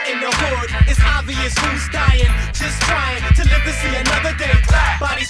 in 0.09 0.17
the 0.23 0.33
hood, 0.33 0.69
it's 0.89 1.03
obvious 1.05 1.53
who's 1.61 1.85
dying. 1.93 2.33
Just 2.57 2.81
trying 2.89 3.21
to 3.37 3.43
live 3.45 3.65
to 3.69 3.75
see 3.85 3.93
another 3.93 4.33
day. 4.41 4.55
Bodies 4.97 5.29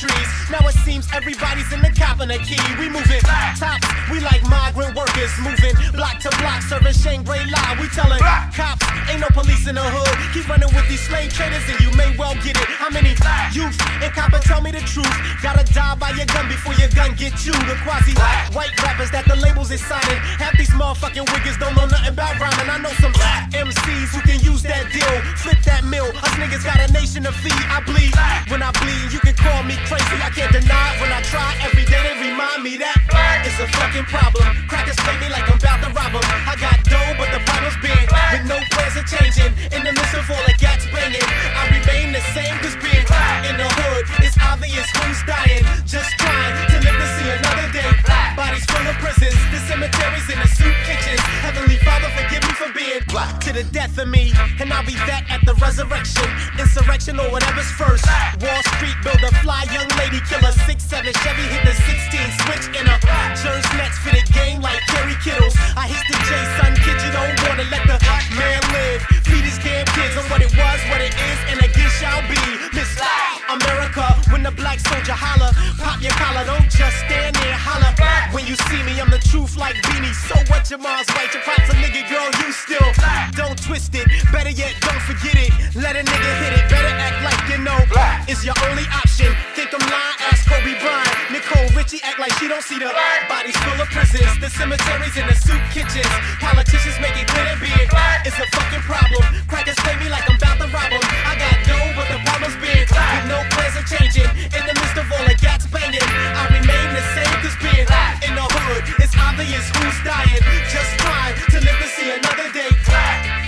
trees. 0.00 0.28
Now 0.48 0.64
it 0.64 0.76
seems 0.80 1.04
everybody's 1.12 1.68
in 1.72 1.84
the 1.84 1.92
cop 1.92 2.24
the 2.32 2.40
key. 2.40 2.60
We 2.80 2.88
moving 2.88 3.20
tops, 3.20 3.60
we 4.08 4.20
like 4.20 4.42
migrant 4.48 4.96
workers 4.96 5.32
moving 5.44 5.76
block 5.92 6.16
to 6.24 6.30
block, 6.60 6.68
serving 6.68 6.92
Shangri-La. 6.92 7.80
We 7.80 7.88
telling 7.88 8.20
cops, 8.20 8.84
ain't 9.08 9.20
no 9.20 9.28
police 9.32 9.66
in 9.66 9.74
the 9.74 9.82
hood. 9.82 10.14
Keep 10.32 10.48
running 10.48 10.72
with 10.74 10.88
these 10.88 11.00
slave 11.00 11.32
traders, 11.32 11.62
and 11.68 11.80
you 11.80 11.90
may 11.96 12.16
well 12.16 12.34
get 12.44 12.56
it. 12.56 12.68
How 12.78 12.90
many 12.90 13.14
youth 13.52 13.76
and 14.02 14.12
copper 14.12 14.38
tell 14.38 14.60
me 14.60 14.70
the 14.70 14.80
truth? 14.80 15.10
Gotta 15.42 15.64
die 15.72 15.94
by 15.96 16.10
your 16.10 16.26
gun 16.26 16.48
before 16.48 16.74
your 16.74 16.88
gun 16.90 17.14
get 17.16 17.44
you. 17.46 17.52
The 17.52 17.76
quasi 17.84 18.14
white 18.52 18.74
rappers 18.82 19.10
that 19.10 19.24
the 19.26 19.36
labels 19.36 19.70
is 19.70 19.80
signing. 19.84 20.20
Half 20.38 20.56
these 20.58 20.70
motherfucking 20.70 21.26
wiggers 21.26 21.58
don't 21.58 21.74
know 21.76 21.86
nothing 21.86 22.12
about 22.12 22.38
rhyming. 22.40 22.68
I 22.68 22.78
know 22.78 22.92
some 23.00 23.12
Black. 23.12 23.50
MCs 23.50 24.14
who 24.14 24.20
can 24.22 24.38
use 24.40 24.62
that 24.62 24.92
deal, 24.92 25.16
flip 25.36 25.58
that 25.66 25.84
mill. 25.84 26.06
Us 26.22 26.34
niggas 26.38 26.64
got 26.64 26.78
a 26.78 26.92
nation 26.92 27.24
to 27.24 27.32
feed. 27.32 27.64
I 27.68 27.82
bleed 27.84 28.14
when 28.48 28.62
I 28.62 28.70
bleed. 28.80 29.12
You 29.12 29.20
can 29.20 29.34
call 29.34 29.62
me 29.64 29.76
crazy. 29.88 30.16
I 30.22 30.30
can't 30.30 30.52
deny 30.52 30.94
it 30.94 31.00
when 31.00 31.10
I 31.12 31.20
try. 31.22 31.56
Every 31.66 31.84
day 31.84 32.00
they 32.00 32.30
remind 32.30 32.62
me 32.62 32.76
that 32.78 32.96
it's 33.44 33.58
a 33.58 33.66
fucking 33.78 34.04
problem. 34.06 34.46
Crackers 34.68 34.96
play 35.02 35.18
me 35.18 35.28
like 35.28 35.48
I'm 35.50 35.58
about 35.58 35.80
to 35.82 35.90
rob 35.92 36.10
rob 36.14 36.24
'em. 36.24 36.49
I 36.50 36.56
got 36.56 36.82
dough, 36.82 37.14
but 37.14 37.30
the 37.30 37.38
problem's 37.46 37.78
big. 37.78 38.10
With 38.34 38.42
no 38.50 38.58
plans 38.74 38.96
of 38.98 39.06
changing. 39.06 39.54
In 39.70 39.86
the 39.86 39.92
midst 39.94 40.14
of 40.14 40.28
all 40.28 40.42
the 40.50 40.54
gats 40.58 40.84
banging, 40.90 41.22
I 41.22 41.70
remain 41.70 42.10
the 42.10 42.20
same. 42.34 42.58
Cause 42.58 42.74
being 42.82 43.06
in 43.46 43.56
the 43.56 43.70
hood, 43.70 44.04
it's 44.18 44.36
obvious 44.42 44.90
who's 44.98 45.22
dying. 45.30 45.62
Just 45.86 46.10
trying 46.18 46.69
Full 48.66 48.86
of 48.86 48.96
prisons, 48.98 49.38
the 49.50 49.60
cemeteries 49.68 50.28
and 50.28 50.40
the 50.42 50.48
soup 50.48 50.76
kitchens. 50.84 51.20
Heavenly 51.40 51.78
Father, 51.80 52.08
forgive 52.16 52.42
me 52.44 52.54
for 52.54 52.70
being 52.72 53.00
black 53.08 53.40
to 53.44 53.52
the 53.52 53.64
death 53.64 53.96
of 53.98 54.08
me. 54.08 54.32
And 54.60 54.72
I'll 54.72 54.86
be 54.86 54.96
back 55.08 55.30
at 55.30 55.44
the 55.46 55.54
resurrection, 55.56 56.28
insurrection, 56.58 57.18
or 57.20 57.30
whatever's 57.30 57.70
first. 57.72 58.04
Wall 58.40 58.62
Street 58.76 58.96
build 59.02 59.22
a 59.24 59.32
fly 59.40 59.64
young 59.72 59.88
lady 59.96 60.20
killer. 60.28 60.52
6 60.52 60.82
7 60.82 61.12
Chevy 61.22 61.46
hit 61.48 61.62
the 61.64 61.74
16 61.74 62.20
switch 62.44 62.66
in 62.76 62.86
a 62.86 63.00
Jerns 63.42 63.64
Nets 63.72 63.96
fitted 64.04 64.28
game 64.34 64.60
like 64.60 64.80
Kerry 64.92 65.16
Kittles. 65.24 65.56
I 65.76 65.88
hit 65.88 66.04
the 66.10 66.18
J 66.28 66.30
son 66.60 66.74
kid, 66.84 67.00
you 67.00 67.12
don't 67.12 67.36
wanna 67.48 67.64
let 67.72 67.86
the 67.88 67.96
man 68.36 68.60
live. 68.72 69.00
Feed 69.24 69.44
his 69.48 69.58
damn 69.58 69.86
kids 69.96 70.16
on 70.16 70.24
what 70.28 70.42
it 70.42 70.52
was, 70.52 70.78
what 70.90 71.00
it 71.00 71.14
is, 71.14 71.38
and 71.48 71.58
again 71.64 71.79
shall 72.00 72.24
be. 72.24 72.40
Miss 72.72 72.88
America, 73.52 74.06
when 74.32 74.42
the 74.42 74.50
black 74.50 74.80
soldier 74.80 75.12
holler, 75.12 75.52
pop 75.76 76.00
your 76.00 76.16
collar, 76.16 76.44
don't 76.48 76.68
just 76.72 76.96
stand 77.04 77.36
there, 77.36 77.58
holler. 77.60 77.92
When 78.32 78.48
you 78.48 78.56
see 78.72 78.80
me, 78.88 78.96
I'm 78.96 79.12
the 79.12 79.20
truth 79.20 79.56
like 79.60 79.76
beanie. 79.84 80.16
So 80.16 80.40
what 80.48 80.64
your 80.72 80.80
mom's 80.80 81.08
right, 81.12 81.28
your 81.28 81.44
pops 81.44 81.68
a 81.68 81.76
nigga, 81.76 82.08
girl, 82.08 82.30
you 82.40 82.48
still 82.56 82.88
don't 83.36 83.58
twist 83.60 83.92
it. 83.94 84.08
Better 84.32 84.50
yet, 84.50 84.72
don't 84.80 85.02
forget 85.04 85.36
it. 85.36 85.52
Let 85.76 85.94
a 86.00 86.02
nigga 86.02 86.32
hit 86.40 86.52
it. 86.56 86.64
Better 86.72 86.94
act 86.96 87.18
like 87.20 87.42
you 87.52 87.58
know 87.60 87.80
it's 88.30 88.44
your 88.46 88.54
only 88.70 88.86
option. 88.94 89.34
Think 89.58 89.74
I'm 89.74 89.82
lying? 89.84 90.16
Ask 90.30 90.46
Kobe 90.48 90.78
Bryant. 90.80 91.10
Nicole 91.34 91.68
Richie 91.76 92.00
act 92.06 92.18
like 92.18 92.32
she 92.38 92.46
don't 92.48 92.62
see 92.62 92.78
the 92.78 92.88
bodies 93.28 93.56
full 93.66 93.76
of 93.76 93.88
prisons, 93.90 94.38
the 94.38 94.48
cemeteries 94.48 95.16
and 95.18 95.28
the 95.28 95.34
soup 95.34 95.60
kitchens. 95.74 96.08
Politicians 96.38 96.96
make 97.02 97.18
it 97.18 97.26
clear 97.26 97.58
being 97.60 97.90
it's 98.24 98.38
a 98.38 98.46
fucking 98.54 98.84
problem. 98.86 99.26
Crackers 99.48 99.74
play 99.82 99.96
me 99.98 100.08
like 100.08 100.28
I'm 100.30 100.36
about 100.36 100.58
to 100.62 100.68
rob 100.70 100.92
'em. 100.92 101.02
I 101.26 101.34
got 101.42 101.56
dough, 101.66 101.89
the 102.20 102.30
problem's 102.30 102.56
big. 102.60 102.88
With 102.90 103.26
no 103.28 103.40
plans 103.50 103.76
of 103.76 103.84
changing. 103.88 104.28
In 104.52 104.62
the 104.66 104.74
midst 104.74 104.96
of 104.96 105.06
all 105.12 105.24
the 105.24 105.36
gats 105.40 105.66
banging, 105.66 106.04
I 106.04 106.44
remain 106.52 106.88
the 106.92 107.04
same. 107.16 107.36
Cause 107.40 107.56
being 107.60 107.88
in 108.26 108.34
the 108.34 108.46
hood, 108.46 108.84
it's 109.00 109.16
obvious 109.16 109.64
who's 109.76 109.98
dying. 110.04 110.42
Just 110.68 110.90
trying 111.00 111.34
to 111.50 111.58
live 111.60 111.78
to 111.80 111.88
see 111.88 112.10
another 112.10 112.52
day. 112.52 112.70
How 112.86 113.39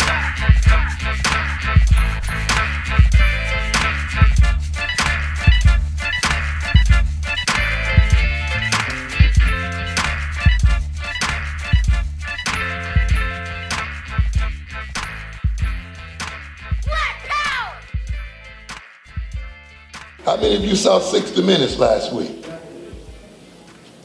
many 20.53 20.65
of 20.65 20.71
you 20.71 20.77
saw 20.77 20.99
60 20.99 21.41
Minutes 21.41 21.79
last 21.79 22.13
week? 22.13 22.45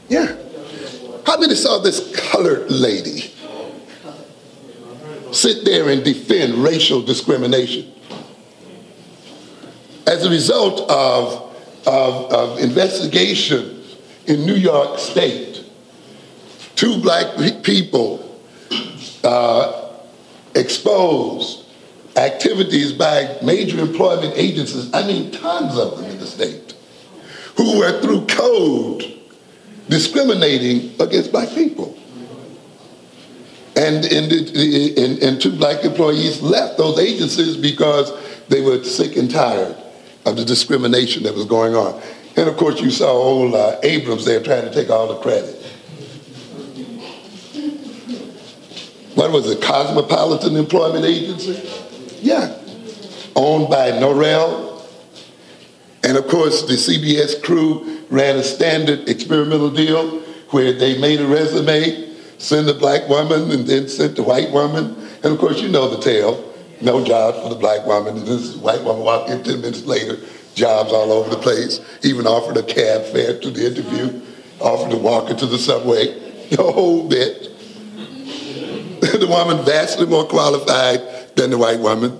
Yeah. 0.08 0.34
How 1.26 1.38
many 1.38 1.54
saw 1.54 1.78
this 1.78 2.16
colored 2.16 2.70
lady 2.70 3.34
sit 5.30 5.66
there 5.66 5.90
and 5.90 6.02
defend 6.02 6.54
racial 6.54 7.02
discrimination? 7.02 7.92
As 10.06 10.24
a 10.24 10.30
result 10.30 10.90
of, 10.90 11.54
of, 11.86 12.32
of 12.32 12.58
investigations 12.60 13.98
in 14.26 14.46
New 14.46 14.54
York 14.54 14.98
State, 14.98 15.66
two 16.76 16.98
black 17.02 17.36
people 17.62 18.40
uh, 19.22 19.90
exposed 20.54 21.67
activities 22.16 22.92
by 22.92 23.36
major 23.42 23.80
employment 23.80 24.34
agencies, 24.36 24.92
I 24.92 25.06
mean 25.06 25.30
tons 25.30 25.76
of 25.78 25.98
them 25.98 26.10
in 26.10 26.18
the 26.18 26.26
state, 26.26 26.74
who 27.56 27.78
were 27.78 28.00
through 28.00 28.26
code 28.26 29.18
discriminating 29.88 31.00
against 31.00 31.32
black 31.32 31.48
people. 31.50 31.96
And, 33.76 34.04
and, 34.04 34.32
and, 34.32 35.22
and 35.22 35.40
two 35.40 35.56
black 35.56 35.84
employees 35.84 36.42
left 36.42 36.78
those 36.78 36.98
agencies 36.98 37.56
because 37.56 38.12
they 38.48 38.60
were 38.60 38.82
sick 38.82 39.16
and 39.16 39.30
tired 39.30 39.76
of 40.26 40.36
the 40.36 40.44
discrimination 40.44 41.22
that 41.22 41.34
was 41.34 41.44
going 41.44 41.74
on. 41.74 42.02
And 42.36 42.48
of 42.48 42.56
course, 42.56 42.80
you 42.80 42.90
saw 42.90 43.10
old 43.10 43.54
uh, 43.54 43.78
Abrams 43.82 44.24
there 44.24 44.42
trying 44.42 44.64
to 44.64 44.72
take 44.72 44.90
all 44.90 45.08
the 45.08 45.20
credit. 45.20 45.54
What 49.14 49.32
was 49.32 49.50
it, 49.50 49.60
Cosmopolitan 49.62 50.54
Employment 50.56 51.04
Agency? 51.04 51.54
Yeah. 52.20 52.56
Owned 53.36 53.68
by 53.68 53.92
Norrell. 53.92 54.82
And 56.02 56.16
of 56.16 56.26
course, 56.28 56.62
the 56.62 56.74
CBS 56.74 57.42
crew 57.42 58.04
ran 58.10 58.36
a 58.36 58.42
standard 58.42 59.08
experimental 59.08 59.70
deal 59.70 60.20
where 60.50 60.72
they 60.72 60.98
made 60.98 61.20
a 61.20 61.26
resume, 61.26 62.14
sent 62.38 62.68
a 62.68 62.74
black 62.74 63.08
woman, 63.08 63.50
and 63.50 63.66
then 63.66 63.88
sent 63.88 64.16
the 64.16 64.22
white 64.22 64.50
woman. 64.50 64.96
And 65.22 65.32
of 65.32 65.38
course, 65.38 65.60
you 65.60 65.68
know 65.68 65.88
the 65.88 66.02
tale. 66.02 66.44
No 66.80 67.04
job 67.04 67.42
for 67.42 67.48
the 67.48 67.56
black 67.56 67.84
woman. 67.86 68.16
And 68.18 68.26
this 68.26 68.56
white 68.56 68.82
woman 68.82 69.02
walked 69.02 69.30
in 69.30 69.42
10 69.42 69.60
minutes 69.60 69.84
later, 69.84 70.16
jobs 70.54 70.92
all 70.92 71.12
over 71.12 71.30
the 71.30 71.40
place, 71.40 71.80
even 72.02 72.26
offered 72.26 72.56
a 72.56 72.62
cab 72.62 73.04
fare 73.06 73.38
to 73.40 73.50
the 73.50 73.66
interview, 73.66 74.20
offered 74.60 74.90
to 74.90 74.96
walk 74.96 75.28
her 75.28 75.34
to 75.34 75.46
the 75.46 75.58
subway, 75.58 76.06
the 76.50 76.62
whole 76.62 77.08
bit. 77.08 77.42
the 79.00 79.26
woman 79.28 79.64
vastly 79.64 80.06
more 80.06 80.24
qualified 80.24 81.17
than 81.38 81.50
the 81.50 81.58
white 81.58 81.80
woman. 81.80 82.10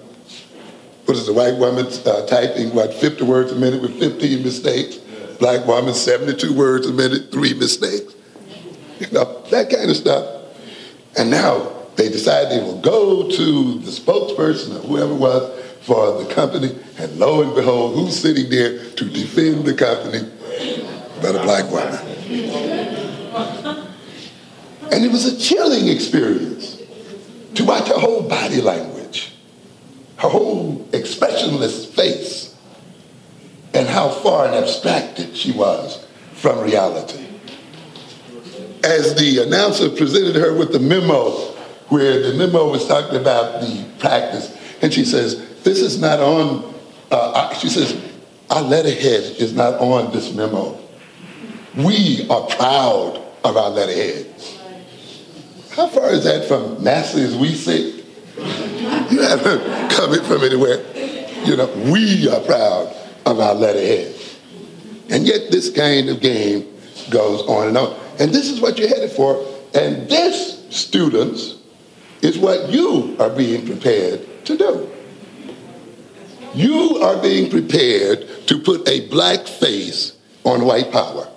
What 1.05 1.17
is 1.17 1.27
the 1.27 1.33
white 1.33 1.57
woman 1.57 1.87
uh, 1.87 2.27
typing, 2.27 2.75
what, 2.75 2.95
50 2.95 3.25
words 3.25 3.53
a 3.53 3.57
minute 3.57 3.83
with 3.83 3.99
15 3.99 4.43
mistakes? 4.43 4.97
Black 5.39 5.67
woman, 5.67 5.95
72 5.95 6.53
words 6.55 6.87
a 6.87 6.93
minute, 6.93 7.33
three 7.33 7.55
mistakes. 7.55 8.15
You 9.01 9.11
know, 9.13 9.43
that 9.51 9.71
kind 9.71 9.91
of 9.91 9.97
stuff. 9.97 10.45
And 11.17 11.31
now 11.31 11.87
they 11.97 12.09
decide 12.09 12.51
they 12.51 12.61
will 12.61 12.81
go 12.81 13.29
to 13.29 13.79
the 13.79 13.91
spokesperson 13.91 14.77
or 14.77 14.87
whoever 14.87 15.13
it 15.13 15.19
was 15.19 15.65
for 15.81 16.23
the 16.23 16.35
company, 16.35 16.77
and 16.99 17.19
lo 17.19 17.43
and 17.43 17.55
behold, 17.55 17.95
who's 17.95 18.19
sitting 18.19 18.51
there 18.51 18.91
to 18.91 19.05
defend 19.05 19.65
the 19.65 19.75
company 19.75 20.29
but 21.23 21.35
a 21.35 21.43
black 21.43 21.71
woman? 21.71 21.99
And 24.93 25.05
it 25.05 25.11
was 25.11 25.25
a 25.25 25.39
chilling 25.39 25.89
experience 25.89 26.83
to 27.55 27.65
watch 27.65 27.89
her 27.89 27.99
whole 27.99 28.23
body 28.23 28.61
language, 28.61 28.98
her 30.19 30.29
whole 30.29 30.87
expressionless 30.93 31.87
face, 31.87 32.57
and 33.73 33.89
how 33.89 34.09
far 34.09 34.47
and 34.47 34.55
abstracted 34.55 35.37
she 35.37 35.53
was 35.53 36.07
from 36.33 36.61
reality. 36.61 37.25
As 38.83 39.15
the 39.15 39.45
announcer 39.45 39.89
presented 39.91 40.35
her 40.37 40.55
with 40.55 40.73
the 40.73 40.81
memo, 40.81 41.31
where 41.89 42.21
the 42.21 42.37
memo 42.37 42.69
was 42.71 42.87
talking 42.87 43.19
about 43.19 43.61
the 43.61 43.85
practice, 43.99 44.57
and 44.83 44.93
she 44.93 45.05
says, 45.05 45.63
This 45.63 45.81
is 45.81 46.01
not 46.01 46.19
on, 46.19 46.75
uh, 47.11 47.55
she 47.55 47.69
says, 47.69 47.97
Our 48.51 48.63
letterhead 48.63 49.37
is 49.39 49.53
not 49.53 49.75
on 49.81 50.13
this 50.13 50.33
memo. 50.35 50.81
We 51.77 52.27
are 52.29 52.47
proud 52.47 53.23
of 53.45 53.57
our 53.57 53.71
letterhead. 53.71 54.27
How 55.71 55.87
far 55.87 56.11
is 56.11 56.25
that 56.25 56.49
from 56.49 56.79
NASA 56.79 57.19
as 57.19 57.37
we 57.37 57.55
sit? 57.55 58.05
You 59.11 59.23
haven't 59.23 59.91
come 59.91 60.13
in 60.13 60.23
from 60.25 60.43
anywhere. 60.43 60.85
You 61.47 61.57
know, 61.57 61.67
we 61.91 62.29
are 62.29 62.41
proud 62.41 62.95
of 63.25 63.41
our 63.41 63.55
letterhead. 63.55 64.15
And 65.09 65.27
yet 65.27 65.51
this 65.51 65.71
kind 65.71 66.11
of 66.11 66.21
game 66.21 66.67
goes 67.09 67.41
on 67.43 67.69
and 67.69 67.79
on. 67.79 67.99
And 68.19 68.33
this 68.33 68.51
is 68.51 68.61
what 68.61 68.79
you're 68.79 68.89
headed 68.89 69.11
for. 69.13 69.43
And 69.75 70.09
this, 70.11 70.63
students, 70.69 71.57
is 72.21 72.39
what 72.39 72.69
you 72.69 73.17
are 73.19 73.31
being 73.31 73.65
prepared 73.65 74.45
to 74.45 74.59
do. 74.59 74.91
You 76.53 76.99
are 77.03 77.21
being 77.23 77.51
prepared 77.51 78.47
to 78.49 78.59
put 78.59 78.87
a 78.89 79.09
black 79.09 79.47
face 79.47 80.19
on 80.45 80.67
white 80.67 80.93
power 80.93 81.29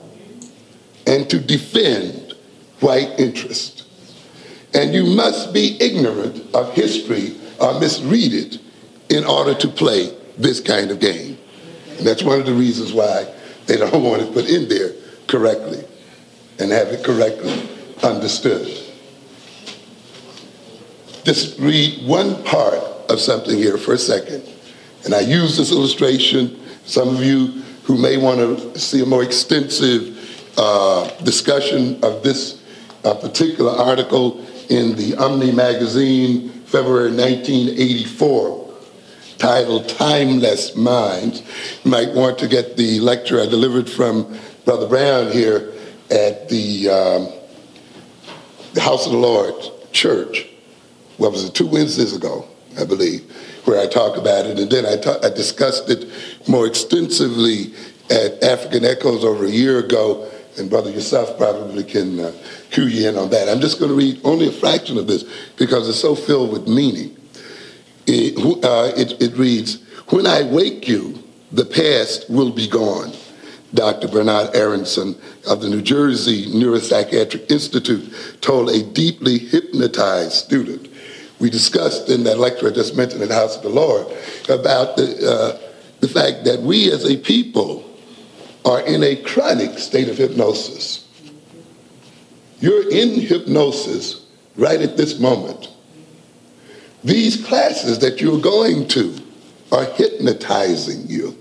and 1.07 1.29
to 1.29 1.39
defend 1.39 2.33
white 2.81 3.17
interest. 3.17 3.85
And 4.73 4.93
you 4.93 5.05
must 5.05 5.53
be 5.53 5.77
ignorant 5.81 6.53
of 6.53 6.73
history 6.73 7.37
or 7.61 7.79
misread 7.79 8.33
it 8.33 8.59
in 9.09 9.25
order 9.25 9.53
to 9.53 9.67
play 9.67 10.15
this 10.37 10.59
kind 10.59 10.91
of 10.91 10.99
game. 10.99 11.37
And 11.97 12.07
that's 12.07 12.23
one 12.23 12.39
of 12.39 12.45
the 12.45 12.53
reasons 12.53 12.93
why 12.93 13.31
they 13.67 13.77
don't 13.77 14.03
want 14.03 14.21
it 14.21 14.33
put 14.33 14.49
in 14.49 14.67
there 14.67 14.93
correctly 15.27 15.83
and 16.59 16.71
have 16.71 16.87
it 16.87 17.03
correctly 17.03 17.69
understood. 18.03 18.67
Just 21.23 21.59
read 21.59 22.05
one 22.07 22.43
part 22.43 22.79
of 23.09 23.19
something 23.19 23.55
here 23.57 23.77
for 23.77 23.93
a 23.93 23.97
second. 23.97 24.43
And 25.05 25.13
I 25.13 25.21
use 25.21 25.57
this 25.57 25.71
illustration. 25.71 26.59
Some 26.85 27.15
of 27.15 27.23
you 27.23 27.47
who 27.83 27.97
may 27.97 28.17
want 28.17 28.39
to 28.39 28.79
see 28.79 29.01
a 29.01 29.05
more 29.05 29.23
extensive 29.23 30.17
uh, 30.57 31.09
discussion 31.23 32.03
of 32.03 32.23
this 32.23 32.61
uh, 33.03 33.13
particular 33.13 33.71
article 33.71 34.45
in 34.69 34.95
the 34.95 35.15
Omni 35.17 35.51
magazine, 35.51 36.60
February 36.71 37.11
1984, 37.11 38.73
titled 39.37 39.89
Timeless 39.89 40.73
Minds. 40.73 41.43
You 41.83 41.91
might 41.91 42.13
want 42.13 42.39
to 42.39 42.47
get 42.47 42.77
the 42.77 43.01
lecture 43.01 43.41
I 43.41 43.45
delivered 43.45 43.89
from 43.89 44.39
Brother 44.63 44.87
Brown 44.87 45.33
here 45.33 45.73
at 46.09 46.47
the, 46.47 46.89
um, 46.89 47.27
the 48.73 48.79
House 48.79 49.05
of 49.05 49.11
the 49.11 49.17
Lord 49.17 49.53
Church. 49.91 50.47
What 51.17 51.33
was 51.33 51.43
it, 51.43 51.53
two 51.53 51.67
Wednesdays 51.67 52.15
ago, 52.15 52.47
I 52.79 52.85
believe, 52.85 53.29
where 53.65 53.81
I 53.81 53.85
talk 53.85 54.15
about 54.15 54.45
it. 54.45 54.57
And 54.57 54.71
then 54.71 54.85
I, 54.85 54.95
ta- 54.95 55.19
I 55.21 55.29
discussed 55.29 55.89
it 55.89 56.09
more 56.47 56.65
extensively 56.65 57.73
at 58.09 58.41
African 58.41 58.85
Echoes 58.85 59.25
over 59.25 59.43
a 59.43 59.51
year 59.51 59.79
ago 59.79 60.30
and 60.57 60.69
Brother 60.69 60.91
yourself 60.91 61.37
probably 61.37 61.83
can 61.83 62.19
uh, 62.19 62.33
cue 62.69 62.85
you 62.85 63.09
in 63.09 63.17
on 63.17 63.29
that. 63.29 63.49
I'm 63.49 63.61
just 63.61 63.79
going 63.79 63.89
to 63.89 63.97
read 63.97 64.19
only 64.23 64.47
a 64.47 64.51
fraction 64.51 64.97
of 64.97 65.07
this 65.07 65.23
because 65.57 65.87
it's 65.87 65.99
so 65.99 66.15
filled 66.15 66.51
with 66.51 66.67
meaning. 66.67 67.15
It, 68.07 68.37
uh, 68.63 68.91
it, 68.97 69.21
it 69.21 69.37
reads, 69.37 69.81
When 70.09 70.25
I 70.25 70.43
wake 70.43 70.87
you, 70.87 71.23
the 71.51 71.65
past 71.65 72.29
will 72.29 72.51
be 72.51 72.67
gone. 72.67 73.13
Dr. 73.73 74.09
Bernard 74.09 74.53
Aaronson 74.53 75.15
of 75.47 75.61
the 75.61 75.69
New 75.69 75.81
Jersey 75.81 76.47
Neuropsychiatric 76.47 77.49
Institute 77.49 78.13
told 78.41 78.69
a 78.69 78.83
deeply 78.83 79.37
hypnotized 79.37 80.33
student. 80.33 80.89
We 81.39 81.49
discussed 81.49 82.09
in 82.09 82.23
that 82.25 82.37
lecture 82.37 82.67
I 82.67 82.71
just 82.71 82.97
mentioned 82.97 83.23
in 83.23 83.29
the 83.29 83.35
House 83.35 83.55
of 83.55 83.63
the 83.63 83.69
Lord 83.69 84.07
about 84.49 84.97
the, 84.97 85.15
uh, 85.25 85.71
the 86.01 86.07
fact 86.07 86.43
that 86.45 86.61
we 86.61 86.91
as 86.91 87.05
a 87.05 87.17
people 87.17 87.90
are 88.65 88.81
in 88.81 89.03
a 89.03 89.15
chronic 89.15 89.79
state 89.79 90.09
of 90.09 90.17
hypnosis. 90.17 91.07
You're 92.59 92.89
in 92.89 93.19
hypnosis 93.19 94.25
right 94.55 94.81
at 94.81 94.97
this 94.97 95.19
moment. 95.19 95.69
These 97.03 97.43
classes 97.45 97.99
that 97.99 98.21
you're 98.21 98.39
going 98.39 98.87
to 98.89 99.17
are 99.71 99.85
hypnotizing 99.85 101.07
you. 101.07 101.37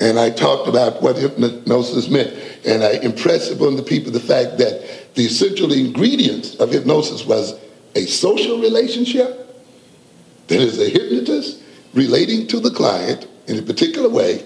And 0.00 0.18
I 0.18 0.30
talked 0.30 0.66
about 0.66 1.00
what 1.00 1.16
hypnosis 1.16 2.08
meant, 2.08 2.36
and 2.66 2.82
I 2.82 2.94
impressed 2.94 3.52
upon 3.52 3.76
the 3.76 3.84
people 3.84 4.10
the 4.10 4.18
fact 4.18 4.58
that 4.58 5.14
the 5.14 5.26
essential 5.26 5.72
ingredients 5.72 6.56
of 6.56 6.72
hypnosis 6.72 7.24
was 7.24 7.54
a 7.94 8.06
social 8.06 8.58
relationship, 8.58 9.38
that 10.48 10.60
is 10.60 10.80
a 10.80 10.88
hypnotist 10.88 11.62
relating 11.94 12.48
to 12.48 12.58
the 12.58 12.70
client 12.70 13.28
in 13.46 13.58
a 13.58 13.62
particular 13.62 14.08
way, 14.08 14.44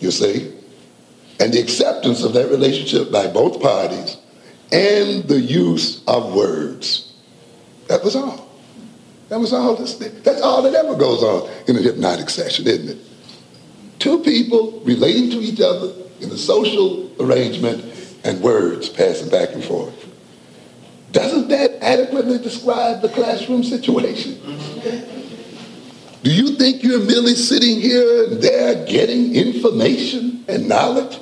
you 0.00 0.10
see, 0.10 0.52
and 1.38 1.52
the 1.52 1.60
acceptance 1.60 2.22
of 2.22 2.32
that 2.34 2.50
relationship 2.50 3.10
by 3.10 3.26
both 3.26 3.62
parties 3.62 4.16
and 4.72 5.24
the 5.24 5.40
use 5.40 6.02
of 6.06 6.34
words. 6.34 7.12
That 7.88 8.04
was 8.04 8.14
all. 8.16 8.48
That 9.28 9.38
was 9.38 9.52
all 9.52 9.76
this 9.76 9.94
thing. 9.94 10.22
That's 10.22 10.42
all 10.42 10.62
that 10.62 10.74
ever 10.74 10.96
goes 10.96 11.22
on 11.22 11.48
in 11.68 11.76
a 11.76 11.80
hypnotic 11.80 12.28
session, 12.30 12.66
isn't 12.66 12.88
it? 12.88 12.98
Two 13.98 14.22
people 14.22 14.80
relating 14.80 15.30
to 15.30 15.36
each 15.40 15.60
other 15.60 15.92
in 16.20 16.30
a 16.30 16.36
social 16.36 17.10
arrangement 17.22 17.84
and 18.24 18.40
words 18.40 18.88
passing 18.88 19.28
back 19.30 19.52
and 19.52 19.64
forth. 19.64 19.94
Doesn't 21.12 21.48
that 21.48 21.82
adequately 21.82 22.38
describe 22.38 23.02
the 23.02 23.08
classroom 23.08 23.64
situation? 23.64 24.40
Do 26.22 26.30
you 26.30 26.56
think 26.56 26.82
you're 26.82 27.00
merely 27.00 27.34
sitting 27.34 27.80
here 27.80 28.24
and 28.24 28.42
there 28.42 28.84
getting 28.84 29.34
information 29.34 30.44
and 30.48 30.68
knowledge? 30.68 31.18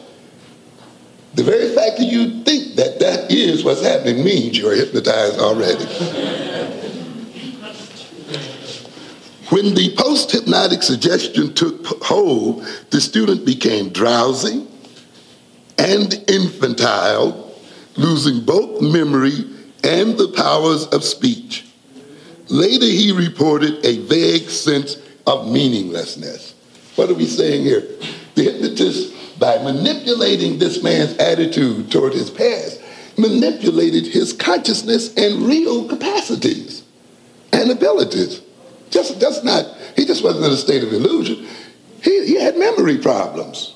The 1.35 1.45
very 1.45 1.73
fact 1.73 1.99
that 1.99 2.07
you 2.07 2.43
think 2.43 2.75
that 2.75 2.99
that 2.99 3.31
is 3.31 3.63
what's 3.63 3.83
happening 3.83 4.25
means 4.25 4.59
you're 4.59 4.75
hypnotized 4.75 5.39
already. 5.39 5.85
When 9.51 9.75
the 9.75 9.95
post 9.97 10.33
hypnotic 10.33 10.83
suggestion 10.83 11.55
took 11.55 11.87
hold, 12.03 12.67
the 12.91 13.01
student 13.01 13.47
became 13.47 13.91
drowsy 13.91 14.67
and 15.79 16.13
infantile, 16.29 17.55
losing 17.97 18.45
both 18.45 18.83
memory 18.83 19.45
and 19.85 20.19
the 20.19 20.33
powers 20.37 20.87
of 20.89 21.05
speech. 21.05 21.68
Later, 22.49 22.87
he 22.87 23.13
reported 23.13 23.85
a 23.85 23.99
vague 24.07 24.49
sense 24.49 24.97
of 25.27 25.51
meaninglessness. 25.51 26.55
What 26.97 27.11
are 27.11 27.15
we 27.15 27.27
saying 27.27 27.63
here? 27.63 27.87
The 28.35 28.45
hypnotist, 28.45 29.39
by 29.39 29.59
manipulating 29.59 30.59
this 30.59 30.83
man's 30.83 31.17
attitude 31.19 31.93
toward 31.93 32.15
his 32.15 32.31
past, 32.31 32.81
manipulated 33.19 34.07
his 34.07 34.33
consciousness 34.33 35.15
and 35.17 35.43
real 35.43 35.89
capacities 35.89 36.85
and 37.53 37.71
abilities. 37.71 38.41
Just, 38.91 39.21
just 39.21 39.45
not, 39.45 39.67
he 39.97 40.07
just 40.07 40.25
wasn't 40.25 40.47
in 40.47 40.53
a 40.53 40.57
state 40.57 40.83
of 40.83 40.93
illusion. 40.93 41.47
He, 42.03 42.27
he 42.27 42.41
had 42.41 42.57
memory 42.57 42.97
problems. 42.99 43.75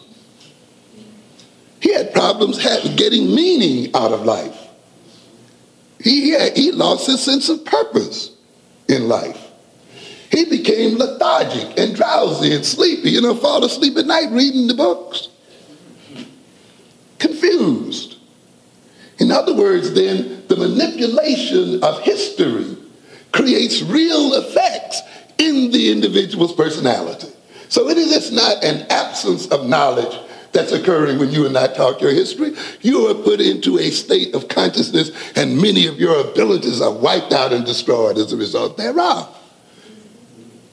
He 1.81 1.93
had 1.93 2.15
problems 2.15 2.59
getting 2.97 3.35
meaning 3.35 3.95
out 3.95 4.13
of 4.13 4.25
life. 4.25 4.57
He, 6.01 6.31
had, 6.31 6.57
he 6.57 6.73
lost 6.73 7.07
his 7.07 7.23
sense 7.23 7.49
of 7.49 7.65
purpose 7.65 8.32
in 8.89 9.09
life. 9.09 9.51
He 10.31 10.47
became 10.47 10.97
lethargic 10.97 11.79
and 11.79 11.95
drowsy 11.95 12.55
and 12.55 12.65
sleepy, 12.65 13.11
you 13.11 13.21
know, 13.21 13.35
fall 13.35 13.65
asleep 13.65 13.97
at 13.99 14.07
night 14.07 14.31
reading 14.31 14.67
the 14.67 14.75
books. 14.75 15.29
Confused. 17.19 18.17
In 19.19 19.31
other 19.31 19.55
words, 19.55 19.93
then, 19.93 20.45
the 20.49 20.57
manipulation 20.57 21.85
of 21.85 22.01
history 22.01 22.77
creates 23.31 23.83
real 23.83 24.35
effects 24.35 25.01
in 25.39 25.71
the 25.71 25.93
individual's 25.93 26.55
personality. 26.55 27.29
So 27.69 27.89
it 27.89 27.99
is 27.99 28.33
not 28.33 28.65
an 28.65 28.87
absence 28.91 29.47
of 29.49 29.67
knowledge 29.67 30.15
that's 30.53 30.73
occurring 30.73 31.19
when 31.19 31.31
you 31.31 31.47
and 31.47 31.57
I 31.57 31.69
talk 31.69 32.01
your 32.01 32.13
history. 32.13 32.53
You 32.81 33.09
are 33.09 33.15
put 33.15 33.41
into 33.41 33.79
a 33.79 33.91
state 33.91 34.35
of 34.35 34.49
consciousness, 34.49 35.11
and 35.35 35.61
many 35.61 35.87
of 35.87 35.99
your 35.99 36.21
abilities 36.21 36.81
are 36.81 36.93
wiped 36.93 37.33
out 37.33 37.53
and 37.53 37.65
destroyed 37.65 38.19
as 38.19 38.33
a 38.33 38.37
result 38.37 38.77
thereof. 38.77 39.39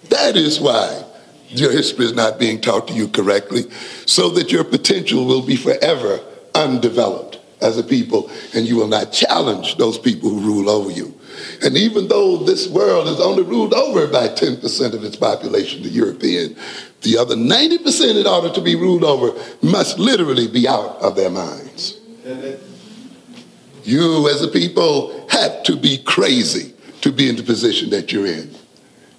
That 0.09 0.35
is 0.35 0.59
why 0.59 1.05
your 1.47 1.71
history 1.71 2.05
is 2.05 2.13
not 2.13 2.39
being 2.39 2.61
taught 2.61 2.87
to 2.89 2.93
you 2.93 3.07
correctly, 3.07 3.63
so 4.05 4.29
that 4.31 4.51
your 4.51 4.63
potential 4.63 5.25
will 5.25 5.45
be 5.45 5.55
forever 5.55 6.19
undeveloped 6.55 7.39
as 7.61 7.77
a 7.77 7.83
people, 7.83 8.29
and 8.53 8.67
you 8.67 8.75
will 8.75 8.87
not 8.87 9.11
challenge 9.11 9.77
those 9.77 9.97
people 9.97 10.29
who 10.29 10.39
rule 10.39 10.69
over 10.69 10.91
you. 10.91 11.18
And 11.63 11.77
even 11.77 12.07
though 12.07 12.37
this 12.37 12.67
world 12.67 13.07
is 13.07 13.19
only 13.19 13.43
ruled 13.43 13.73
over 13.73 14.07
by 14.07 14.27
10% 14.29 14.93
of 14.93 15.03
its 15.03 15.15
population, 15.15 15.83
the 15.83 15.89
European, 15.89 16.55
the 17.01 17.17
other 17.17 17.35
90% 17.35 18.19
in 18.19 18.27
order 18.27 18.51
to 18.53 18.61
be 18.61 18.75
ruled 18.75 19.03
over 19.03 19.31
must 19.61 19.99
literally 19.99 20.47
be 20.47 20.67
out 20.67 20.97
of 20.97 21.15
their 21.15 21.29
minds. 21.29 21.99
You 23.83 24.29
as 24.29 24.41
a 24.43 24.47
people 24.47 25.27
have 25.29 25.63
to 25.63 25.75
be 25.75 25.97
crazy 25.97 26.73
to 27.01 27.11
be 27.11 27.29
in 27.29 27.35
the 27.35 27.43
position 27.43 27.89
that 27.91 28.11
you're 28.11 28.27
in. 28.27 28.53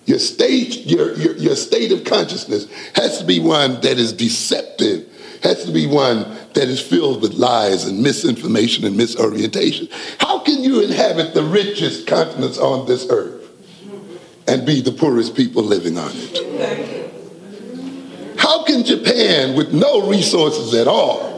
Your 0.07 0.19
state, 0.19 0.87
your, 0.87 1.15
your, 1.15 1.37
your 1.37 1.57
state 1.57 1.93
of 1.93 2.05
consciousness 2.05 2.67
has 2.95 3.19
to 3.19 3.25
be 3.25 3.41
one 3.41 3.81
that 3.81 3.99
is 3.99 4.13
deceptive, 4.13 5.10
has 5.43 5.65
to 5.65 5.73
be 5.73 5.87
one 5.87 6.25
that 6.55 6.69
is 6.69 6.81
filled 6.81 7.23
with 7.23 7.35
lies 7.35 7.85
and 7.87 8.03
misinformation 8.03 8.85
and 8.85 8.97
misorientation. 8.97 9.91
How 10.19 10.41
can 10.41 10.63
you 10.63 10.83
inhabit 10.83 11.35
the 11.35 11.43
richest 11.43 12.07
continents 12.07 12.59
on 12.59 12.87
this 12.87 13.07
earth 13.11 13.49
and 14.47 14.67
be 14.67 14.81
the 14.81 14.93
poorest 14.93 15.35
people 15.35 15.63
living 15.63 15.97
on 15.99 16.11
it? 16.13 17.11
How 18.39 18.65
can 18.65 18.85
Japan, 18.85 19.55
with 19.57 19.73
no 19.73 20.09
resources 20.09 20.75
at 20.75 20.89
all, 20.89 21.31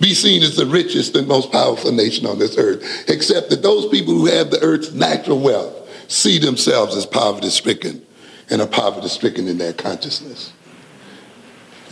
be 0.00 0.14
seen 0.14 0.42
as 0.42 0.56
the 0.56 0.66
richest 0.66 1.14
and 1.16 1.28
most 1.28 1.52
powerful 1.52 1.92
nation 1.92 2.26
on 2.26 2.38
this 2.40 2.58
earth, 2.58 3.08
except 3.08 3.50
that 3.50 3.62
those 3.62 3.88
people 3.88 4.12
who 4.14 4.26
have 4.26 4.50
the 4.50 4.60
earth's 4.60 4.92
natural 4.92 5.38
wealth 5.38 5.88
see 6.10 6.38
themselves 6.38 6.96
as 6.96 7.06
poverty 7.06 7.50
stricken 7.50 8.04
and 8.50 8.60
are 8.60 8.66
poverty 8.66 9.08
stricken 9.08 9.46
in 9.46 9.58
their 9.58 9.72
consciousness? 9.72 10.52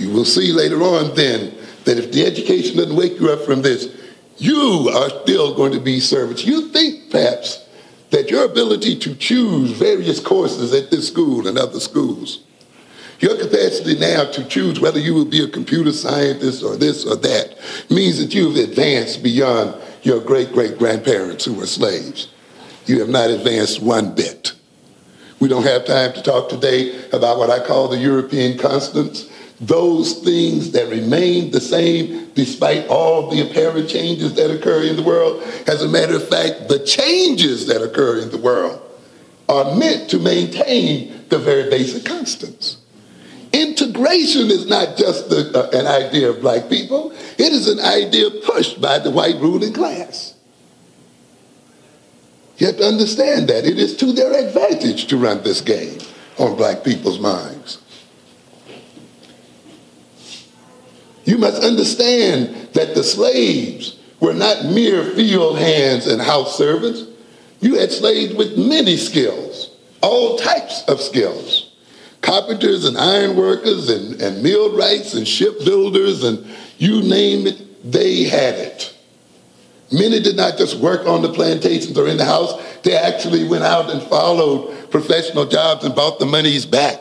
You 0.00 0.08
will 0.10 0.24
see 0.24 0.50
later 0.50 0.82
on 0.82 1.14
then 1.14 1.54
that 1.84 1.98
if 1.98 2.10
the 2.10 2.24
education 2.24 2.78
doesn't 2.78 2.96
wake 2.96 3.20
you 3.20 3.28
up 3.28 3.42
from 3.42 3.60
this, 3.60 3.94
you 4.38 4.90
are 4.94 5.10
still 5.22 5.54
going 5.54 5.72
to 5.72 5.80
be 5.80 6.00
servants. 6.00 6.46
You 6.46 6.68
think 6.68 7.10
perhaps 7.10 7.68
that 8.08 8.30
your 8.30 8.46
ability 8.46 8.98
to 9.00 9.14
choose 9.14 9.72
various 9.72 10.18
courses 10.18 10.72
at 10.72 10.90
this 10.90 11.06
school 11.06 11.46
and 11.46 11.58
other 11.58 11.78
schools, 11.80 12.44
your 13.18 13.36
capacity 13.36 13.98
now 13.98 14.24
to 14.24 14.42
choose 14.44 14.80
whether 14.80 14.98
you 14.98 15.12
will 15.12 15.26
be 15.26 15.44
a 15.44 15.48
computer 15.48 15.92
scientist 15.92 16.64
or 16.64 16.78
this 16.78 17.04
or 17.04 17.16
that, 17.16 17.58
means 17.90 18.18
that 18.18 18.34
you've 18.34 18.56
advanced 18.56 19.22
beyond 19.22 19.74
your 20.02 20.18
great 20.20 20.50
great 20.54 20.78
grandparents 20.78 21.44
who 21.44 21.52
were 21.52 21.66
slaves. 21.66 22.32
You 22.86 23.00
have 23.00 23.10
not 23.10 23.28
advanced 23.28 23.82
one 23.82 24.14
bit. 24.14 24.54
We 25.40 25.48
don't 25.48 25.64
have 25.64 25.84
time 25.84 26.14
to 26.14 26.22
talk 26.22 26.48
today 26.48 27.06
about 27.10 27.36
what 27.36 27.50
I 27.50 27.64
call 27.66 27.88
the 27.88 27.98
European 27.98 28.56
constants 28.56 29.30
those 29.60 30.20
things 30.24 30.70
that 30.72 30.88
remain 30.88 31.50
the 31.50 31.60
same 31.60 32.30
despite 32.34 32.86
all 32.88 33.28
the 33.28 33.42
apparent 33.42 33.88
changes 33.88 34.34
that 34.34 34.50
occur 34.50 34.84
in 34.84 34.96
the 34.96 35.02
world. 35.02 35.42
As 35.66 35.82
a 35.82 35.88
matter 35.88 36.16
of 36.16 36.28
fact, 36.28 36.68
the 36.68 36.78
changes 36.78 37.66
that 37.66 37.82
occur 37.82 38.20
in 38.20 38.30
the 38.30 38.38
world 38.38 38.80
are 39.48 39.76
meant 39.76 40.08
to 40.10 40.18
maintain 40.18 41.26
the 41.28 41.38
very 41.38 41.68
basic 41.68 42.04
constants. 42.04 42.78
Integration 43.52 44.50
is 44.50 44.68
not 44.68 44.96
just 44.96 45.28
the, 45.28 45.50
uh, 45.54 45.78
an 45.78 45.86
idea 45.86 46.30
of 46.30 46.40
black 46.40 46.68
people, 46.70 47.10
it 47.36 47.52
is 47.52 47.68
an 47.68 47.80
idea 47.80 48.30
pushed 48.44 48.80
by 48.80 48.98
the 48.98 49.10
white 49.10 49.36
ruling 49.36 49.72
class. 49.72 50.34
You 52.58 52.66
have 52.66 52.76
to 52.76 52.84
understand 52.84 53.48
that. 53.48 53.64
It 53.64 53.78
is 53.78 53.96
to 53.96 54.12
their 54.12 54.32
advantage 54.46 55.06
to 55.06 55.16
run 55.16 55.42
this 55.42 55.62
game 55.62 55.98
on 56.38 56.56
black 56.56 56.84
people's 56.84 57.18
minds. 57.18 57.78
You 61.24 61.38
must 61.38 61.62
understand 61.62 62.70
that 62.72 62.94
the 62.94 63.04
slaves 63.04 63.98
were 64.20 64.34
not 64.34 64.66
mere 64.66 65.04
field 65.04 65.58
hands 65.58 66.06
and 66.06 66.20
house 66.20 66.56
servants. 66.56 67.04
You 67.60 67.78
had 67.78 67.90
slaves 67.90 68.34
with 68.34 68.56
many 68.56 68.96
skills, 68.96 69.70
all 70.00 70.36
types 70.36 70.82
of 70.88 71.00
skills. 71.00 71.70
Carpenters 72.22 72.84
and 72.84 72.98
iron 72.98 73.36
workers 73.36 73.88
and, 73.88 74.20
and 74.20 74.42
millwrights 74.42 75.14
and 75.14 75.26
shipbuilders 75.26 76.22
and 76.22 76.46
you 76.78 77.02
name 77.02 77.46
it, 77.46 77.90
they 77.90 78.24
had 78.24 78.54
it. 78.54 78.94
Many 79.92 80.20
did 80.20 80.36
not 80.36 80.56
just 80.56 80.76
work 80.78 81.06
on 81.06 81.22
the 81.22 81.32
plantations 81.32 81.98
or 81.98 82.06
in 82.06 82.16
the 82.16 82.24
house, 82.24 82.52
they 82.82 82.96
actually 82.96 83.44
went 83.44 83.64
out 83.64 83.90
and 83.90 84.02
followed 84.02 84.90
professional 84.90 85.46
jobs 85.46 85.84
and 85.84 85.94
brought 85.94 86.18
the 86.18 86.26
monies 86.26 86.64
back 86.64 87.00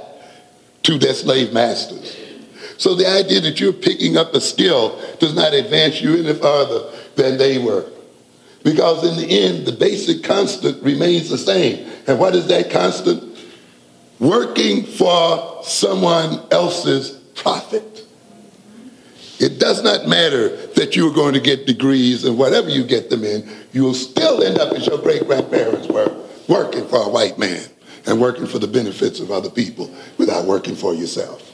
to 0.84 0.98
their 0.98 1.14
slave 1.14 1.54
masters. 1.54 2.19
So 2.80 2.96
the 2.96 3.08
idea 3.08 3.42
that 3.42 3.60
you're 3.60 3.74
picking 3.74 4.16
up 4.16 4.34
a 4.34 4.40
skill 4.40 5.00
does 5.20 5.36
not 5.36 5.54
advance 5.54 6.02
you 6.02 6.16
any 6.16 6.34
farther 6.34 6.90
than 7.16 7.38
they 7.38 7.58
were. 7.58 7.86
Because 8.64 9.06
in 9.06 9.18
the 9.18 9.40
end, 9.42 9.66
the 9.66 9.74
basic 9.74 10.24
constant 10.24 10.82
remains 10.82 11.30
the 11.30 11.38
same. 11.38 11.86
And 12.08 12.18
what 12.18 12.36
is 12.36 12.48
that 12.48 12.72
constant? 12.72 13.38
Working 14.20 14.86
for 14.86 15.62
someone 15.64 16.42
else's 16.52 17.12
profit. 17.36 18.06
It 19.40 19.60
does 19.60 19.84
not 19.84 20.08
matter 20.08 20.56
that 20.68 20.96
you 20.96 21.10
are 21.10 21.14
going 21.14 21.34
to 21.34 21.42
get 21.42 21.68
degrees 21.68 22.24
and 22.24 22.38
whatever 22.38 22.70
you 22.70 22.86
get 22.86 23.10
them 23.10 23.26
in, 23.26 23.50
you 23.74 23.84
will 23.84 23.94
still 23.94 24.42
end 24.42 24.58
up 24.58 24.74
as 24.74 24.88
your 24.88 25.00
great 25.00 25.28
grandparents 25.28 25.88
were, 25.88 26.14
working 26.48 26.88
for 26.88 27.04
a 27.04 27.10
white 27.10 27.38
man 27.38 27.62
and 28.06 28.22
working 28.22 28.48
for 28.48 28.60
the 28.60 28.68
benefits 28.68 29.20
of 29.20 29.32
other 29.32 29.50
people 29.50 29.94
without 30.18 30.46
working 30.46 30.76
for 30.76 30.94
yourself. 30.94 31.49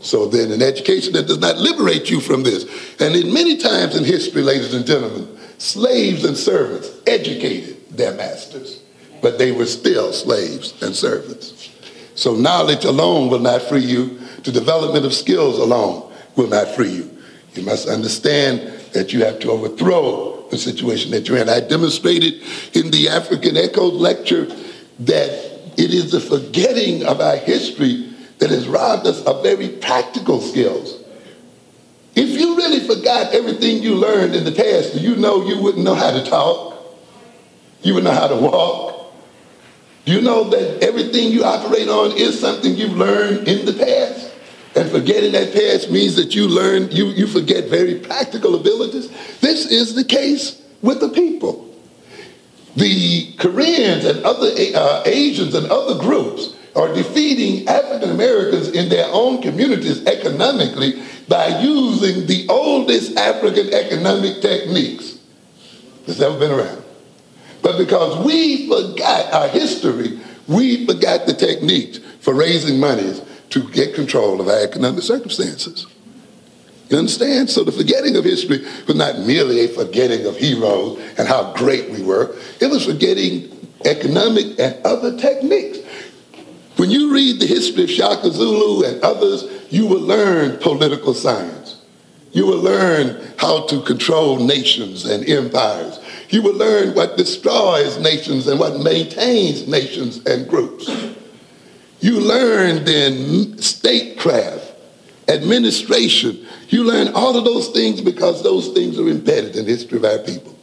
So 0.00 0.26
then 0.26 0.50
an 0.50 0.62
education 0.62 1.12
that 1.12 1.26
does 1.26 1.38
not 1.38 1.58
liberate 1.58 2.10
you 2.10 2.20
from 2.20 2.42
this. 2.42 2.64
And 3.00 3.14
in 3.14 3.32
many 3.32 3.58
times 3.58 3.96
in 3.96 4.04
history, 4.04 4.42
ladies 4.42 4.72
and 4.72 4.86
gentlemen, 4.86 5.38
slaves 5.58 6.24
and 6.24 6.36
servants 6.36 6.90
educated 7.06 7.76
their 7.90 8.14
masters, 8.14 8.82
but 9.20 9.38
they 9.38 9.52
were 9.52 9.66
still 9.66 10.12
slaves 10.12 10.80
and 10.82 10.96
servants. 10.96 11.70
So 12.14 12.34
knowledge 12.34 12.84
alone 12.84 13.30
will 13.30 13.40
not 13.40 13.62
free 13.62 13.84
you. 13.84 14.18
The 14.42 14.52
development 14.52 15.04
of 15.04 15.12
skills 15.12 15.58
alone 15.58 16.10
will 16.34 16.48
not 16.48 16.68
free 16.68 16.90
you. 16.90 17.18
You 17.54 17.62
must 17.62 17.88
understand 17.88 18.60
that 18.92 19.12
you 19.12 19.24
have 19.24 19.38
to 19.40 19.50
overthrow 19.50 20.48
the 20.50 20.58
situation 20.58 21.10
that 21.12 21.28
you're 21.28 21.38
in. 21.38 21.48
I 21.48 21.60
demonstrated 21.60 22.42
in 22.74 22.90
the 22.90 23.08
African 23.08 23.56
Echoes 23.56 23.94
lecture 23.94 24.46
that 25.00 25.50
it 25.76 25.94
is 25.94 26.10
the 26.10 26.20
forgetting 26.20 27.04
of 27.06 27.20
our 27.20 27.36
history 27.36 28.09
that 28.40 28.50
has 28.50 28.66
robbed 28.66 29.06
us 29.06 29.22
of 29.24 29.42
very 29.42 29.68
practical 29.68 30.40
skills. 30.40 30.96
If 32.16 32.30
you 32.30 32.56
really 32.56 32.80
forgot 32.80 33.32
everything 33.32 33.82
you 33.82 33.94
learned 33.94 34.34
in 34.34 34.44
the 34.44 34.52
past, 34.52 34.94
do 34.94 34.98
you 34.98 35.14
know 35.14 35.46
you 35.46 35.62
wouldn't 35.62 35.84
know 35.84 35.94
how 35.94 36.10
to 36.10 36.24
talk? 36.24 36.76
You 37.82 37.94
wouldn't 37.94 38.12
know 38.12 38.18
how 38.18 38.28
to 38.28 38.36
walk? 38.36 39.14
Do 40.04 40.12
you 40.12 40.22
know 40.22 40.44
that 40.50 40.82
everything 40.82 41.30
you 41.30 41.44
operate 41.44 41.88
on 41.88 42.16
is 42.16 42.40
something 42.40 42.74
you've 42.74 42.96
learned 42.96 43.46
in 43.46 43.64
the 43.64 43.72
past? 43.72 44.32
And 44.74 44.90
forgetting 44.90 45.32
that 45.32 45.52
past 45.52 45.90
means 45.90 46.16
that 46.16 46.34
you 46.34 46.48
learn, 46.48 46.90
you, 46.90 47.06
you 47.06 47.26
forget 47.26 47.68
very 47.68 47.98
practical 47.98 48.54
abilities. 48.54 49.10
This 49.40 49.70
is 49.70 49.94
the 49.94 50.04
case 50.04 50.62
with 50.80 51.00
the 51.00 51.10
people. 51.10 51.66
The 52.76 53.34
Koreans 53.38 54.04
and 54.04 54.24
other 54.24 54.48
uh, 54.48 55.02
Asians 55.04 55.54
and 55.54 55.66
other 55.66 56.00
groups 56.00 56.54
are 56.76 56.92
defeating 56.94 57.66
African 57.68 58.10
Americans 58.10 58.68
in 58.68 58.88
their 58.88 59.06
own 59.10 59.42
communities 59.42 60.04
economically 60.06 61.02
by 61.28 61.60
using 61.60 62.26
the 62.26 62.46
oldest 62.48 63.16
African 63.16 63.72
economic 63.72 64.40
techniques 64.40 65.18
that's 66.06 66.20
ever 66.20 66.38
been 66.38 66.52
around. 66.52 66.82
But 67.62 67.78
because 67.78 68.24
we 68.24 68.68
forgot 68.68 69.32
our 69.32 69.48
history, 69.48 70.18
we 70.48 70.86
forgot 70.86 71.26
the 71.26 71.34
techniques 71.34 71.98
for 72.20 72.34
raising 72.34 72.80
monies 72.80 73.22
to 73.50 73.68
get 73.70 73.94
control 73.94 74.40
of 74.40 74.48
our 74.48 74.62
economic 74.62 75.02
circumstances. 75.02 75.86
You 76.88 76.98
understand? 76.98 77.50
So 77.50 77.62
the 77.62 77.72
forgetting 77.72 78.16
of 78.16 78.24
history 78.24 78.64
was 78.86 78.96
not 78.96 79.20
merely 79.20 79.60
a 79.60 79.68
forgetting 79.68 80.26
of 80.26 80.36
heroes 80.36 81.00
and 81.18 81.28
how 81.28 81.52
great 81.54 81.90
we 81.90 82.02
were. 82.02 82.34
It 82.60 82.68
was 82.68 82.84
forgetting 82.84 83.56
economic 83.84 84.58
and 84.58 84.84
other 84.84 85.16
techniques. 85.16 85.78
When 86.80 86.90
you 86.90 87.12
read 87.12 87.40
the 87.40 87.46
history 87.46 87.84
of 87.84 87.90
Shaka 87.90 88.30
Zulu 88.30 88.86
and 88.86 89.02
others, 89.02 89.44
you 89.68 89.86
will 89.86 90.00
learn 90.00 90.56
political 90.60 91.12
science. 91.12 91.78
You 92.32 92.46
will 92.46 92.62
learn 92.62 93.20
how 93.36 93.66
to 93.66 93.82
control 93.82 94.38
nations 94.38 95.04
and 95.04 95.28
empires. 95.28 96.00
You 96.30 96.40
will 96.40 96.54
learn 96.54 96.94
what 96.94 97.18
destroys 97.18 97.98
nations 97.98 98.46
and 98.46 98.58
what 98.58 98.80
maintains 98.80 99.68
nations 99.68 100.24
and 100.24 100.48
groups. 100.48 100.88
You 102.00 102.18
learn 102.18 102.86
then 102.86 103.58
statecraft, 103.58 104.72
administration. 105.28 106.46
You 106.70 106.84
learn 106.84 107.08
all 107.08 107.36
of 107.36 107.44
those 107.44 107.68
things 107.68 108.00
because 108.00 108.42
those 108.42 108.68
things 108.68 108.98
are 108.98 109.06
embedded 109.06 109.54
in 109.54 109.66
the 109.66 109.70
history 109.72 109.98
of 109.98 110.06
our 110.06 110.20
people. 110.20 110.56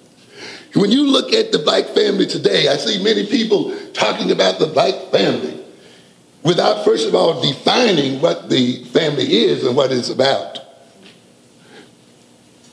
When 0.74 0.92
you 0.92 1.06
look 1.06 1.32
at 1.32 1.52
the 1.52 1.60
black 1.60 1.86
family 1.90 2.26
today, 2.26 2.70
I 2.70 2.78
see 2.78 3.04
many 3.04 3.28
people 3.28 3.72
talking 3.94 4.32
about 4.32 4.58
the 4.58 4.66
black 4.66 4.96
family 5.12 5.57
without 6.44 6.86
first 6.86 7.08
of 7.08 7.16
all 7.16 7.42
defining 7.42 8.22
what 8.22 8.50
the 8.50 8.84
family 8.86 9.26
is 9.26 9.66
and 9.66 9.76
what 9.76 9.92
it's 9.92 10.10
about. 10.10 10.60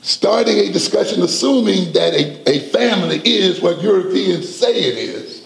Starting 0.01 0.59
a 0.59 0.71
discussion 0.71 1.23
assuming 1.23 1.91
that 1.93 2.13
a, 2.13 2.49
a 2.49 2.59
family 2.69 3.19
is 3.25 3.59
what 3.59 3.81
Europeans 3.81 4.47
say 4.47 4.71
it 4.71 4.97
is, 4.97 5.43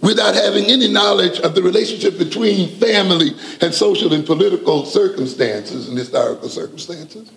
without 0.00 0.34
having 0.34 0.64
any 0.64 0.88
knowledge 0.88 1.38
of 1.40 1.54
the 1.54 1.62
relationship 1.62 2.18
between 2.18 2.68
family 2.80 3.30
and 3.60 3.72
social 3.72 4.12
and 4.12 4.26
political 4.26 4.84
circumstances 4.84 5.88
and 5.88 5.96
historical 5.96 6.48
circumstances, 6.48 7.30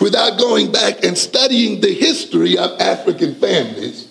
without 0.00 0.38
going 0.38 0.70
back 0.70 1.02
and 1.02 1.16
studying 1.16 1.80
the 1.80 1.94
history 1.94 2.58
of 2.58 2.78
African 2.78 3.34
families 3.36 4.08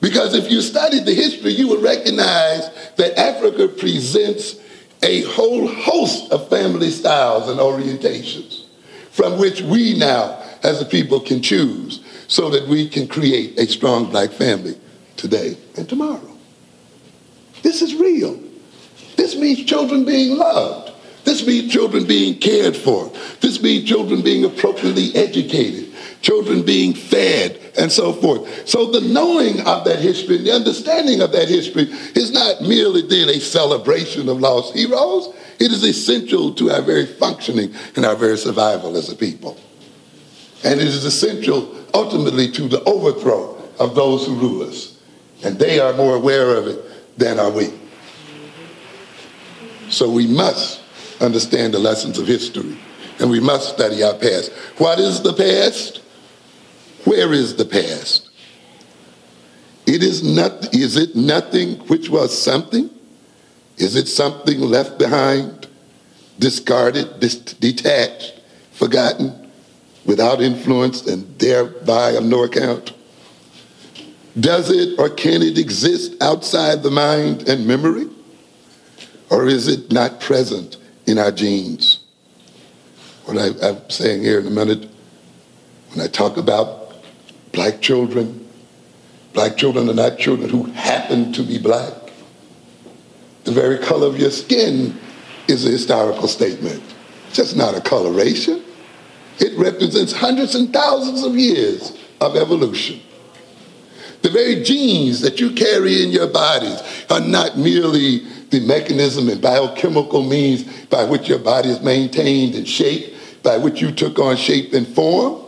because 0.00 0.34
if 0.34 0.50
you 0.50 0.60
studied 0.60 1.04
the 1.04 1.14
history, 1.14 1.52
you 1.52 1.68
would 1.68 1.82
recognize 1.82 2.70
that 2.96 3.18
Africa 3.18 3.68
presents 3.68 4.60
a 5.02 5.22
whole 5.22 5.66
host 5.66 6.30
of 6.32 6.48
family 6.48 6.90
styles 6.90 7.48
and 7.48 7.58
orientations 7.58 8.64
from 9.10 9.38
which 9.38 9.60
we 9.62 9.98
now, 9.98 10.40
as 10.62 10.80
a 10.80 10.84
people, 10.84 11.20
can 11.20 11.42
choose 11.42 12.04
so 12.28 12.50
that 12.50 12.68
we 12.68 12.88
can 12.88 13.08
create 13.08 13.58
a 13.58 13.66
strong 13.66 14.10
black 14.10 14.30
family 14.30 14.78
today 15.16 15.56
and 15.76 15.88
tomorrow. 15.88 16.36
This 17.62 17.82
is 17.82 17.94
real. 17.94 18.38
This 19.16 19.34
means 19.34 19.64
children 19.64 20.04
being 20.04 20.36
loved. 20.36 20.92
This 21.24 21.46
means 21.46 21.72
children 21.72 22.06
being 22.06 22.38
cared 22.38 22.76
for. 22.76 23.12
This 23.40 23.60
means 23.60 23.88
children 23.88 24.22
being 24.22 24.44
appropriately 24.44 25.14
educated, 25.14 25.92
children 26.22 26.62
being 26.62 26.94
fed, 26.94 27.67
and 27.78 27.90
so 27.90 28.12
forth. 28.12 28.68
So 28.68 28.90
the 28.90 29.00
knowing 29.00 29.60
of 29.60 29.84
that 29.84 30.00
history 30.00 30.38
the 30.38 30.52
understanding 30.52 31.20
of 31.22 31.32
that 31.32 31.48
history 31.48 31.84
is 32.14 32.32
not 32.32 32.62
merely 32.62 33.02
then 33.02 33.28
a 33.28 33.40
celebration 33.40 34.28
of 34.28 34.40
lost 34.40 34.74
heroes. 34.74 35.34
It 35.60 35.72
is 35.72 35.82
essential 35.82 36.54
to 36.54 36.70
our 36.70 36.82
very 36.82 37.06
functioning 37.06 37.74
and 37.96 38.04
our 38.04 38.16
very 38.16 38.36
survival 38.36 38.96
as 38.96 39.10
a 39.10 39.16
people. 39.16 39.56
And 40.64 40.80
it 40.80 40.86
is 40.86 41.04
essential 41.04 41.74
ultimately 41.94 42.50
to 42.52 42.68
the 42.68 42.82
overthrow 42.84 43.56
of 43.78 43.94
those 43.94 44.26
who 44.26 44.34
rule 44.34 44.62
us. 44.62 45.00
And 45.44 45.58
they 45.58 45.78
are 45.78 45.92
more 45.92 46.16
aware 46.16 46.56
of 46.56 46.66
it 46.66 47.18
than 47.18 47.38
are 47.38 47.50
we. 47.50 47.72
So 49.88 50.10
we 50.10 50.26
must 50.26 50.82
understand 51.20 51.74
the 51.74 51.78
lessons 51.78 52.18
of 52.18 52.26
history 52.26 52.76
and 53.20 53.30
we 53.30 53.40
must 53.40 53.74
study 53.74 54.02
our 54.02 54.14
past. 54.14 54.52
What 54.78 54.98
is 54.98 55.22
the 55.22 55.32
past? 55.32 56.02
Where 57.04 57.32
is 57.32 57.56
the 57.56 57.64
past? 57.64 58.30
It 59.86 60.02
is 60.02 60.22
not, 60.22 60.74
is 60.74 60.96
it 60.96 61.16
nothing 61.16 61.76
which 61.88 62.10
was 62.10 62.36
something? 62.36 62.90
Is 63.78 63.96
it 63.96 64.08
something 64.08 64.60
left 64.60 64.98
behind, 64.98 65.66
discarded, 66.38 67.20
dis- 67.20 67.36
detached, 67.36 68.40
forgotten, 68.72 69.50
without 70.04 70.42
influence, 70.42 71.06
and 71.06 71.38
thereby 71.38 72.10
of 72.10 72.24
no 72.24 72.44
account? 72.44 72.92
Does 74.38 74.70
it 74.70 74.98
or 74.98 75.08
can 75.08 75.42
it 75.42 75.58
exist 75.58 76.20
outside 76.22 76.82
the 76.82 76.90
mind 76.90 77.48
and 77.48 77.66
memory? 77.66 78.08
Or 79.30 79.46
is 79.46 79.68
it 79.68 79.90
not 79.92 80.20
present 80.20 80.76
in 81.06 81.18
our 81.18 81.32
genes? 81.32 82.00
What 83.24 83.38
I, 83.38 83.66
I'm 83.66 83.90
saying 83.90 84.22
here 84.22 84.40
in 84.40 84.46
a 84.46 84.50
minute, 84.50 84.88
when 85.90 86.00
I 86.00 86.08
talk 86.08 86.36
about 86.36 86.87
black 87.52 87.80
children, 87.80 88.48
black 89.32 89.56
children 89.56 89.88
are 89.88 89.94
not 89.94 90.18
children 90.18 90.48
who 90.48 90.64
happen 90.64 91.32
to 91.32 91.42
be 91.42 91.58
black. 91.58 91.92
The 93.44 93.52
very 93.52 93.78
color 93.78 94.06
of 94.06 94.18
your 94.18 94.30
skin 94.30 94.98
is 95.48 95.66
a 95.66 95.70
historical 95.70 96.28
statement. 96.28 96.82
It's 97.28 97.36
just 97.36 97.56
not 97.56 97.76
a 97.76 97.80
coloration. 97.80 98.62
It 99.38 99.56
represents 99.58 100.12
hundreds 100.12 100.54
and 100.54 100.72
thousands 100.72 101.22
of 101.22 101.36
years 101.36 101.96
of 102.20 102.36
evolution. 102.36 103.00
The 104.22 104.30
very 104.30 104.62
genes 104.62 105.20
that 105.20 105.38
you 105.38 105.52
carry 105.52 106.02
in 106.02 106.10
your 106.10 106.26
bodies 106.26 106.82
are 107.08 107.20
not 107.20 107.56
merely 107.56 108.18
the 108.50 108.60
mechanism 108.66 109.28
and 109.28 109.40
biochemical 109.40 110.22
means 110.22 110.64
by 110.86 111.04
which 111.04 111.28
your 111.28 111.38
body 111.38 111.68
is 111.68 111.80
maintained 111.80 112.54
and 112.54 112.66
shaped, 112.66 113.42
by 113.42 113.56
which 113.56 113.80
you 113.80 113.92
took 113.92 114.18
on 114.18 114.36
shape 114.36 114.72
and 114.72 114.86
form. 114.88 115.47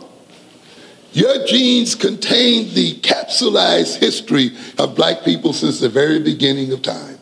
Your 1.13 1.45
genes 1.45 1.93
contain 1.93 2.73
the 2.73 2.93
capsulized 3.01 3.97
history 3.97 4.51
of 4.77 4.95
black 4.95 5.23
people 5.23 5.51
since 5.51 5.79
the 5.79 5.89
very 5.89 6.19
beginning 6.19 6.71
of 6.71 6.81
time. 6.81 7.19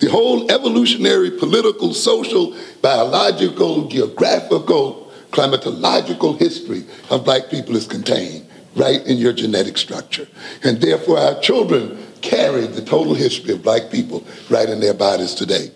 The 0.00 0.10
whole 0.10 0.50
evolutionary, 0.50 1.30
political, 1.30 1.94
social, 1.94 2.56
biological, 2.82 3.88
geographical, 3.88 5.10
climatological 5.30 6.38
history 6.38 6.84
of 7.10 7.24
black 7.24 7.50
people 7.50 7.76
is 7.76 7.86
contained 7.86 8.46
right 8.76 9.04
in 9.06 9.16
your 9.16 9.32
genetic 9.32 9.78
structure. 9.78 10.28
And 10.62 10.80
therefore, 10.80 11.18
our 11.18 11.40
children 11.40 11.98
carry 12.20 12.66
the 12.66 12.82
total 12.82 13.14
history 13.14 13.54
of 13.54 13.62
black 13.62 13.90
people 13.90 14.24
right 14.50 14.68
in 14.68 14.80
their 14.80 14.94
bodies 14.94 15.34
today. 15.34 15.70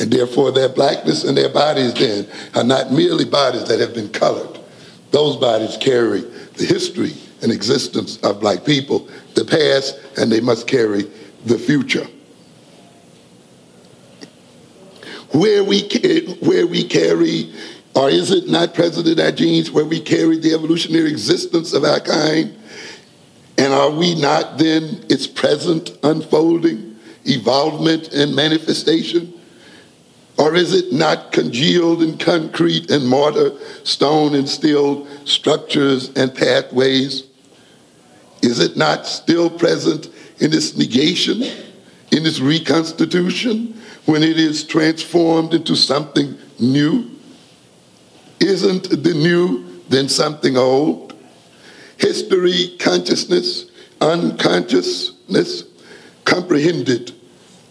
And 0.00 0.10
therefore, 0.10 0.52
their 0.52 0.68
blackness 0.68 1.24
and 1.24 1.36
their 1.36 1.48
bodies 1.48 1.94
then 1.94 2.26
are 2.54 2.64
not 2.64 2.92
merely 2.92 3.24
bodies 3.24 3.68
that 3.68 3.78
have 3.78 3.94
been 3.94 4.08
colored. 4.08 4.58
Those 5.10 5.36
bodies 5.36 5.76
carry 5.78 6.24
the 6.58 6.66
history 6.66 7.14
and 7.42 7.52
existence 7.52 8.18
of 8.18 8.40
black 8.40 8.64
people, 8.64 9.08
the 9.34 9.44
past, 9.44 9.98
and 10.18 10.30
they 10.30 10.40
must 10.40 10.66
carry 10.66 11.04
the 11.46 11.58
future. 11.58 12.06
Where 15.32 15.62
we, 15.62 15.88
where 16.40 16.66
we 16.66 16.84
carry, 16.84 17.54
or 17.94 18.10
is 18.10 18.30
it 18.30 18.48
not 18.48 18.74
present 18.74 19.06
in 19.06 19.20
our 19.20 19.30
genes, 19.30 19.70
where 19.70 19.84
we 19.84 20.00
carry 20.00 20.38
the 20.38 20.52
evolutionary 20.52 21.10
existence 21.10 21.72
of 21.72 21.84
our 21.84 22.00
kind? 22.00 22.56
And 23.56 23.72
are 23.72 23.90
we 23.90 24.14
not 24.14 24.58
then 24.58 25.04
its 25.08 25.26
present 25.26 25.96
unfolding, 26.02 26.96
evolvement, 27.24 28.12
and 28.12 28.34
manifestation? 28.34 29.37
Or 30.38 30.54
is 30.54 30.72
it 30.72 30.92
not 30.92 31.32
congealed 31.32 32.02
in 32.02 32.16
concrete 32.16 32.90
and 32.90 33.08
mortar, 33.08 33.52
stone 33.84 34.34
and 34.34 34.48
steel 34.48 35.06
structures 35.24 36.10
and 36.16 36.34
pathways? 36.34 37.24
Is 38.42 38.60
it 38.60 38.76
not 38.76 39.06
still 39.06 39.50
present 39.50 40.06
in 40.38 40.52
its 40.52 40.76
negation, 40.76 41.42
in 41.42 42.24
its 42.24 42.38
reconstitution, 42.38 43.74
when 44.06 44.22
it 44.22 44.38
is 44.38 44.64
transformed 44.64 45.54
into 45.54 45.74
something 45.74 46.38
new? 46.60 47.18
isn't 48.40 48.90
the 48.90 49.14
new 49.14 49.64
then 49.88 50.08
something 50.08 50.56
old. 50.56 51.14
History, 51.96 52.76
consciousness, 52.78 53.66
unconsciousness, 54.00 55.64
comprehended, 56.24 57.12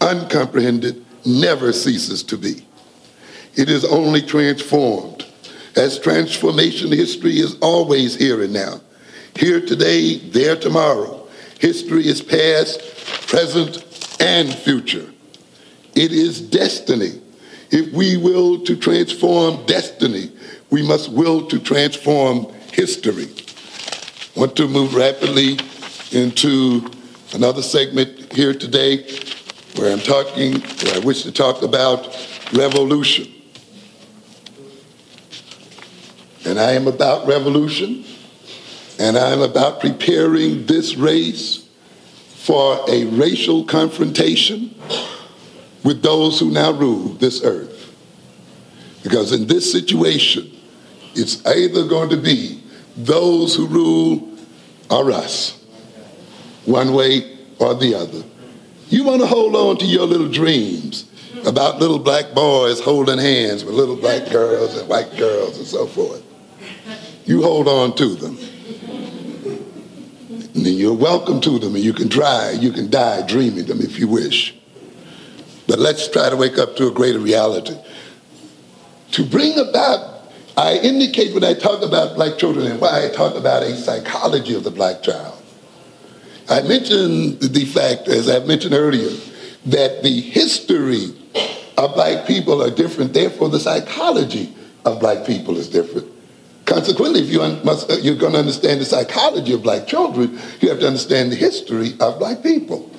uncomprehended, 0.00 1.04
never 1.24 1.72
ceases 1.72 2.22
to 2.24 2.36
be. 2.36 2.64
It 3.54 3.68
is 3.68 3.84
only 3.84 4.22
transformed. 4.22 5.26
As 5.76 5.98
transformation 5.98 6.90
history 6.92 7.38
is 7.38 7.58
always 7.60 8.16
here 8.16 8.42
and 8.42 8.52
now. 8.52 8.80
Here 9.36 9.60
today, 9.60 10.16
there 10.18 10.56
tomorrow. 10.56 11.26
History 11.60 12.06
is 12.06 12.22
past, 12.22 12.80
present, 13.26 13.84
and 14.20 14.52
future. 14.52 15.08
It 15.94 16.12
is 16.12 16.40
destiny. 16.40 17.20
If 17.70 17.92
we 17.92 18.16
will 18.16 18.60
to 18.64 18.76
transform 18.76 19.66
destiny, 19.66 20.30
we 20.70 20.86
must 20.86 21.10
will 21.10 21.46
to 21.48 21.58
transform 21.58 22.52
history. 22.72 23.28
Want 24.36 24.56
to 24.56 24.68
move 24.68 24.94
rapidly 24.94 25.58
into 26.12 26.90
another 27.34 27.62
segment 27.62 28.32
here 28.32 28.54
today 28.54 29.04
where 29.78 29.92
I'm 29.92 30.00
talking, 30.00 30.60
where 30.60 30.96
I 30.96 30.98
wish 30.98 31.22
to 31.22 31.30
talk 31.30 31.62
about 31.62 32.08
revolution. 32.52 33.32
And 36.44 36.58
I 36.58 36.72
am 36.72 36.88
about 36.88 37.28
revolution, 37.28 38.04
and 38.98 39.16
I 39.16 39.30
am 39.30 39.40
about 39.40 39.80
preparing 39.80 40.66
this 40.66 40.96
race 40.96 41.68
for 42.28 42.80
a 42.88 43.04
racial 43.04 43.64
confrontation 43.64 44.74
with 45.84 46.02
those 46.02 46.40
who 46.40 46.50
now 46.50 46.72
rule 46.72 47.10
this 47.14 47.44
earth. 47.44 47.94
Because 49.04 49.30
in 49.30 49.46
this 49.46 49.70
situation, 49.70 50.50
it's 51.14 51.44
either 51.46 51.86
going 51.86 52.10
to 52.10 52.16
be 52.16 52.64
those 52.96 53.54
who 53.54 53.68
rule 53.68 54.28
or 54.90 55.12
us, 55.12 55.62
one 56.64 56.92
way 56.94 57.38
or 57.60 57.74
the 57.76 57.94
other. 57.94 58.24
You 58.90 59.04
want 59.04 59.20
to 59.20 59.26
hold 59.26 59.54
on 59.54 59.76
to 59.78 59.84
your 59.84 60.06
little 60.06 60.28
dreams 60.28 61.04
about 61.46 61.78
little 61.78 61.98
black 61.98 62.34
boys 62.34 62.80
holding 62.80 63.18
hands 63.18 63.64
with 63.64 63.74
little 63.74 63.96
black 63.96 64.30
girls 64.30 64.76
and 64.76 64.88
white 64.88 65.14
girls 65.16 65.58
and 65.58 65.66
so 65.66 65.86
forth. 65.86 66.22
You 67.26 67.42
hold 67.42 67.68
on 67.68 67.94
to 67.96 68.14
them. 68.14 68.38
And 70.54 70.66
then 70.66 70.74
you're 70.74 70.94
welcome 70.94 71.40
to 71.42 71.58
them 71.58 71.74
and 71.74 71.84
you 71.84 71.92
can 71.92 72.08
try, 72.08 72.52
you 72.52 72.72
can 72.72 72.90
die 72.90 73.26
dreaming 73.26 73.66
them 73.66 73.80
if 73.80 73.98
you 73.98 74.08
wish. 74.08 74.56
But 75.66 75.78
let's 75.78 76.08
try 76.08 76.30
to 76.30 76.36
wake 76.36 76.56
up 76.56 76.76
to 76.76 76.88
a 76.88 76.90
greater 76.90 77.18
reality. 77.18 77.76
To 79.12 79.24
bring 79.24 79.58
about 79.58 80.18
I 80.58 80.74
indicate 80.78 81.34
when 81.34 81.44
I 81.44 81.54
talk 81.54 81.82
about 81.82 82.16
black 82.16 82.36
children 82.36 82.66
and 82.66 82.80
why 82.80 83.06
I 83.06 83.10
talk 83.10 83.36
about 83.36 83.62
a 83.62 83.76
psychology 83.76 84.56
of 84.56 84.64
the 84.64 84.72
black 84.72 85.04
child. 85.04 85.37
I 86.48 86.62
mentioned 86.62 87.40
the 87.40 87.64
fact, 87.66 88.08
as 88.08 88.28
I 88.28 88.38
mentioned 88.40 88.74
earlier, 88.74 89.10
that 89.66 90.02
the 90.02 90.20
history 90.20 91.14
of 91.76 91.94
black 91.94 92.26
people 92.26 92.62
are 92.62 92.70
different, 92.70 93.12
therefore 93.12 93.50
the 93.50 93.60
psychology 93.60 94.54
of 94.84 94.98
black 94.98 95.26
people 95.26 95.58
is 95.58 95.68
different. 95.68 96.08
Consequently, 96.64 97.20
if 97.20 97.30
you 97.30 97.42
un- 97.42 97.60
must, 97.64 97.90
uh, 97.90 97.96
you're 97.96 98.16
going 98.16 98.32
to 98.32 98.38
understand 98.38 98.80
the 98.80 98.84
psychology 98.84 99.52
of 99.52 99.62
black 99.62 99.86
children, 99.86 100.38
you 100.60 100.68
have 100.68 100.80
to 100.80 100.86
understand 100.86 101.32
the 101.32 101.36
history 101.36 101.92
of 102.00 102.18
black 102.18 102.42
people. 102.42 102.90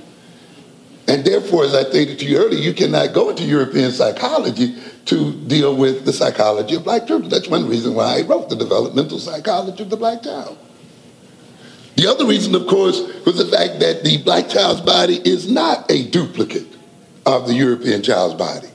And 1.07 1.25
therefore, 1.25 1.65
as 1.65 1.73
I 1.73 1.83
stated 1.83 2.19
to 2.19 2.25
you 2.25 2.37
earlier, 2.37 2.59
you 2.59 2.73
cannot 2.73 3.13
go 3.13 3.31
into 3.31 3.43
European 3.43 3.91
psychology 3.91 4.75
to 5.05 5.33
deal 5.47 5.75
with 5.75 6.05
the 6.05 6.13
psychology 6.13 6.75
of 6.75 6.83
black 6.83 7.07
children. 7.07 7.29
That's 7.29 7.47
one 7.47 7.67
reason 7.67 7.95
why 7.95 8.19
I 8.19 8.21
wrote 8.21 8.49
the 8.49 8.55
developmental 8.55 9.17
psychology 9.17 9.81
of 9.81 9.89
the 9.89 9.97
black 9.97 10.21
child. 10.21 10.55
The 11.99 12.07
other 12.07 12.25
reason, 12.25 12.55
of 12.55 12.65
course, 12.65 13.01
was 13.25 13.35
the 13.35 13.57
fact 13.57 13.81
that 13.81 14.05
the 14.05 14.23
black 14.23 14.47
child's 14.47 14.79
body 14.79 15.19
is 15.25 15.51
not 15.51 15.91
a 15.91 16.09
duplicate 16.09 16.77
of 17.25 17.45
the 17.45 17.53
European 17.53 18.01
child's 18.01 18.35
body. 18.35 18.69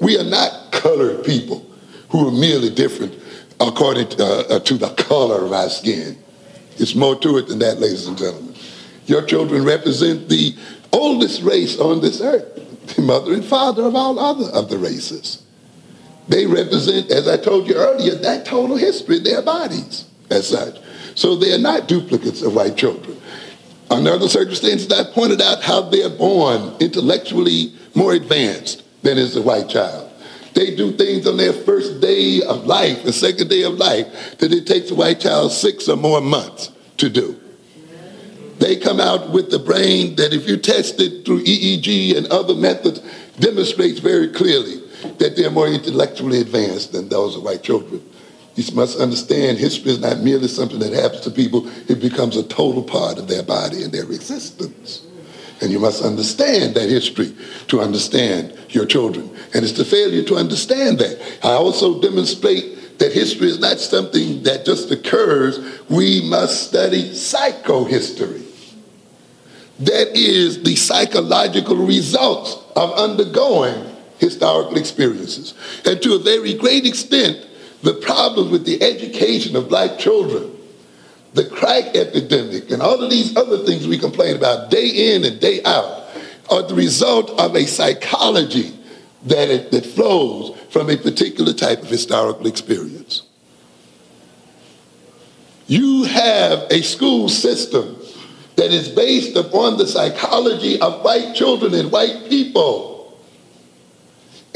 We 0.00 0.18
are 0.18 0.24
not 0.24 0.72
colored 0.72 1.24
people 1.24 1.64
who 2.08 2.26
are 2.26 2.32
merely 2.32 2.70
different 2.70 3.22
according 3.60 4.08
to, 4.08 4.24
uh, 4.24 4.56
uh, 4.56 4.58
to 4.58 4.74
the 4.78 4.88
color 4.94 5.44
of 5.44 5.52
our 5.52 5.70
skin. 5.70 6.18
It's 6.76 6.96
more 6.96 7.14
to 7.20 7.38
it 7.38 7.46
than 7.46 7.60
that, 7.60 7.78
ladies 7.78 8.08
and 8.08 8.18
gentlemen. 8.18 8.56
Your 9.06 9.22
children 9.22 9.64
represent 9.64 10.28
the 10.28 10.56
oldest 10.90 11.42
race 11.42 11.78
on 11.78 12.00
this 12.00 12.20
earth, 12.20 12.96
the 12.96 13.02
mother 13.02 13.32
and 13.32 13.44
father 13.44 13.84
of 13.84 13.94
all 13.94 14.18
other 14.18 14.50
of 14.50 14.70
the 14.70 14.78
races. 14.78 15.40
They 16.26 16.46
represent, 16.46 17.12
as 17.12 17.28
I 17.28 17.36
told 17.36 17.68
you 17.68 17.76
earlier, 17.76 18.16
that 18.16 18.44
total 18.44 18.76
history, 18.76 19.20
their 19.20 19.42
bodies 19.42 20.06
as 20.30 20.48
such. 20.48 20.78
So 21.16 21.34
they 21.34 21.52
are 21.52 21.58
not 21.58 21.88
duplicates 21.88 22.42
of 22.42 22.54
white 22.54 22.76
children. 22.76 23.20
Under 23.90 24.12
other 24.12 24.28
circumstances, 24.28 24.92
I 24.92 25.12
pointed 25.12 25.40
out 25.40 25.62
how 25.62 25.80
they're 25.82 26.10
born 26.10 26.76
intellectually 26.78 27.72
more 27.94 28.12
advanced 28.12 28.84
than 29.02 29.16
is 29.16 29.34
the 29.34 29.42
white 29.42 29.68
child. 29.68 30.12
They 30.54 30.74
do 30.74 30.92
things 30.92 31.26
on 31.26 31.36
their 31.36 31.52
first 31.52 32.00
day 32.00 32.42
of 32.42 32.66
life, 32.66 33.02
the 33.02 33.12
second 33.12 33.48
day 33.48 33.62
of 33.62 33.74
life, 33.74 34.38
that 34.38 34.52
it 34.52 34.66
takes 34.66 34.90
a 34.90 34.94
white 34.94 35.20
child 35.20 35.52
six 35.52 35.88
or 35.88 35.96
more 35.96 36.20
months 36.20 36.70
to 36.98 37.08
do. 37.08 37.38
They 38.58 38.76
come 38.76 39.00
out 39.00 39.30
with 39.30 39.50
the 39.50 39.58
brain 39.58 40.16
that 40.16 40.32
if 40.32 40.48
you 40.48 40.56
test 40.56 41.00
it 41.00 41.24
through 41.24 41.44
EEG 41.44 42.16
and 42.16 42.26
other 42.28 42.54
methods, 42.54 43.00
demonstrates 43.38 44.00
very 44.00 44.28
clearly 44.28 44.80
that 45.18 45.36
they're 45.36 45.50
more 45.50 45.68
intellectually 45.68 46.40
advanced 46.40 46.92
than 46.92 47.08
those 47.08 47.36
of 47.36 47.42
white 47.42 47.62
children. 47.62 48.02
You 48.56 48.74
must 48.74 48.98
understand 48.98 49.58
history 49.58 49.92
is 49.92 50.00
not 50.00 50.20
merely 50.20 50.48
something 50.48 50.78
that 50.78 50.92
happens 50.92 51.20
to 51.22 51.30
people, 51.30 51.68
it 51.88 52.00
becomes 52.00 52.36
a 52.36 52.42
total 52.42 52.82
part 52.82 53.18
of 53.18 53.28
their 53.28 53.42
body 53.42 53.82
and 53.82 53.92
their 53.92 54.04
existence. 54.04 55.02
And 55.60 55.70
you 55.70 55.78
must 55.78 56.02
understand 56.02 56.74
that 56.74 56.88
history 56.88 57.34
to 57.68 57.80
understand 57.80 58.58
your 58.70 58.86
children. 58.86 59.30
And 59.54 59.64
it's 59.64 59.72
the 59.72 59.84
failure 59.84 60.22
to 60.24 60.36
understand 60.36 60.98
that. 60.98 61.38
I 61.42 61.52
also 61.52 62.00
demonstrate 62.00 62.98
that 62.98 63.12
history 63.12 63.48
is 63.48 63.58
not 63.58 63.78
something 63.78 64.42
that 64.44 64.64
just 64.64 64.90
occurs. 64.90 65.58
We 65.88 66.22
must 66.22 66.68
study 66.68 67.10
psychohistory. 67.10 68.42
That 69.80 70.16
is 70.16 70.62
the 70.62 70.76
psychological 70.76 71.76
results 71.76 72.56
of 72.74 72.92
undergoing 72.92 73.94
historical 74.18 74.78
experiences. 74.78 75.52
And 75.84 76.00
to 76.00 76.14
a 76.14 76.18
very 76.18 76.54
great 76.54 76.86
extent, 76.86 77.46
the 77.86 77.94
problems 77.94 78.50
with 78.50 78.66
the 78.66 78.82
education 78.82 79.54
of 79.54 79.68
black 79.68 79.96
children, 79.96 80.50
the 81.34 81.48
crack 81.48 81.94
epidemic, 81.94 82.68
and 82.72 82.82
all 82.82 83.00
of 83.00 83.08
these 83.08 83.36
other 83.36 83.58
things 83.58 83.86
we 83.86 83.96
complain 83.96 84.34
about 84.34 84.70
day 84.70 85.14
in 85.14 85.24
and 85.24 85.40
day 85.40 85.62
out 85.64 86.02
are 86.50 86.62
the 86.64 86.74
result 86.74 87.30
of 87.38 87.54
a 87.54 87.64
psychology 87.64 88.76
that, 89.22 89.48
it, 89.48 89.70
that 89.70 89.86
flows 89.86 90.58
from 90.68 90.90
a 90.90 90.96
particular 90.96 91.52
type 91.52 91.80
of 91.80 91.88
historical 91.88 92.48
experience. 92.48 93.22
You 95.68 96.04
have 96.04 96.66
a 96.70 96.82
school 96.82 97.28
system 97.28 97.96
that 98.56 98.72
is 98.72 98.88
based 98.88 99.36
upon 99.36 99.78
the 99.78 99.86
psychology 99.86 100.80
of 100.80 101.02
white 101.02 101.36
children 101.36 101.72
and 101.74 101.92
white 101.92 102.28
people 102.28 102.96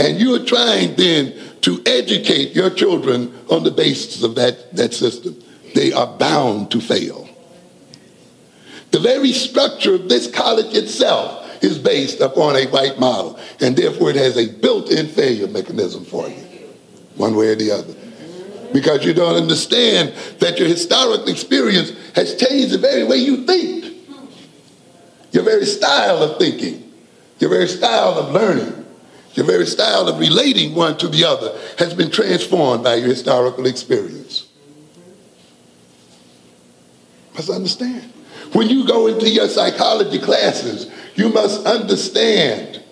and 0.01 0.19
you 0.19 0.35
are 0.35 0.45
trying 0.45 0.95
then 0.97 1.35
to 1.63 1.83
educate 1.87 2.55
your 2.55 2.71
children 2.71 3.35
on 3.51 3.63
the 3.63 3.71
basis 3.71 4.23
of 4.23 4.35
that, 4.37 4.75
that 4.75 4.95
system. 4.95 5.41
They 5.75 5.93
are 5.93 6.07
bound 6.07 6.71
to 6.73 6.81
fail. 6.81 7.29
The 8.91 8.99
very 8.99 9.33
structure 9.33 9.95
of 9.95 10.09
this 10.09 10.31
college 10.31 10.75
itself 10.75 11.63
is 11.63 11.79
based 11.79 12.21
upon 12.21 12.57
a 12.57 12.67
white 12.67 12.99
model, 12.99 13.39
and 13.61 13.77
therefore 13.77 14.11
it 14.11 14.17
has 14.17 14.37
a 14.37 14.51
built-in 14.61 15.07
failure 15.09 15.47
mechanism 15.47 16.05
for 16.05 16.29
you, 16.29 16.43
one 17.17 17.37
way 17.37 17.49
or 17.49 17.55
the 17.55 17.71
other. 17.71 17.95
Because 18.73 19.05
you 19.05 19.13
don't 19.13 19.37
understand 19.37 20.15
that 20.39 20.59
your 20.59 20.69
historical 20.69 21.29
experience 21.29 21.93
has 22.15 22.37
changed 22.37 22.73
the 22.73 22.79
very 22.79 23.05
way 23.05 23.17
you 23.17 23.45
think, 23.45 23.95
your 25.33 25.45
very 25.45 25.67
style 25.67 26.23
of 26.23 26.39
thinking, 26.39 26.93
your 27.39 27.51
very 27.51 27.69
style 27.69 28.19
of 28.19 28.33
learning. 28.33 28.80
Your 29.35 29.47
very 29.47 29.67
style 29.67 30.09
of 30.09 30.19
relating 30.19 30.75
one 30.75 30.99
to 30.99 31.09
the 31.09 31.25
other 31.25 31.57
has 31.79 31.95
been 31.95 32.11
transformed 32.11 32.83
by 32.83 32.97
your 32.97 33.09
historical 33.09 33.67
experience. 33.67 34.49
Must 37.35 37.51
understand. 37.51 38.13
When 38.53 38.69
you 38.69 38.87
go 38.87 39.07
into 39.07 39.31
your 39.31 39.49
psychology 39.49 40.19
classes, 40.19 40.91
you 41.15 41.29
must 41.29 41.65
understand 41.65 42.83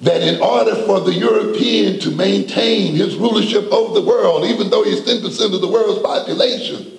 that 0.00 0.22
in 0.22 0.40
order 0.40 0.74
for 0.86 1.00
the 1.00 1.12
European 1.12 2.00
to 2.00 2.10
maintain 2.10 2.94
his 2.94 3.16
rulership 3.16 3.70
over 3.72 3.98
the 3.98 4.06
world, 4.06 4.44
even 4.44 4.70
though 4.70 4.84
he's 4.84 5.00
10% 5.00 5.54
of 5.54 5.60
the 5.60 5.68
world's 5.68 6.00
population, 6.02 6.98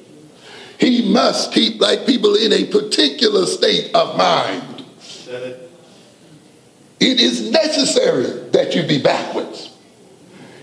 he 0.80 1.12
must 1.12 1.52
keep 1.52 1.80
black 1.80 2.06
people 2.06 2.36
in 2.36 2.54
a 2.54 2.66
particular 2.66 3.46
state 3.46 3.94
of 3.96 4.16
mind. 4.18 4.86
It 7.00 7.20
is 7.20 7.52
necessary 7.52 8.50
that 8.52 8.76
you 8.76 8.84
be 8.84 9.02
backwards. 9.02 9.76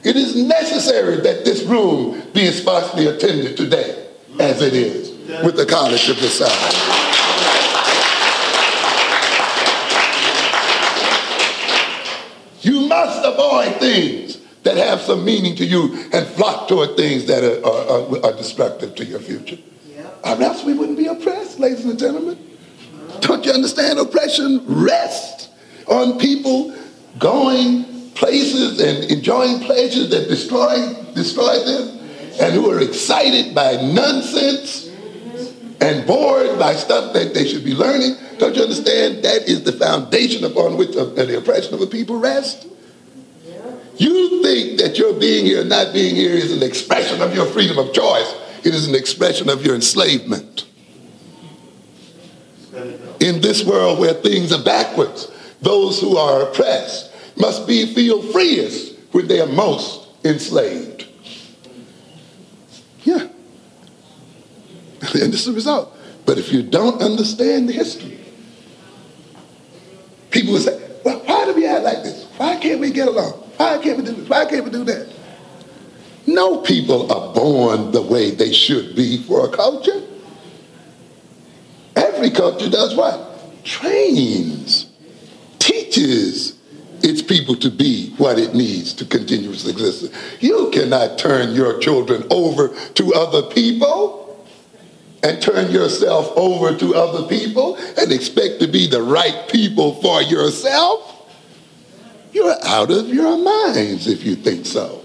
It 0.02 0.16
is 0.16 0.36
necessary 0.36 1.16
that 1.16 1.44
this 1.44 1.62
room 1.62 2.22
be 2.32 2.50
sparsely 2.50 3.06
attended 3.06 3.56
today, 3.56 4.08
as 4.38 4.60
it 4.60 4.74
is 4.74 5.10
with 5.44 5.56
the 5.56 5.64
College 5.64 6.08
of 6.08 6.20
the 6.20 6.28
South. 6.28 6.50
You 12.62 12.88
must 12.88 13.24
avoid 13.24 13.76
things 13.80 14.38
that 14.62 14.76
have 14.76 15.00
some 15.00 15.24
meaning 15.24 15.54
to 15.56 15.64
you 15.64 16.08
and 16.12 16.26
flock 16.26 16.68
toward 16.68 16.96
things 16.96 17.26
that 17.26 17.44
are, 17.44 17.64
are, 17.64 17.90
are, 17.90 18.26
are 18.26 18.36
destructive 18.36 18.94
to 18.96 19.04
your 19.04 19.20
future. 19.20 19.58
Or 20.24 20.42
else 20.42 20.64
we 20.64 20.72
wouldn't 20.72 20.96
be 20.96 21.06
oppressed, 21.06 21.60
ladies 21.60 21.84
and 21.84 21.98
gentlemen. 21.98 22.38
Don't 23.20 23.44
you 23.44 23.52
understand? 23.52 23.98
Oppression 23.98 24.64
rests 24.66 25.43
on 25.86 26.18
people 26.18 26.76
going 27.18 27.84
places 28.14 28.80
and 28.80 29.10
enjoying 29.10 29.60
pleasures 29.60 30.10
that 30.10 30.28
destroy, 30.28 30.92
destroy 31.14 31.58
them 31.64 32.00
and 32.40 32.54
who 32.54 32.70
are 32.70 32.80
excited 32.80 33.54
by 33.54 33.76
nonsense 33.76 34.90
and 35.80 36.06
bored 36.06 36.58
by 36.58 36.74
stuff 36.74 37.12
that 37.12 37.34
they 37.34 37.46
should 37.46 37.64
be 37.64 37.74
learning. 37.74 38.16
Don't 38.38 38.56
you 38.56 38.62
understand? 38.62 39.22
That 39.24 39.48
is 39.48 39.64
the 39.64 39.72
foundation 39.72 40.44
upon 40.44 40.76
which 40.76 40.92
the, 40.92 41.38
oppression 41.38 41.74
of 41.74 41.80
a 41.80 41.86
people 41.86 42.18
rests. 42.18 42.66
You 43.96 44.42
think 44.42 44.80
that 44.80 44.98
your 44.98 45.12
being 45.12 45.44
here, 45.44 45.64
not 45.64 45.92
being 45.92 46.16
here, 46.16 46.32
is 46.32 46.50
an 46.50 46.62
expression 46.62 47.22
of 47.22 47.34
your 47.34 47.46
freedom 47.46 47.78
of 47.78 47.92
choice. 47.92 48.34
It 48.64 48.74
is 48.74 48.88
an 48.88 48.94
expression 48.94 49.48
of 49.48 49.64
your 49.64 49.74
enslavement. 49.74 50.66
In 53.20 53.40
this 53.40 53.64
world 53.64 54.00
where 54.00 54.14
things 54.14 54.52
are 54.52 54.62
backwards, 54.62 55.30
those 55.64 56.00
who 56.00 56.16
are 56.16 56.42
oppressed 56.42 57.12
must 57.36 57.66
be 57.66 57.92
feel 57.94 58.22
freest 58.32 58.96
when 59.12 59.26
they 59.26 59.40
are 59.40 59.46
most 59.46 60.08
enslaved. 60.24 61.06
Yeah. 63.02 63.28
And 65.00 65.32
this 65.32 65.40
is 65.40 65.46
the 65.46 65.52
result. 65.52 65.96
But 66.26 66.38
if 66.38 66.52
you 66.52 66.62
don't 66.62 67.02
understand 67.02 67.68
the 67.68 67.72
history, 67.72 68.18
people 70.30 70.54
will 70.54 70.60
say, 70.60 70.80
well, 71.04 71.20
why 71.20 71.44
do 71.44 71.54
we 71.54 71.66
act 71.66 71.84
like 71.84 72.02
this? 72.02 72.24
Why 72.36 72.56
can't 72.56 72.80
we 72.80 72.90
get 72.90 73.08
along? 73.08 73.32
Why 73.56 73.78
can't 73.78 73.98
we 73.98 74.04
do 74.04 74.12
this? 74.12 74.28
Why 74.28 74.44
can't 74.46 74.64
we 74.64 74.70
do 74.70 74.84
that? 74.84 75.08
No 76.26 76.60
people 76.62 77.12
are 77.12 77.34
born 77.34 77.92
the 77.92 78.00
way 78.00 78.30
they 78.30 78.52
should 78.52 78.96
be 78.96 79.22
for 79.24 79.46
a 79.46 79.50
culture. 79.50 80.02
Every 81.94 82.30
culture 82.30 82.70
does 82.70 82.96
what? 82.96 83.64
Trains, 83.64 84.86
teaches 85.64 86.58
its 87.02 87.22
people 87.22 87.56
to 87.56 87.70
be 87.70 88.10
what 88.18 88.38
it 88.38 88.54
needs 88.54 88.92
to 88.92 89.04
continue 89.04 89.50
its 89.50 89.66
existence. 89.66 90.14
You 90.40 90.70
cannot 90.70 91.18
turn 91.18 91.54
your 91.54 91.78
children 91.78 92.24
over 92.30 92.68
to 92.68 93.14
other 93.14 93.42
people 93.42 94.46
and 95.22 95.40
turn 95.40 95.70
yourself 95.70 96.30
over 96.36 96.76
to 96.76 96.94
other 96.94 97.26
people 97.28 97.76
and 97.76 98.12
expect 98.12 98.60
to 98.60 98.66
be 98.66 98.86
the 98.86 99.02
right 99.02 99.48
people 99.48 100.00
for 100.02 100.20
yourself. 100.22 101.10
You're 102.32 102.56
out 102.64 102.90
of 102.90 103.08
your 103.08 103.38
minds 103.38 104.06
if 104.06 104.24
you 104.24 104.36
think 104.36 104.66
so. 104.66 105.02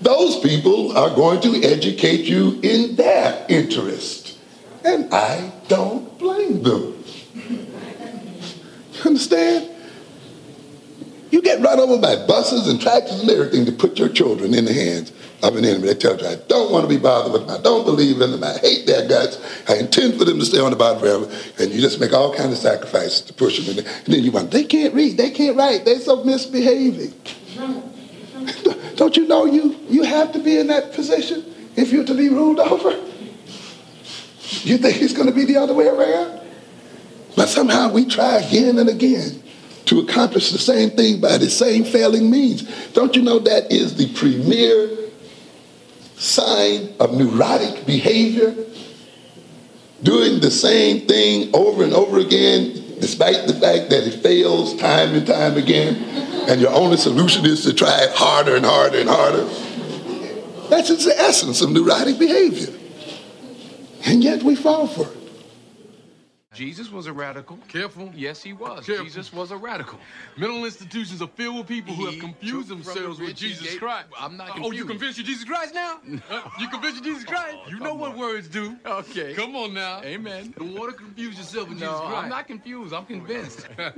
Those 0.00 0.40
people 0.40 0.96
are 0.96 1.14
going 1.14 1.40
to 1.42 1.62
educate 1.62 2.24
you 2.24 2.60
in 2.62 2.96
their 2.96 3.44
interest. 3.50 4.38
And 4.84 5.12
I 5.12 5.52
don't 5.68 6.18
blame 6.18 6.62
them. 6.62 6.93
Understand? 9.04 9.70
You 11.30 11.42
get 11.42 11.60
run 11.60 11.80
over 11.80 12.00
by 12.00 12.14
buses 12.26 12.68
and 12.68 12.80
tractors 12.80 13.20
and 13.20 13.28
everything 13.28 13.66
to 13.66 13.72
put 13.72 13.98
your 13.98 14.08
children 14.08 14.54
in 14.54 14.66
the 14.66 14.72
hands 14.72 15.12
of 15.42 15.56
an 15.56 15.64
enemy 15.64 15.88
that 15.88 16.00
tells 16.00 16.22
you, 16.22 16.28
I 16.28 16.36
don't 16.46 16.70
want 16.70 16.84
to 16.84 16.88
be 16.88 16.96
bothered 16.96 17.32
with 17.32 17.48
them, 17.48 17.58
I 17.58 17.60
don't 17.60 17.84
believe 17.84 18.20
in 18.20 18.30
them, 18.30 18.44
I 18.44 18.56
hate 18.58 18.86
their 18.86 19.08
guts, 19.08 19.38
I 19.68 19.78
intend 19.78 20.16
for 20.16 20.24
them 20.24 20.38
to 20.38 20.44
stay 20.44 20.60
on 20.60 20.70
the 20.70 20.76
bottom 20.76 21.00
forever, 21.00 21.28
and 21.58 21.72
you 21.72 21.80
just 21.80 21.98
make 22.00 22.12
all 22.12 22.32
kinds 22.32 22.52
of 22.52 22.58
sacrifices 22.58 23.20
to 23.22 23.32
push 23.34 23.58
them 23.58 23.76
in 23.76 23.84
there. 23.84 23.94
And 24.04 24.14
then 24.14 24.22
you 24.22 24.30
want, 24.30 24.52
they 24.52 24.62
can't 24.62 24.94
read, 24.94 25.16
they 25.16 25.30
can't 25.30 25.56
write, 25.56 25.84
they're 25.84 25.98
so 25.98 26.22
misbehaving. 26.22 27.12
Don't 28.94 29.16
you 29.16 29.26
know 29.26 29.44
you, 29.44 29.76
you 29.88 30.04
have 30.04 30.30
to 30.32 30.38
be 30.38 30.56
in 30.56 30.68
that 30.68 30.92
position 30.92 31.44
if 31.74 31.90
you're 31.90 32.04
to 32.04 32.14
be 32.14 32.28
ruled 32.28 32.60
over? 32.60 32.90
You 34.62 34.78
think 34.78 35.02
it's 35.02 35.12
going 35.12 35.28
to 35.28 35.34
be 35.34 35.44
the 35.44 35.56
other 35.56 35.74
way 35.74 35.88
around? 35.88 36.43
But 37.36 37.48
somehow 37.48 37.90
we 37.92 38.06
try 38.06 38.38
again 38.38 38.78
and 38.78 38.88
again 38.88 39.42
to 39.86 40.00
accomplish 40.00 40.50
the 40.50 40.58
same 40.58 40.90
thing 40.90 41.20
by 41.20 41.38
the 41.38 41.50
same 41.50 41.84
failing 41.84 42.30
means. 42.30 42.62
Don't 42.92 43.14
you 43.16 43.22
know 43.22 43.38
that 43.40 43.70
is 43.70 43.96
the 43.96 44.12
premier 44.14 45.10
sign 46.16 46.94
of 47.00 47.14
neurotic 47.14 47.84
behavior? 47.86 48.54
Doing 50.02 50.40
the 50.40 50.50
same 50.50 51.06
thing 51.06 51.50
over 51.54 51.82
and 51.82 51.92
over 51.92 52.18
again, 52.18 52.98
despite 53.00 53.46
the 53.46 53.54
fact 53.54 53.90
that 53.90 54.06
it 54.06 54.22
fails 54.22 54.76
time 54.76 55.14
and 55.14 55.26
time 55.26 55.56
again, 55.56 55.96
and 56.48 56.60
your 56.60 56.70
only 56.70 56.96
solution 56.96 57.44
is 57.46 57.64
to 57.64 57.72
try 57.72 58.02
it 58.02 58.10
harder 58.12 58.56
and 58.56 58.66
harder 58.66 58.98
and 58.98 59.08
harder. 59.08 59.44
That's 60.68 60.88
the 61.04 61.14
essence 61.18 61.62
of 61.62 61.70
neurotic 61.70 62.18
behavior. 62.18 62.72
And 64.06 64.22
yet 64.22 64.42
we 64.42 64.54
fall 64.54 64.86
for 64.86 65.10
it. 65.10 65.23
Jesus 66.54 66.90
was 66.90 67.06
a 67.06 67.12
radical. 67.12 67.58
Careful. 67.68 68.10
Yes, 68.14 68.42
he 68.42 68.52
was. 68.52 68.86
Careful. 68.86 69.04
Jesus 69.04 69.32
was 69.32 69.50
a 69.50 69.56
radical. 69.56 69.98
Mental 70.36 70.64
institutions 70.64 71.20
are 71.20 71.28
filled 71.28 71.58
with 71.58 71.68
people 71.68 71.94
who 71.94 72.06
have 72.06 72.18
confused 72.18 72.68
themselves 72.68 73.18
the 73.18 73.26
with 73.26 73.36
Jesus 73.36 73.70
gave- 73.70 73.80
Christ. 73.80 74.08
I'm 74.18 74.36
not 74.36 74.58
Oh, 74.60 74.70
you 74.70 74.84
convinced 74.84 75.18
you're 75.18 75.26
Jesus 75.26 75.44
Christ 75.44 75.74
now? 75.74 75.98
Huh? 76.28 76.48
you 76.60 76.68
convinced 76.68 77.04
you're 77.04 77.14
Jesus 77.14 77.24
Christ? 77.28 77.56
Oh, 77.66 77.68
you 77.68 77.78
know 77.78 77.90
come 77.90 77.98
what 77.98 78.16
words 78.16 78.48
do. 78.48 78.76
Okay. 78.86 79.34
Come 79.34 79.56
on 79.56 79.74
now. 79.74 80.00
Amen. 80.02 80.54
Don't 80.56 80.74
want 80.74 80.90
to 80.92 80.96
confuse 80.96 81.36
yourself 81.36 81.68
with 81.68 81.80
No, 81.80 81.86
Jesus 81.86 82.00
Christ. 82.00 82.22
I'm 82.24 82.28
not 82.30 82.46
confused. 82.46 82.94
I'm 82.94 83.06
convinced. 83.06 83.66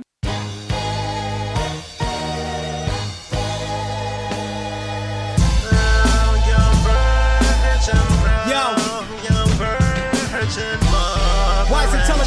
Yo. 8.49 10.86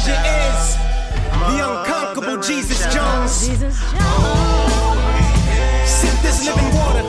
Wise 0.01 0.09
intelligent 0.09 0.25
is 0.57 0.75
the 1.31 1.57
unconquerable 1.69 2.41
Jesus 2.41 2.81
Jones. 2.93 3.31
Sip 5.85 6.21
this 6.21 6.45
living 6.45 6.73
water. 6.75 7.03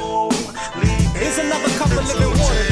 Here's 1.18 1.38
another 1.38 1.68
cup 1.78 1.90
of 1.90 2.06
living 2.06 2.38
water. 2.38 2.71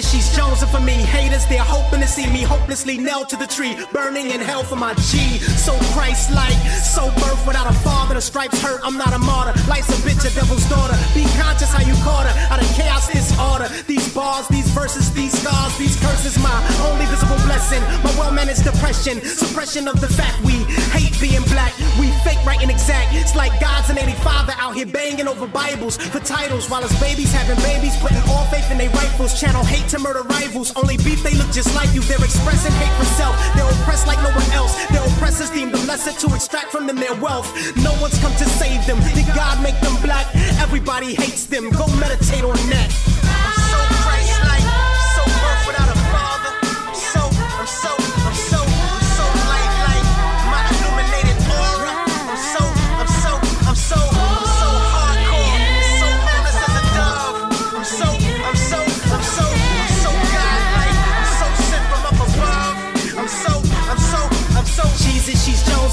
She's 0.00 0.32
Jonesing 0.32 0.72
for 0.72 0.80
me. 0.80 0.94
Haters, 0.94 1.44
they're 1.46 1.60
hoping 1.60 2.00
to 2.00 2.06
see 2.06 2.26
me 2.26 2.40
hopelessly 2.40 2.96
nailed 2.96 3.28
to 3.28 3.36
the 3.36 3.46
tree, 3.46 3.76
burning 3.92 4.30
in 4.30 4.40
hell 4.40 4.64
for 4.64 4.76
my 4.76 4.94
G. 4.94 5.36
So 5.60 5.76
Christ-like, 5.92 6.56
so 6.80 7.12
birth 7.20 7.46
without 7.46 7.68
a 7.68 7.74
father. 7.84 8.14
The 8.14 8.22
stripes 8.22 8.60
hurt, 8.62 8.80
I'm 8.82 8.96
not 8.96 9.12
a 9.12 9.18
martyr. 9.18 9.52
Life's 9.68 9.92
a 9.92 10.00
bitch, 10.00 10.24
a 10.24 10.32
devil's 10.34 10.64
daughter. 10.70 10.96
Be 11.12 11.28
conscious 11.36 11.68
how 11.68 11.84
you 11.84 11.92
caught 12.00 12.24
her. 12.24 12.34
Out 12.48 12.62
of 12.62 12.68
chaos, 12.72 13.12
disorder. 13.12 13.68
These 13.86 14.14
bars, 14.14 14.48
these 14.48 14.68
verses, 14.70 15.12
these 15.12 15.36
scars, 15.36 15.76
these 15.76 16.00
curses, 16.00 16.38
my 16.40 16.56
only 16.88 17.04
visible 17.12 17.36
blessing. 17.44 17.82
My 18.00 18.16
well-managed 18.16 18.64
depression, 18.64 19.20
suppression 19.20 19.88
of 19.88 20.00
the 20.00 20.08
fact 20.08 20.40
we 20.40 20.64
hate 20.96 21.12
being 21.20 21.44
black. 21.52 21.76
We 22.00 22.10
fake 22.24 22.40
right 22.44 22.60
and 22.60 22.70
exact. 22.70 23.12
It's 23.12 23.34
like 23.36 23.52
gods 23.60 23.90
in 23.90 23.98
85 23.98 24.48
are 24.48 24.56
out 24.58 24.74
here 24.74 24.86
banging 24.86 25.28
over 25.28 25.46
Bibles 25.46 25.96
for 25.96 26.20
titles, 26.20 26.70
while 26.70 26.82
his 26.82 26.92
babies 27.00 27.32
having 27.32 27.60
babies, 27.62 27.96
putting 28.00 28.22
all 28.30 28.44
faith 28.46 28.70
in 28.70 28.78
their 28.78 28.90
rifles. 28.90 29.38
Channel 29.38 29.64
hate 29.64 29.88
to 29.90 29.98
murder 29.98 30.22
rivals. 30.22 30.72
Only 30.76 30.96
beef 30.96 31.22
they 31.22 31.34
look 31.34 31.50
just 31.52 31.74
like 31.74 31.92
you. 31.94 32.00
They're 32.02 32.24
expressing 32.24 32.72
hate 32.72 32.94
for 32.96 33.04
self. 33.16 33.36
They're 33.54 33.68
oppressed 33.68 34.06
like 34.06 34.18
no 34.22 34.30
one 34.30 34.50
else. 34.52 34.72
Their 34.88 35.04
oppressors 35.04 35.50
deem 35.50 35.70
them 35.70 35.86
lesser 35.86 36.12
to 36.12 36.34
extract 36.34 36.72
from 36.72 36.86
them 36.86 36.96
their 36.96 37.14
wealth. 37.20 37.48
No 37.76 37.92
one's 38.00 38.18
come 38.20 38.32
to 38.36 38.46
save 38.56 38.86
them. 38.86 38.98
Did 39.14 39.26
God 39.34 39.62
make 39.62 39.78
them 39.80 39.96
black? 40.02 40.26
Everybody 40.60 41.14
hates 41.14 41.46
them. 41.46 41.70
Go 41.70 41.86
meditate 41.96 42.44
on 42.44 42.56
that. 42.70 43.21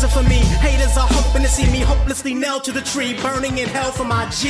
For 0.07 0.23
me. 0.23 0.39
Haters 0.63 0.95
are 0.95 1.07
hoping 1.09 1.41
to 1.41 1.49
see 1.49 1.67
me 1.69 1.79
hopelessly 1.79 2.33
nailed 2.33 2.63
to 2.63 2.71
the 2.71 2.79
tree, 2.81 3.19
burning 3.19 3.57
in 3.57 3.67
hell 3.67 3.91
for 3.91 4.05
my 4.05 4.23
G. 4.29 4.47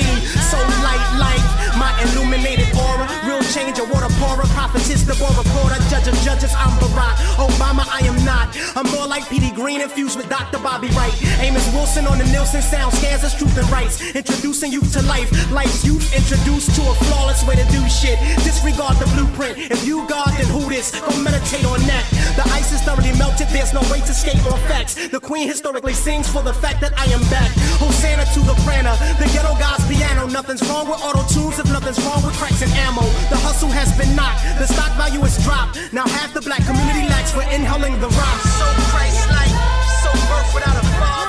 So 0.51 0.57
light 0.85 1.01
like 1.17 1.41
my 1.73 1.89
illuminated 2.05 2.69
aura. 2.77 3.09
Real 3.25 3.41
change, 3.49 3.79
a 3.79 3.85
water 3.89 4.11
pourer, 4.21 4.45
prophetess, 4.53 5.01
the 5.09 5.17
war 5.17 5.33
reporter, 5.33 5.79
judge 5.89 6.05
of 6.05 6.13
judges. 6.21 6.53
I'm 6.53 6.69
Barack 6.77 7.17
Obama. 7.41 7.87
I 7.89 8.05
am 8.05 8.17
not. 8.25 8.53
I'm 8.75 8.85
more 8.91 9.07
like 9.07 9.27
P.D. 9.29 9.51
Green 9.55 9.81
infused 9.81 10.17
with 10.17 10.29
Dr. 10.29 10.59
Bobby 10.59 10.89
Wright. 10.93 11.15
Amos 11.39 11.65
Wilson 11.73 12.05
on 12.05 12.19
the 12.19 12.25
Nielsen 12.25 12.61
sound 12.61 12.93
scares 12.93 13.23
us 13.23 13.33
truth 13.33 13.57
and 13.57 13.69
rights. 13.71 14.03
Introducing 14.13 14.71
youth 14.71 14.91
to 14.93 15.01
life. 15.07 15.29
Life's 15.51 15.85
youth 15.85 16.05
introduced 16.13 16.75
to 16.75 16.81
a 16.83 16.93
flawless 17.07 17.41
way 17.47 17.55
to 17.55 17.65
do 17.71 17.81
shit. 17.89 18.19
Disregard 18.43 18.97
the 18.97 19.07
blueprint. 19.15 19.57
If 19.71 19.87
you 19.87 20.05
God, 20.07 20.29
then 20.37 20.47
who 20.53 20.67
this? 20.69 20.91
Go 20.99 21.15
meditate 21.23 21.65
on 21.65 21.79
that. 21.87 22.05
The 22.35 22.43
ice 22.53 22.71
is 22.71 22.81
thoroughly 22.81 23.17
melted. 23.17 23.47
There's 23.49 23.73
no 23.73 23.81
way 23.89 23.99
to 24.03 24.11
escape 24.11 24.43
or 24.45 24.53
effects. 24.59 25.07
The 25.07 25.19
queen 25.19 25.38
historically 25.47 25.93
sings 25.93 26.27
for 26.27 26.41
the 26.41 26.53
fact 26.53 26.81
that 26.81 26.93
I 26.97 27.05
am 27.11 27.21
back. 27.29 27.51
Hosanna 27.79 28.25
to 28.33 28.39
the 28.41 28.55
prana. 28.65 28.95
The 29.19 29.27
ghetto 29.31 29.53
God's 29.59 29.85
piano. 29.87 30.27
Nothing's 30.27 30.63
wrong 30.69 30.89
with 30.89 30.99
auto 31.01 31.23
tunes 31.31 31.59
if 31.59 31.67
nothing's 31.71 31.99
wrong 32.05 32.23
with 32.25 32.35
cracks 32.35 32.61
and 32.61 32.71
ammo. 32.87 33.03
The 33.29 33.37
hustle 33.37 33.69
has 33.69 33.91
been 33.97 34.15
knocked. 34.15 34.43
The 34.59 34.67
stock 34.67 34.91
value 34.97 35.23
is 35.23 35.37
dropped. 35.43 35.77
Now 35.93 36.07
half 36.07 36.33
the 36.33 36.41
black 36.41 36.63
community 36.65 37.07
lacks 37.07 37.31
for 37.31 37.43
inhaling 37.43 37.99
the 38.01 38.09
rock. 38.09 38.39
So 38.59 38.65
Christ-like, 38.91 39.55
so 40.03 40.11
birth 40.27 40.49
without 40.53 40.75
a 40.75 40.85
father. 40.97 41.28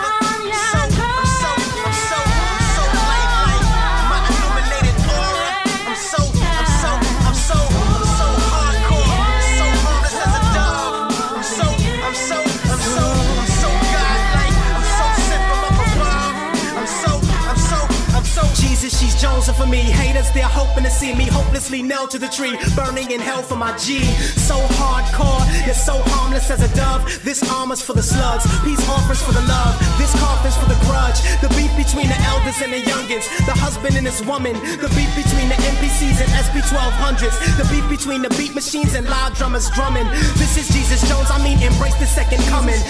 she 18.60 18.69
Jesus, 18.80 18.98
she's 18.98 19.14
Jonesing 19.20 19.54
for 19.60 19.66
me. 19.66 19.78
Haters, 19.78 20.30
they're 20.32 20.48
hoping 20.48 20.84
to 20.84 20.90
see 20.90 21.14
me 21.14 21.24
hopelessly 21.24 21.82
nailed 21.82 22.10
to 22.12 22.18
the 22.18 22.28
tree, 22.28 22.56
burning 22.74 23.10
in 23.10 23.20
hell 23.20 23.42
for 23.42 23.56
my 23.56 23.76
G. 23.76 24.00
So 24.40 24.56
hardcore, 24.80 25.44
yet 25.68 25.76
so 25.76 26.00
harmless 26.16 26.50
as 26.50 26.62
a 26.64 26.74
dove. 26.74 27.04
This 27.22 27.44
armor's 27.52 27.82
for 27.82 27.92
the 27.92 28.02
slugs, 28.02 28.48
peace 28.64 28.80
offers 28.88 29.20
for 29.20 29.32
the 29.32 29.44
love. 29.44 29.76
This 29.98 30.08
coffin's 30.16 30.56
for 30.56 30.64
the 30.64 30.80
grudge. 30.88 31.20
The 31.44 31.52
beef 31.60 31.68
between 31.76 32.08
the 32.08 32.16
elders 32.32 32.56
and 32.64 32.72
the 32.72 32.80
youngins, 32.80 33.28
the 33.44 33.52
husband 33.52 33.96
and 33.96 34.06
his 34.06 34.24
woman. 34.24 34.54
The 34.80 34.88
beef 34.96 35.12
between 35.12 35.52
the 35.52 35.60
MPCs 35.76 36.24
and 36.24 36.30
SP 36.40 36.64
1200s. 36.64 37.36
The 37.60 37.68
beef 37.68 37.84
between 37.92 38.22
the 38.22 38.32
beat 38.40 38.54
machines 38.54 38.94
and 38.94 39.04
loud 39.04 39.34
drummers 39.34 39.68
drumming. 39.76 40.08
This 40.40 40.56
is 40.56 40.72
Jesus 40.72 41.04
Jones, 41.04 41.28
I 41.28 41.36
mean, 41.44 41.60
embrace 41.60 41.98
the 42.00 42.08
second 42.08 42.40
coming. 42.48 42.80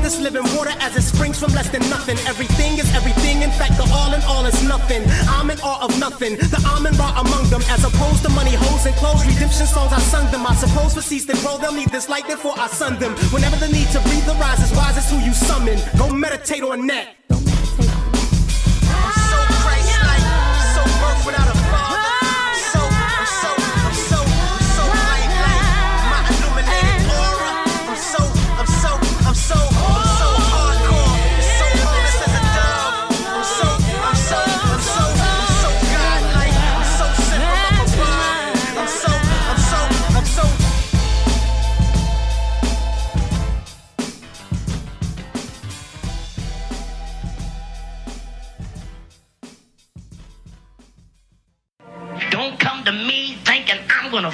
This 0.00 0.18
living 0.18 0.48
water 0.56 0.72
as 0.80 0.96
it 0.96 1.02
springs 1.02 1.38
from 1.38 1.52
less 1.52 1.68
than 1.68 1.82
nothing. 1.90 2.16
Everything 2.26 2.78
is 2.78 2.88
everything, 2.94 3.42
in 3.42 3.50
fact, 3.50 3.76
the 3.76 3.84
all 3.92 4.14
in 4.14 4.22
all 4.22 4.46
is 4.46 4.56
nothing. 4.66 5.02
I'm 5.28 5.39
in 5.48 5.58
awe 5.60 5.80
of 5.84 5.98
nothing. 5.98 6.36
The 6.36 6.60
almond 6.68 6.98
raw 6.98 7.14
among 7.20 7.48
them, 7.48 7.62
as 7.70 7.84
opposed 7.84 8.22
to 8.24 8.30
money, 8.30 8.52
hoes, 8.52 8.84
and 8.84 8.94
clothes. 8.96 9.24
Redemption 9.24 9.66
songs, 9.66 9.92
I 9.92 10.00
sung 10.00 10.30
them. 10.32 10.44
I 10.44 10.54
suppose 10.54 10.92
for 10.92 11.00
seeds 11.00 11.24
to 11.26 11.36
grow, 11.40 11.56
they'll 11.56 11.72
need 11.72 11.88
this 11.88 12.08
light, 12.08 12.26
therefore 12.26 12.54
I 12.58 12.66
sun 12.66 12.98
them. 12.98 13.12
Whenever 13.32 13.56
the 13.56 13.68
need 13.68 13.88
to 13.94 14.00
breathe 14.00 14.28
arises, 14.28 14.70
wise 14.76 14.98
is 14.98 15.08
who 15.08 15.18
you 15.24 15.32
summon. 15.32 15.78
Go 15.96 16.10
meditate 16.10 16.64
on 16.64 16.86
that. 16.88 17.19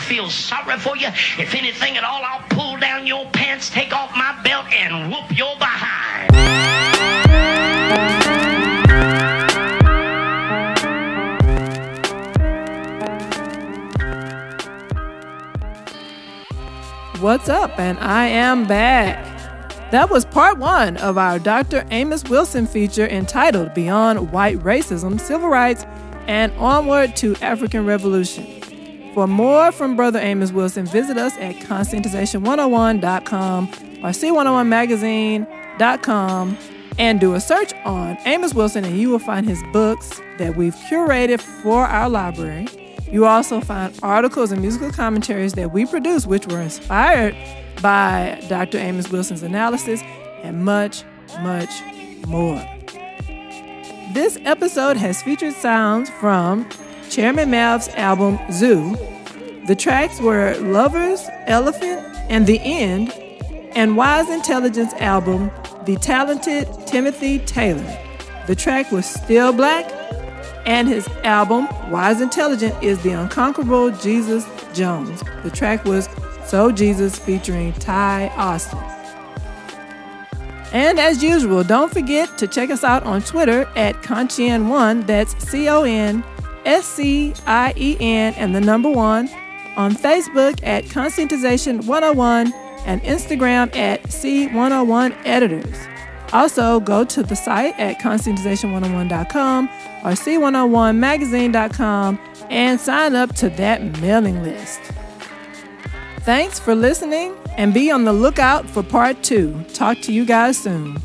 Feel 0.07 0.31
sorry 0.31 0.79
for 0.79 0.97
you. 0.97 1.09
If 1.09 1.53
anything 1.55 1.97
at 1.97 2.05
all, 2.05 2.23
I'll 2.23 2.47
pull 2.51 2.79
down 2.79 3.09
your 3.09 3.27
pants, 3.33 3.71
take 3.71 3.93
off 3.93 4.13
my 4.17 4.41
belt, 4.45 4.67
and 4.73 5.13
whoop 5.13 5.37
your 5.37 5.57
behind. 5.57 6.31
What's 17.21 17.49
up? 17.49 17.77
And 17.81 17.99
I 17.99 18.27
am 18.29 18.69
back. 18.69 19.25
That 19.91 20.09
was 20.09 20.25
part 20.25 20.59
one 20.59 20.99
of 20.99 21.19
our 21.19 21.41
Dr. 21.41 21.85
Amos 21.91 22.23
Wilson 22.25 22.69
feature 22.69 23.09
entitled 23.09 23.75
Beyond 23.75 24.31
White 24.31 24.61
Racism, 24.61 25.19
Civil 25.19 25.49
Rights, 25.49 25.85
and 26.29 26.53
Onward 26.59 27.17
to 27.17 27.35
African 27.37 27.87
Revolution. 27.87 28.56
For 29.17 29.27
more 29.27 29.73
from 29.73 29.97
Brother 29.97 30.19
Amos 30.19 30.53
Wilson, 30.53 30.85
visit 30.85 31.17
us 31.17 31.35
at 31.39 31.55
conscientization101.com 31.55 33.69
or 34.05 34.11
c101magazine.com 34.11 36.59
and 36.99 37.19
do 37.19 37.33
a 37.33 37.41
search 37.41 37.73
on 37.87 38.19
Amos 38.27 38.53
Wilson, 38.53 38.85
and 38.85 38.99
you 38.99 39.09
will 39.09 39.19
find 39.19 39.49
his 39.49 39.63
books 39.73 40.21
that 40.37 40.55
we've 40.55 40.75
curated 40.75 41.41
for 41.41 41.87
our 41.87 42.11
library. 42.11 42.69
You 43.11 43.25
also 43.25 43.63
find 43.63 43.99
articles 44.03 44.53
and 44.53 44.61
musical 44.61 44.93
commentaries 44.93 45.55
that 45.55 45.73
we 45.73 45.87
produce, 45.87 46.27
which 46.27 46.47
were 46.49 46.61
inspired 46.61 47.35
by 47.81 48.45
Dr. 48.51 48.77
Amos 48.77 49.11
Wilson's 49.11 49.43
analysis, 49.43 50.03
and 50.43 50.63
much, 50.63 51.05
much 51.41 51.71
more. 52.27 52.63
This 54.13 54.37
episode 54.45 54.99
has 54.99 55.23
featured 55.23 55.55
sounds 55.55 56.11
from 56.21 56.69
Chairman 57.11 57.51
Mav's 57.51 57.89
album 57.89 58.39
Zoo. 58.53 58.97
The 59.67 59.75
tracks 59.75 60.21
were 60.21 60.57
Lovers, 60.59 61.27
Elephant, 61.47 62.01
and 62.29 62.47
The 62.47 62.61
End, 62.61 63.13
and 63.75 63.97
Wise 63.97 64.29
Intelligent's 64.31 64.95
album 64.95 65.51
The 65.85 65.97
Talented 65.97 66.69
Timothy 66.87 67.39
Taylor. 67.41 67.99
The 68.47 68.55
track 68.55 68.93
was 68.93 69.07
Still 69.07 69.53
Black, 69.53 69.91
and 70.67 70.89
his 70.89 71.09
album 71.25 71.69
Wise 71.91 72.21
Intelligent 72.21 72.81
is 72.83 73.03
The 73.03 73.13
Unconquerable 73.13 73.91
Jesus 73.93 74.47
Jones. 74.75 75.23
The 75.43 75.51
track 75.51 75.85
was 75.85 76.09
So 76.45 76.71
Jesus 76.71 77.19
featuring 77.19 77.73
Ty 77.75 78.29
Austin. 78.37 78.79
And 80.73 80.99
as 80.99 81.23
usual, 81.23 81.65
don't 81.65 81.93
forget 81.93 82.37
to 82.39 82.47
check 82.47 82.71
us 82.71 82.85
out 82.85 83.05
on 83.05 83.23
Twitter 83.23 83.69
at 83.77 83.95
Conscien1, 84.03 85.07
that's 85.07 85.37
C 85.49 85.69
O 85.69 85.85
N 85.85 86.23
S 86.67 86.85
C 86.85 87.33
I 87.47 87.73
E 87.77 87.97
N, 87.99 88.35
and 88.35 88.55
the 88.55 88.61
number 88.61 88.91
one, 88.91 89.31
on 89.77 89.95
Facebook 89.95 90.61
at 90.63 90.85
Conscientization 90.85 91.87
101, 91.87 92.53
and 92.85 93.01
Instagram 93.03 93.75
at 93.75 94.03
C101 94.05 95.17
Editors. 95.25 95.79
Also, 96.33 96.81
go 96.81 97.05
to 97.05 97.23
the 97.23 97.37
site 97.37 97.79
at 97.79 98.01
conscientization101.com 98.01 99.69
or 100.05 100.13
c101magazine.com 100.13 102.19
and 102.51 102.81
sign 102.81 103.15
up 103.15 103.35
to 103.37 103.49
that 103.51 103.83
mailing 104.01 104.43
list. 104.43 104.81
Thanks 106.21 106.59
for 106.59 106.75
listening 106.75 107.37
and 107.57 107.73
be 107.73 107.91
on 107.91 108.05
the 108.05 108.13
lookout 108.13 108.69
for 108.69 108.83
part 108.83 109.23
two. 109.23 109.65
Talk 109.73 110.01
to 110.03 110.13
you 110.13 110.25
guys 110.25 110.59
soon. 110.59 110.97